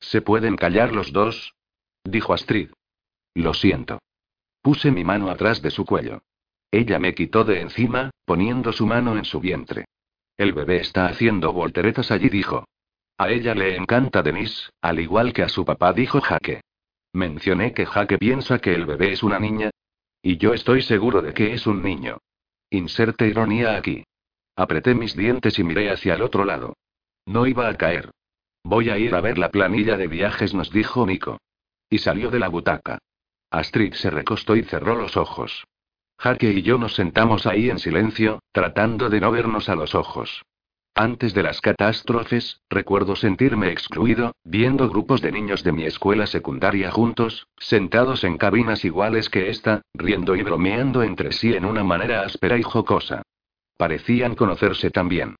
[0.00, 1.54] ¿Se pueden callar los dos?
[2.04, 2.70] Dijo Astrid.
[3.34, 3.98] Lo siento.
[4.62, 6.22] Puse mi mano atrás de su cuello.
[6.70, 9.86] Ella me quitó de encima, poniendo su mano en su vientre.
[10.36, 12.64] El bebé está haciendo volteretas allí, dijo.
[13.16, 16.62] A ella le encanta Denise, al igual que a su papá, dijo Jaque.
[17.12, 19.70] Mencioné que Jaque piensa que el bebé es una niña.
[20.26, 22.16] Y yo estoy seguro de que es un niño.
[22.70, 24.04] Inserte ironía aquí.
[24.56, 26.78] Apreté mis dientes y miré hacia el otro lado.
[27.26, 28.10] No iba a caer.
[28.62, 31.42] Voy a ir a ver la planilla de viajes, nos dijo Nico.
[31.90, 33.00] Y salió de la butaca.
[33.50, 35.66] Astrid se recostó y cerró los ojos.
[36.16, 40.42] Jaque y yo nos sentamos ahí en silencio, tratando de no vernos a los ojos.
[40.96, 46.92] Antes de las catástrofes, recuerdo sentirme excluido, viendo grupos de niños de mi escuela secundaria
[46.92, 52.22] juntos, sentados en cabinas iguales que esta, riendo y bromeando entre sí en una manera
[52.22, 53.22] áspera y jocosa.
[53.76, 55.34] Parecían conocerse también.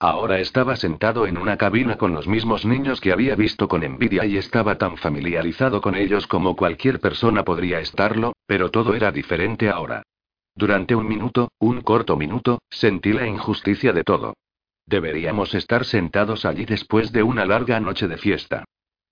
[0.00, 4.26] Ahora estaba sentado en una cabina con los mismos niños que había visto con envidia
[4.26, 9.70] y estaba tan familiarizado con ellos como cualquier persona podría estarlo, pero todo era diferente
[9.70, 10.02] ahora.
[10.56, 14.34] Durante un minuto, un corto minuto, sentí la injusticia de todo.
[14.86, 18.64] Deberíamos estar sentados allí después de una larga noche de fiesta.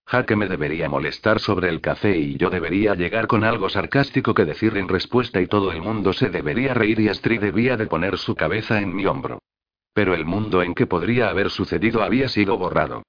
[0.06, 4.44] Jaque me debería molestar sobre el café y yo debería llegar con algo sarcástico que
[4.44, 8.18] decir en respuesta y todo el mundo se debería reír y Astrid debía de poner
[8.18, 9.40] su cabeza en mi hombro.
[9.94, 13.02] Pero el mundo en que podría haber sucedido había sido borrado.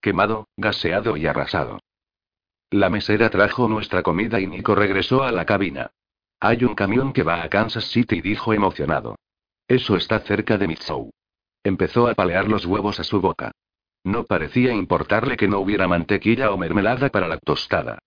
[0.00, 1.80] Quemado, gaseado y arrasado.
[2.70, 5.90] La mesera trajo nuestra comida y Nico regresó a la cabina.
[6.40, 9.16] Hay un camión que va a Kansas City, dijo emocionado.
[9.66, 11.10] Eso está cerca de Mitsou.
[11.68, 13.52] Empezó a palear los huevos a su boca.
[14.02, 17.98] No parecía importarle que no hubiera mantequilla o mermelada para la tostada.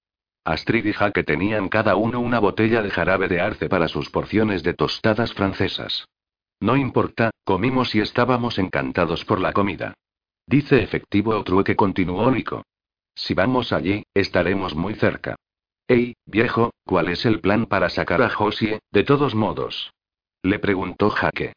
[0.44, 4.64] Astrid y Jaque tenían cada uno una botella de jarabe de arce para sus porciones
[4.64, 6.08] de tostadas francesas.
[6.60, 9.94] No importa, comimos y estábamos encantados por la comida.
[10.48, 12.64] Dice efectivo o trueque, continuó Nico.
[13.14, 15.36] Si vamos allí, estaremos muy cerca.
[15.88, 19.94] Ey, viejo, ¿cuál es el plan para sacar a Josie, de todos modos?
[20.42, 21.54] Le preguntó Jaque.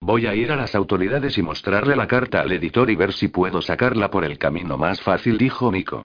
[0.00, 3.28] Voy a ir a las autoridades y mostrarle la carta al editor y ver si
[3.28, 6.04] puedo sacarla por el camino más fácil, dijo Nico.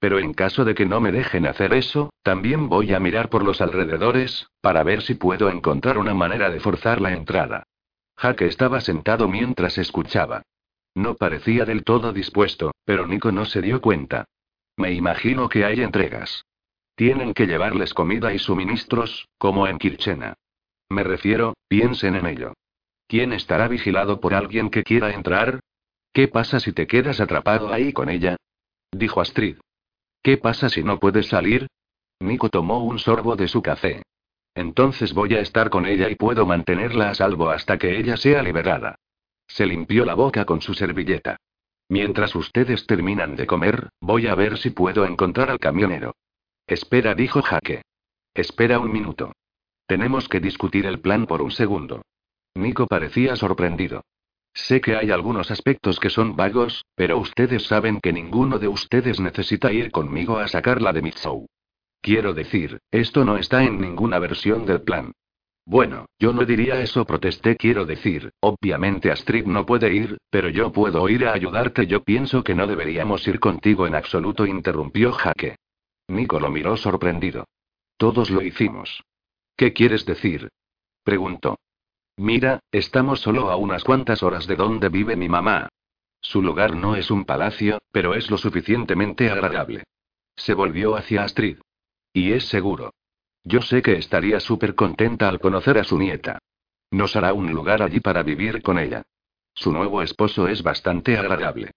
[0.00, 3.44] Pero en caso de que no me dejen hacer eso, también voy a mirar por
[3.44, 7.64] los alrededores, para ver si puedo encontrar una manera de forzar la entrada.
[8.16, 10.42] Jaque estaba sentado mientras escuchaba.
[10.94, 14.24] No parecía del todo dispuesto, pero Nico no se dio cuenta.
[14.76, 16.44] Me imagino que hay entregas.
[16.94, 20.34] Tienen que llevarles comida y suministros, como en Kirchena.
[20.88, 22.54] Me refiero, piensen en ello.
[23.08, 25.60] ¿Quién estará vigilado por alguien que quiera entrar?
[26.12, 28.36] ¿Qué pasa si te quedas atrapado ahí con ella?
[28.92, 29.56] Dijo Astrid.
[30.22, 31.68] ¿Qué pasa si no puedes salir?
[32.20, 34.02] Nico tomó un sorbo de su café.
[34.54, 38.42] Entonces voy a estar con ella y puedo mantenerla a salvo hasta que ella sea
[38.42, 38.96] liberada.
[39.46, 41.38] Se limpió la boca con su servilleta.
[41.88, 46.14] Mientras ustedes terminan de comer, voy a ver si puedo encontrar al camionero.
[46.66, 47.82] Espera, dijo Jaque.
[48.34, 49.32] Espera un minuto.
[49.86, 52.02] Tenemos que discutir el plan por un segundo.
[52.54, 54.02] Nico parecía sorprendido.
[54.54, 59.20] Sé que hay algunos aspectos que son vagos, pero ustedes saben que ninguno de ustedes
[59.20, 61.46] necesita ir conmigo a sacarla de Mitsou.
[62.00, 65.12] Quiero decir, esto no está en ninguna versión del plan.
[65.64, 70.72] Bueno, yo no diría eso, protesté, quiero decir, obviamente Astrid no puede ir, pero yo
[70.72, 75.56] puedo ir a ayudarte, yo pienso que no deberíamos ir contigo en absoluto, interrumpió Jaque.
[76.08, 77.44] Nico lo miró sorprendido.
[77.98, 79.02] Todos lo hicimos.
[79.56, 80.48] ¿Qué quieres decir?
[81.04, 81.58] preguntó.
[82.18, 85.68] Mira, estamos solo a unas cuantas horas de donde vive mi mamá.
[86.20, 89.84] Su lugar no es un palacio, pero es lo suficientemente agradable.
[90.34, 91.58] Se volvió hacia Astrid.
[92.12, 92.92] Y es seguro.
[93.44, 96.40] Yo sé que estaría súper contenta al conocer a su nieta.
[96.90, 99.04] Nos hará un lugar allí para vivir con ella.
[99.54, 101.70] Su nuevo esposo es bastante agradable.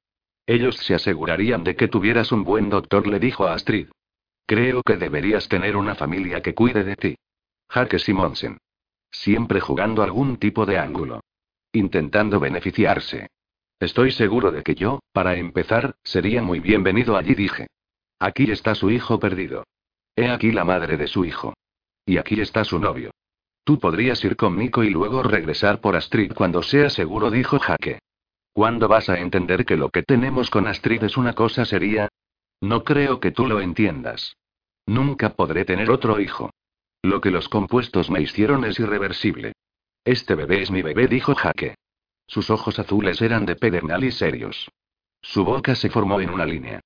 [0.47, 3.89] Ellos se asegurarían de que tuvieras un buen doctor, le dijo a Astrid.
[4.47, 7.15] Creo que deberías tener una familia que cuide de ti.
[7.69, 8.57] Jaque Simonsen.
[9.11, 11.21] Siempre jugando algún tipo de ángulo.
[11.73, 13.29] Intentando beneficiarse.
[13.79, 17.67] Estoy seguro de que yo, para empezar, sería muy bienvenido allí, dije.
[18.19, 19.65] Aquí está su hijo perdido.
[20.15, 21.53] He aquí la madre de su hijo.
[22.05, 23.11] Y aquí está su novio.
[23.63, 27.99] Tú podrías ir con Nico y luego regresar por Astrid cuando sea seguro, dijo Jaque.
[28.53, 32.09] ¿Cuándo vas a entender que lo que tenemos con Astrid es una cosa seria?
[32.59, 34.35] No creo que tú lo entiendas.
[34.85, 36.51] Nunca podré tener otro hijo.
[37.03, 39.53] Lo que los compuestos me hicieron es irreversible.
[40.05, 41.75] Este bebé es mi bebé, dijo Jaque.
[42.27, 44.69] Sus ojos azules eran de pedernal y serios.
[45.21, 46.79] Su boca se formó en una línea.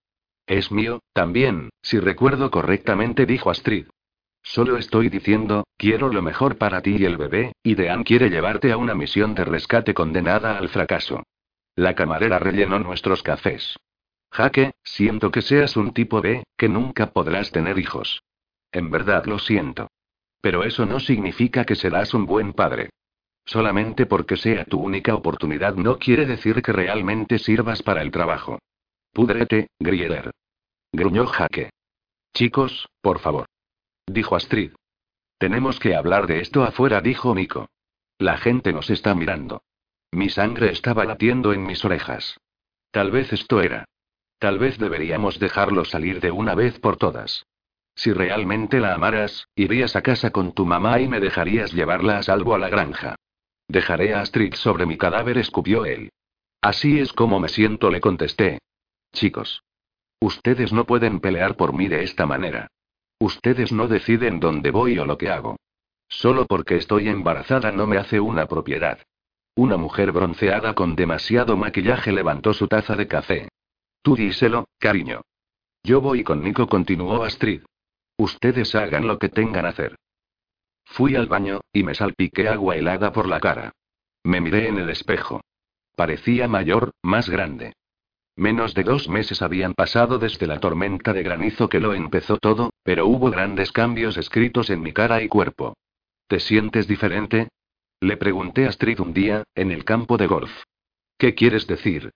[0.47, 3.87] Es mío, también, si recuerdo correctamente, dijo Astrid.
[4.41, 8.71] Solo estoy diciendo, quiero lo mejor para ti y el bebé, y Dean quiere llevarte
[8.71, 11.23] a una misión de rescate condenada al fracaso.
[11.75, 13.75] La camarera rellenó nuestros cafés.
[14.31, 18.21] Jaque, siento que seas un tipo B, que nunca podrás tener hijos.
[18.71, 19.89] En verdad lo siento.
[20.45, 22.91] Pero eso no significa que serás un buen padre.
[23.45, 28.59] Solamente porque sea tu única oportunidad no quiere decir que realmente sirvas para el trabajo.
[29.11, 30.29] Púdrete, Grieder.
[30.91, 31.71] Gruñó Jaque.
[32.35, 33.47] Chicos, por favor.
[34.05, 34.73] Dijo Astrid.
[35.39, 37.67] Tenemos que hablar de esto afuera, dijo Nico.
[38.19, 39.63] La gente nos está mirando.
[40.11, 42.37] Mi sangre estaba latiendo en mis orejas.
[42.91, 43.85] Tal vez esto era.
[44.37, 47.47] Tal vez deberíamos dejarlo salir de una vez por todas.
[47.95, 52.23] Si realmente la amaras, irías a casa con tu mamá y me dejarías llevarla a
[52.23, 53.15] salvo a la granja.
[53.67, 56.11] Dejaré a Astrid sobre mi cadáver, escupió él.
[56.61, 58.59] Así es como me siento, le contesté.
[59.13, 59.63] Chicos.
[60.19, 62.67] Ustedes no pueden pelear por mí de esta manera.
[63.19, 65.57] Ustedes no deciden dónde voy o lo que hago.
[66.07, 68.99] Solo porque estoy embarazada no me hace una propiedad.
[69.55, 73.47] Una mujer bronceada con demasiado maquillaje levantó su taza de café.
[74.01, 75.21] Tú díselo, cariño.
[75.83, 77.61] Yo voy con Nico, continuó Astrid.
[78.17, 79.95] Ustedes hagan lo que tengan hacer.
[80.85, 83.73] Fui al baño, y me salpiqué agua helada por la cara.
[84.23, 85.41] Me miré en el espejo.
[85.95, 87.73] Parecía mayor, más grande.
[88.37, 92.71] Menos de dos meses habían pasado desde la tormenta de granizo que lo empezó todo,
[92.83, 95.75] pero hubo grandes cambios escritos en mi cara y cuerpo.
[96.27, 97.49] ¿Te sientes diferente?
[98.01, 100.51] Le pregunté a Astrid un día, en el campo de golf.
[101.17, 102.11] ¿Qué quieres decir?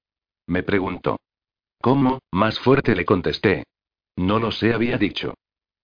[0.45, 1.19] Me preguntó.
[1.79, 2.19] ¿Cómo?
[2.31, 3.63] Más fuerte le contesté.
[4.17, 5.35] No lo sé, había dicho.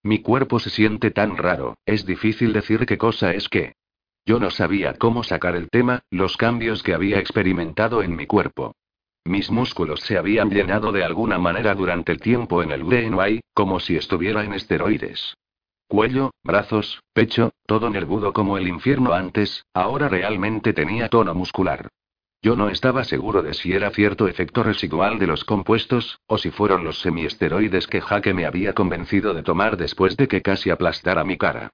[0.05, 3.73] Mi cuerpo se siente tan raro, es difícil decir qué cosa es qué.
[4.23, 8.75] Yo no sabía cómo sacar el tema, los cambios que había experimentado en mi cuerpo.
[9.23, 13.79] Mis músculos se habían llenado de alguna manera durante el tiempo en el BNY, como
[13.79, 15.33] si estuviera en esteroides.
[15.87, 21.89] Cuello, brazos, pecho, todo nervudo como el infierno antes, ahora realmente tenía tono muscular.
[22.45, 26.51] Yo no estaba seguro de si era cierto efecto residual de los compuestos, o si
[26.51, 31.23] fueron los semiesteroides que Jaque me había convencido de tomar después de que casi aplastara
[31.23, 31.71] mi cara.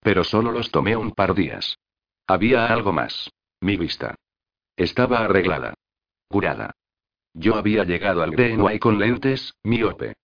[0.00, 1.76] Pero solo los tomé un par días.
[2.26, 3.30] Había algo más.
[3.60, 4.14] Mi vista.
[4.78, 5.74] Estaba arreglada.
[6.26, 6.70] Curada.
[7.34, 10.14] Yo había llegado al BNY con lentes, miope.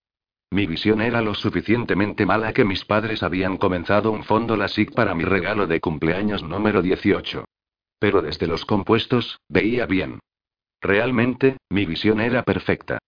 [0.51, 5.15] Mi visión era lo suficientemente mala que mis padres habían comenzado un fondo LASIK para
[5.15, 7.45] mi regalo de cumpleaños número 18.
[8.01, 10.19] Pero desde los compuestos, veía bien.
[10.81, 12.99] Realmente, mi visión era perfecta.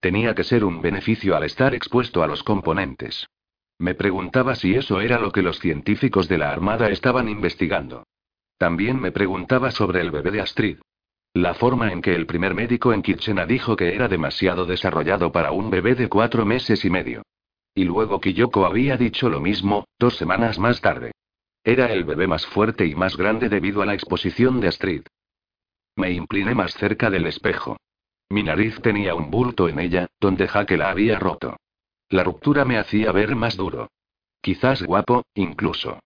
[0.00, 3.28] Tenía que ser un beneficio al estar expuesto a los componentes.
[3.78, 8.04] Me preguntaba si eso era lo que los científicos de la Armada estaban investigando.
[8.56, 10.78] También me preguntaba sobre el bebé de Astrid.
[11.34, 15.52] La forma en que el primer médico en Kitchena dijo que era demasiado desarrollado para
[15.52, 17.22] un bebé de cuatro meses y medio.
[17.74, 21.12] Y luego Kiyoko había dicho lo mismo, dos semanas más tarde.
[21.68, 25.02] Era el bebé más fuerte y más grande debido a la exposición de Astrid.
[25.96, 27.76] Me incliné más cerca del espejo.
[28.30, 31.58] Mi nariz tenía un bulto en ella, donde Jaque la había roto.
[32.08, 33.90] La ruptura me hacía ver más duro.
[34.40, 36.00] Quizás guapo, incluso.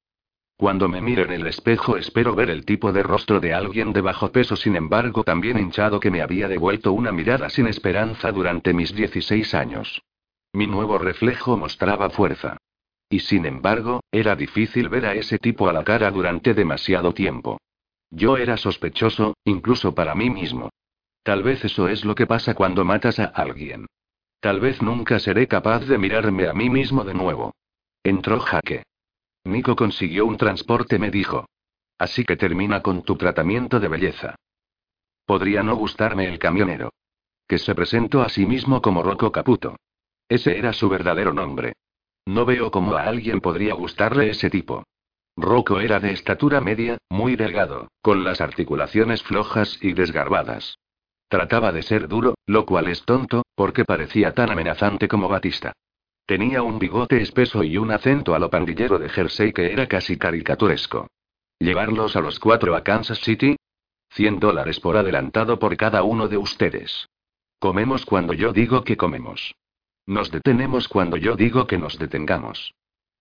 [0.57, 4.01] Cuando me miro en el espejo espero ver el tipo de rostro de alguien de
[4.01, 8.75] bajo peso, sin embargo también hinchado que me había devuelto una mirada sin esperanza durante
[8.75, 10.03] mis 16 años.
[10.53, 12.59] Mi nuevo reflejo mostraba fuerza.
[13.13, 17.61] Y sin embargo, era difícil ver a ese tipo a la cara durante demasiado tiempo.
[18.09, 20.71] Yo era sospechoso, incluso para mí mismo.
[21.23, 23.85] Tal vez eso es lo que pasa cuando matas a alguien.
[24.41, 27.53] Tal vez nunca seré capaz de mirarme a mí mismo de nuevo.
[28.03, 28.85] Entró Jaque.
[29.45, 31.45] Nico consiguió un transporte, me dijo.
[31.99, 34.37] Así que termina con tu tratamiento de belleza.
[35.27, 36.95] Podría no gustarme el camionero.
[37.47, 39.77] Que se presentó a sí mismo como Rocco Caputo.
[40.31, 41.75] Ese era su verdadero nombre.
[42.27, 44.85] No veo cómo a alguien podría gustarle ese tipo.
[45.37, 50.77] Rocco era de estatura media, muy delgado, con las articulaciones flojas y desgarbadas.
[51.29, 55.73] Trataba de ser duro, lo cual es tonto, porque parecía tan amenazante como Batista.
[56.27, 60.19] Tenía un bigote espeso y un acento a lo pandillero de Jersey que era casi
[60.19, 61.09] caricaturesco.
[61.59, 63.57] ¿Llevarlos a los cuatro a Kansas City?
[64.11, 67.09] 100 dólares por adelantado por cada uno de ustedes.
[67.59, 69.55] Comemos cuando yo digo que comemos.
[70.07, 72.75] Nos detenemos cuando yo digo que nos detengamos.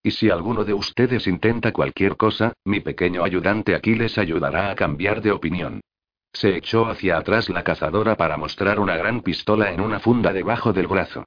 [0.04, 4.76] Y si alguno de ustedes intenta cualquier cosa, mi pequeño ayudante aquí les ayudará a
[4.76, 5.82] cambiar de opinión.
[6.34, 10.74] Se echó hacia atrás la cazadora para mostrar una gran pistola en una funda debajo
[10.74, 11.26] del brazo.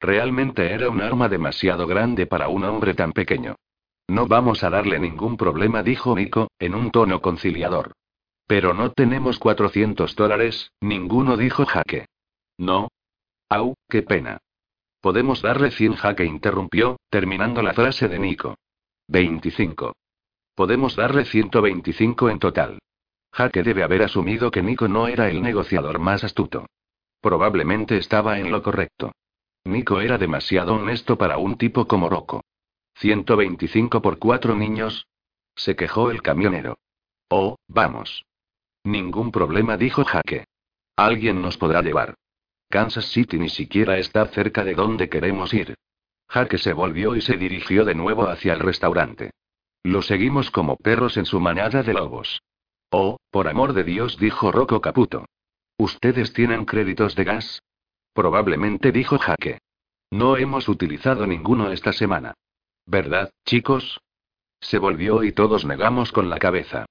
[0.00, 3.56] Realmente era un arma demasiado grande para un hombre tan pequeño.
[4.06, 7.92] No vamos a darle ningún problema, dijo Nico, en un tono conciliador.
[8.46, 12.06] Pero no tenemos 400 dólares, ninguno dijo Jaque.
[12.58, 12.88] No.
[13.48, 14.38] Au, qué pena.
[15.04, 18.56] Podemos darle 100, Jaque interrumpió, terminando la frase de Nico.
[19.08, 19.92] 25.
[20.54, 22.78] Podemos darle 125 en total.
[23.30, 26.64] Jaque debe haber asumido que Nico no era el negociador más astuto.
[27.20, 29.12] Probablemente estaba en lo correcto.
[29.64, 32.42] Nico era demasiado honesto para un tipo como Rocco.
[32.94, 35.06] 125 por cuatro niños.
[35.54, 36.78] Se quejó el camionero.
[37.28, 38.24] Oh, vamos.
[38.84, 40.46] Ningún problema, dijo Jaque.
[40.96, 42.14] Alguien nos podrá llevar.
[42.74, 45.76] Kansas City ni siquiera está cerca de donde queremos ir.
[46.28, 49.30] Jaque se volvió y se dirigió de nuevo hacia el restaurante.
[49.84, 52.42] Lo seguimos como perros en su manada de lobos.
[52.90, 55.24] Oh, por amor de Dios, dijo Rocco Caputo.
[55.78, 57.62] ¿Ustedes tienen créditos de gas?
[58.12, 59.60] Probablemente dijo Jaque.
[60.10, 62.34] No hemos utilizado ninguno esta semana.
[62.86, 64.00] ¿Verdad, chicos?
[64.58, 66.86] Se volvió y todos negamos con la cabeza.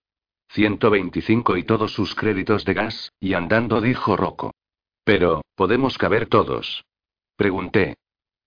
[0.52, 4.54] 125 y todos sus créditos de gas, y andando dijo Rocco.
[5.04, 6.84] Pero, ¿podemos caber todos?
[7.36, 7.96] Pregunté.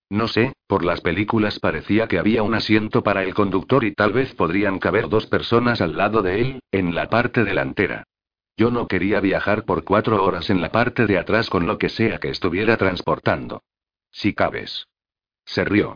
[0.09, 4.13] No sé, por las películas parecía que había un asiento para el conductor y tal
[4.13, 8.05] vez podrían caber dos personas al lado de él, en la parte delantera.
[8.55, 11.89] Yo no quería viajar por cuatro horas en la parte de atrás con lo que
[11.89, 13.61] sea que estuviera transportando.
[14.11, 14.87] Si cabes.
[15.45, 15.95] Se rió.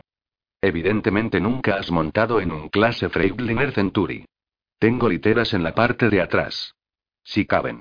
[0.60, 4.26] Evidentemente nunca has montado en un clase Freightliner Century.
[4.78, 6.74] Tengo literas en la parte de atrás.
[7.24, 7.80] Si caben.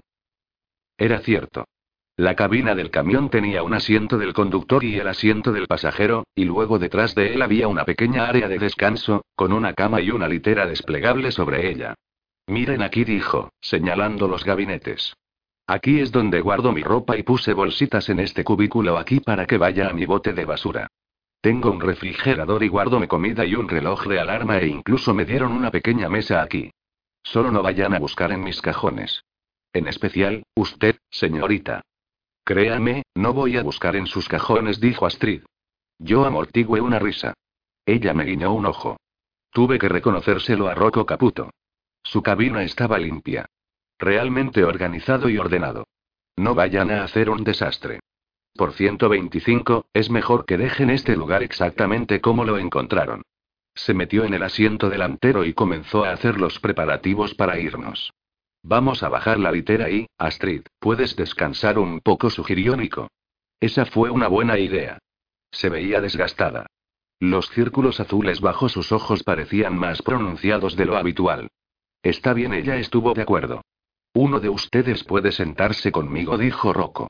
[0.97, 1.65] Era cierto.
[2.17, 6.45] La cabina del camión tenía un asiento del conductor y el asiento del pasajero, y
[6.45, 10.27] luego detrás de él había una pequeña área de descanso, con una cama y una
[10.27, 11.95] litera desplegable sobre ella.
[12.47, 15.15] Miren aquí, dijo, señalando los gabinetes.
[15.67, 19.57] Aquí es donde guardo mi ropa y puse bolsitas en este cubículo aquí para que
[19.57, 20.87] vaya a mi bote de basura.
[21.39, 25.25] Tengo un refrigerador y guardo mi comida y un reloj de alarma e incluso me
[25.25, 26.71] dieron una pequeña mesa aquí.
[27.23, 29.23] Solo no vayan a buscar en mis cajones.
[29.73, 31.81] En especial, usted, señorita.
[32.43, 35.43] Créame, no voy a buscar en sus cajones, dijo Astrid.
[35.99, 37.33] Yo amortigué una risa.
[37.85, 38.97] Ella me guiñó un ojo.
[39.51, 41.51] Tuve que reconocérselo a Rocco Caputo.
[42.03, 43.45] Su cabina estaba limpia.
[43.99, 45.85] Realmente organizado y ordenado.
[46.35, 47.99] No vayan a hacer un desastre.
[48.55, 53.21] Por 125, es mejor que dejen este lugar exactamente como lo encontraron.
[53.75, 58.11] Se metió en el asiento delantero y comenzó a hacer los preparativos para irnos.
[58.63, 63.09] Vamos a bajar la litera y, Astrid, puedes descansar un poco, sugirió Nico.
[63.59, 64.99] Esa fue una buena idea.
[65.51, 66.67] Se veía desgastada.
[67.19, 71.49] Los círculos azules bajo sus ojos parecían más pronunciados de lo habitual.
[72.01, 73.61] Está bien, ella estuvo de acuerdo.
[74.13, 77.07] Uno de ustedes puede sentarse conmigo, dijo Rocco.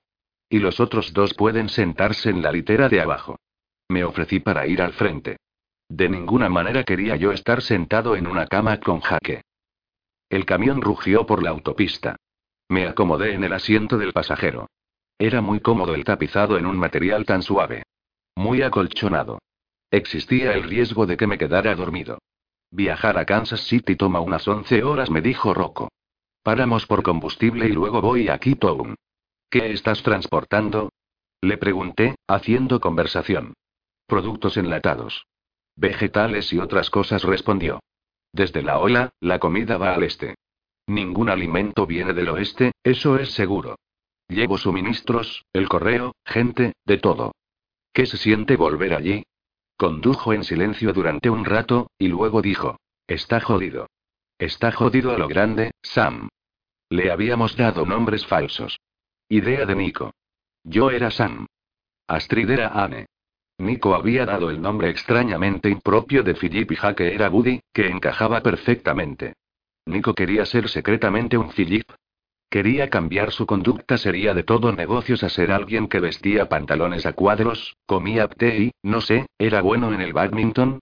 [0.50, 3.40] Y los otros dos pueden sentarse en la litera de abajo.
[3.88, 5.38] Me ofrecí para ir al frente.
[5.88, 9.42] De ninguna manera quería yo estar sentado en una cama con jaque.
[10.32, 12.16] El camión rugió por la autopista.
[12.70, 14.70] Me acomodé en el asiento del pasajero.
[15.20, 17.84] Era muy cómodo el tapizado en un material tan suave.
[18.38, 19.40] Muy acolchonado.
[19.92, 22.20] Existía el riesgo de que me quedara dormido.
[22.72, 25.90] Viajar a Kansas City toma unas 11 horas, me dijo Rocco.
[26.44, 28.96] Paramos por combustible y luego voy a Keystone.
[29.50, 30.94] ¿Qué estás transportando?
[31.42, 33.54] Le pregunté, haciendo conversación.
[34.08, 35.26] Productos enlatados.
[35.76, 37.82] Vegetales y otras cosas, respondió.
[38.34, 40.36] Desde la ola, la comida va al este.
[40.88, 43.78] Ningún alimento viene del oeste, eso es seguro.
[44.28, 47.34] Llevo suministros, el correo, gente, de todo.
[47.94, 49.24] ¿Qué se siente volver allí?
[49.78, 52.78] Condujo en silencio durante un rato, y luego dijo.
[53.08, 53.88] Está jodido.
[54.38, 56.30] Está jodido a lo grande, Sam.
[56.90, 58.80] Le habíamos dado nombres falsos.
[59.28, 60.14] Idea de Nico.
[60.64, 61.48] Yo era Sam.
[62.08, 63.08] Astrid era Anne.
[63.62, 68.42] Nico había dado el nombre extrañamente impropio de Philip y Jaque era Buddy, que encajaba
[68.42, 69.36] perfectamente.
[69.86, 71.90] Nico quería ser secretamente un Philip.
[72.50, 77.14] Quería cambiar su conducta sería de todo negocios a ser alguien que vestía pantalones a
[77.14, 80.80] cuadros, comía té y, no sé, era bueno en el badminton.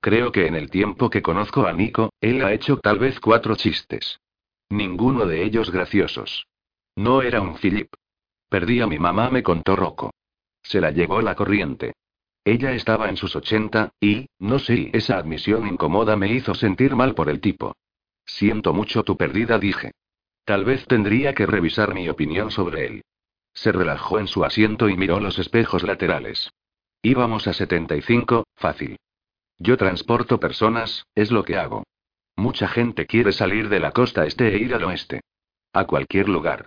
[0.00, 3.56] Creo que en el tiempo que conozco a Nico, él ha hecho tal vez cuatro
[3.56, 4.20] chistes.
[4.68, 6.46] Ninguno de ellos graciosos.
[6.94, 7.88] No era un Philip.
[8.48, 10.12] Perdí a mi mamá, me contó Rocco.
[10.62, 11.94] Se la llevó la corriente.
[12.44, 17.14] Ella estaba en sus 80, y, no sé, esa admisión incómoda me hizo sentir mal
[17.14, 17.76] por el tipo.
[18.24, 19.92] Siento mucho tu pérdida, dije.
[20.44, 23.02] Tal vez tendría que revisar mi opinión sobre él.
[23.52, 26.50] Se relajó en su asiento y miró los espejos laterales.
[27.02, 28.96] Íbamos a 75, fácil.
[29.58, 31.84] Yo transporto personas, es lo que hago.
[32.36, 35.20] Mucha gente quiere salir de la costa este e ir al oeste.
[35.72, 36.66] A cualquier lugar.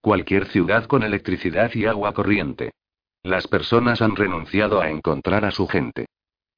[0.00, 2.70] Cualquier ciudad con electricidad y agua corriente.
[3.22, 6.06] Las personas han renunciado a encontrar a su gente.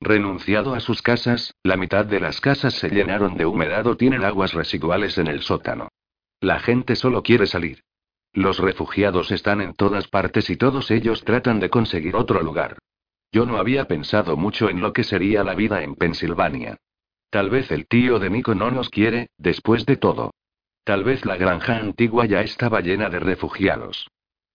[0.01, 4.24] Renunciado a sus casas, la mitad de las casas se llenaron de humedad o tienen
[4.24, 5.89] aguas residuales en el sótano.
[6.41, 7.82] La gente solo quiere salir.
[8.32, 12.78] Los refugiados están en todas partes y todos ellos tratan de conseguir otro lugar.
[13.32, 16.77] Yo no había pensado mucho en lo que sería la vida en Pensilvania.
[17.31, 20.32] Tal vez el tío de Nico no nos quiere, después de todo.
[20.85, 24.09] Tal vez la granja antigua ya estaba llena de refugiados.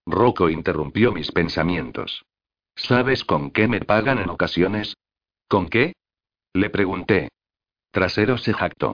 [0.06, 2.26] Rocco interrumpió mis pensamientos.
[2.76, 4.96] ¿Sabes con qué me pagan en ocasiones?
[5.48, 5.94] ¿Con qué?
[6.54, 7.30] Le pregunté.
[7.92, 8.94] Trasero se jactó.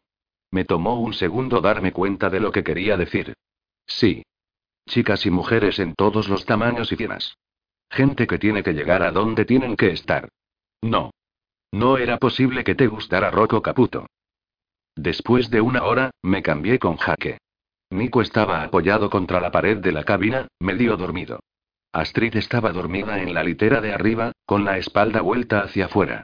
[0.52, 3.34] Me tomó un segundo darme cuenta de lo que quería decir.
[3.88, 4.24] Sí.
[4.88, 7.36] Chicas y mujeres en todos los tamaños y fienas.
[7.90, 10.30] Gente que tiene que llegar a donde tienen que estar.
[10.82, 11.12] No.
[11.72, 14.08] No era posible que te gustara Rocco Caputo.
[14.96, 17.38] Después de una hora, me cambié con Jaque.
[17.92, 21.42] Nico estaba apoyado contra la pared de la cabina, medio dormido.
[21.92, 26.24] Astrid estaba dormida en la litera de arriba, con la espalda vuelta hacia afuera.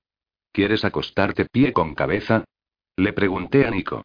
[0.53, 2.45] ¿Quieres acostarte pie con cabeza?
[2.95, 4.03] Le pregunté a Nico.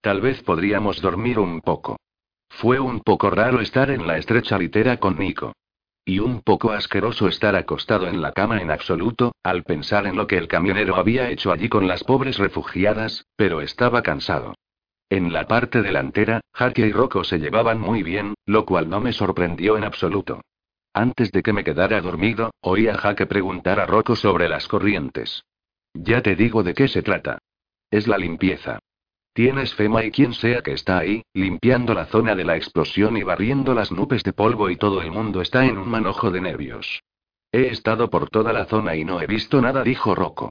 [0.00, 1.98] Tal vez podríamos dormir un poco.
[2.48, 5.52] Fue un poco raro estar en la estrecha litera con Nico.
[6.06, 10.26] Y un poco asqueroso estar acostado en la cama en absoluto, al pensar en lo
[10.26, 14.54] que el camionero había hecho allí con las pobres refugiadas, pero estaba cansado.
[15.12, 19.12] En la parte delantera, Jaque y Rocco se llevaban muy bien, lo cual no me
[19.12, 20.40] sorprendió en absoluto.
[20.94, 25.44] Antes de que me quedara dormido, oí a Jaque preguntar a Rocco sobre las corrientes.
[25.92, 27.36] Ya te digo de qué se trata.
[27.90, 28.78] Es la limpieza.
[29.34, 33.22] Tienes FEMA y quien sea que está ahí, limpiando la zona de la explosión y
[33.22, 37.02] barriendo las nubes de polvo y todo el mundo está en un manojo de nervios.
[37.52, 40.48] He estado por toda la zona y no he visto nada, dijo Rocco.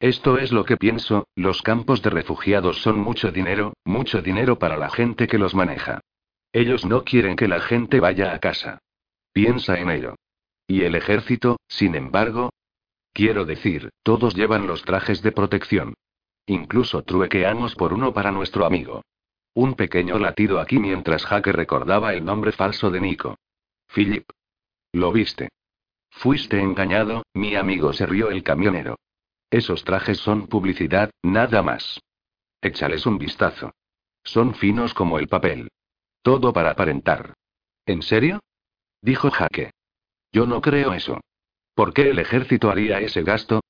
[0.00, 4.78] Esto es lo que pienso, los campos de refugiados son mucho dinero, mucho dinero para
[4.78, 6.00] la gente que los maneja.
[6.52, 8.78] Ellos no quieren que la gente vaya a casa.
[9.34, 10.14] Piensa en ello.
[10.66, 12.48] ¿Y el ejército, sin embargo?
[13.12, 15.92] Quiero decir, todos llevan los trajes de protección.
[16.46, 19.02] Incluso truequeamos por uno para nuestro amigo.
[19.52, 23.36] Un pequeño latido aquí mientras Jaque recordaba el nombre falso de Nico.
[23.94, 24.24] Philip.
[24.92, 25.50] Lo viste.
[26.08, 28.96] Fuiste engañado, mi amigo se rió el camionero.
[29.50, 32.00] Esos trajes son publicidad, nada más.
[32.62, 33.72] Échales un vistazo.
[34.22, 35.70] Son finos como el papel.
[36.22, 37.34] Todo para aparentar.
[37.86, 38.40] ¿En serio?
[39.02, 39.72] Dijo Jaque.
[40.32, 41.20] Yo no creo eso.
[41.74, 43.60] ¿Por qué el ejército haría ese gasto?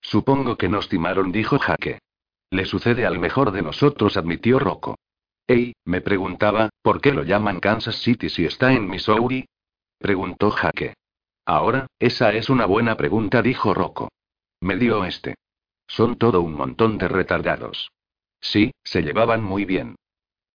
[0.00, 2.00] Supongo que nos timaron, dijo Jaque.
[2.50, 4.96] Le sucede al mejor de nosotros, admitió Rocco.
[5.46, 9.46] Ey, me preguntaba, ¿por qué lo llaman Kansas City si está en Missouri?
[9.98, 10.94] Preguntó Jaque.
[11.44, 14.08] Ahora, esa es una buena pregunta, dijo Rocco.
[14.60, 15.36] Medio oeste.
[15.86, 17.92] Son todo un montón de retardados.
[18.40, 19.96] Sí, se llevaban muy bien.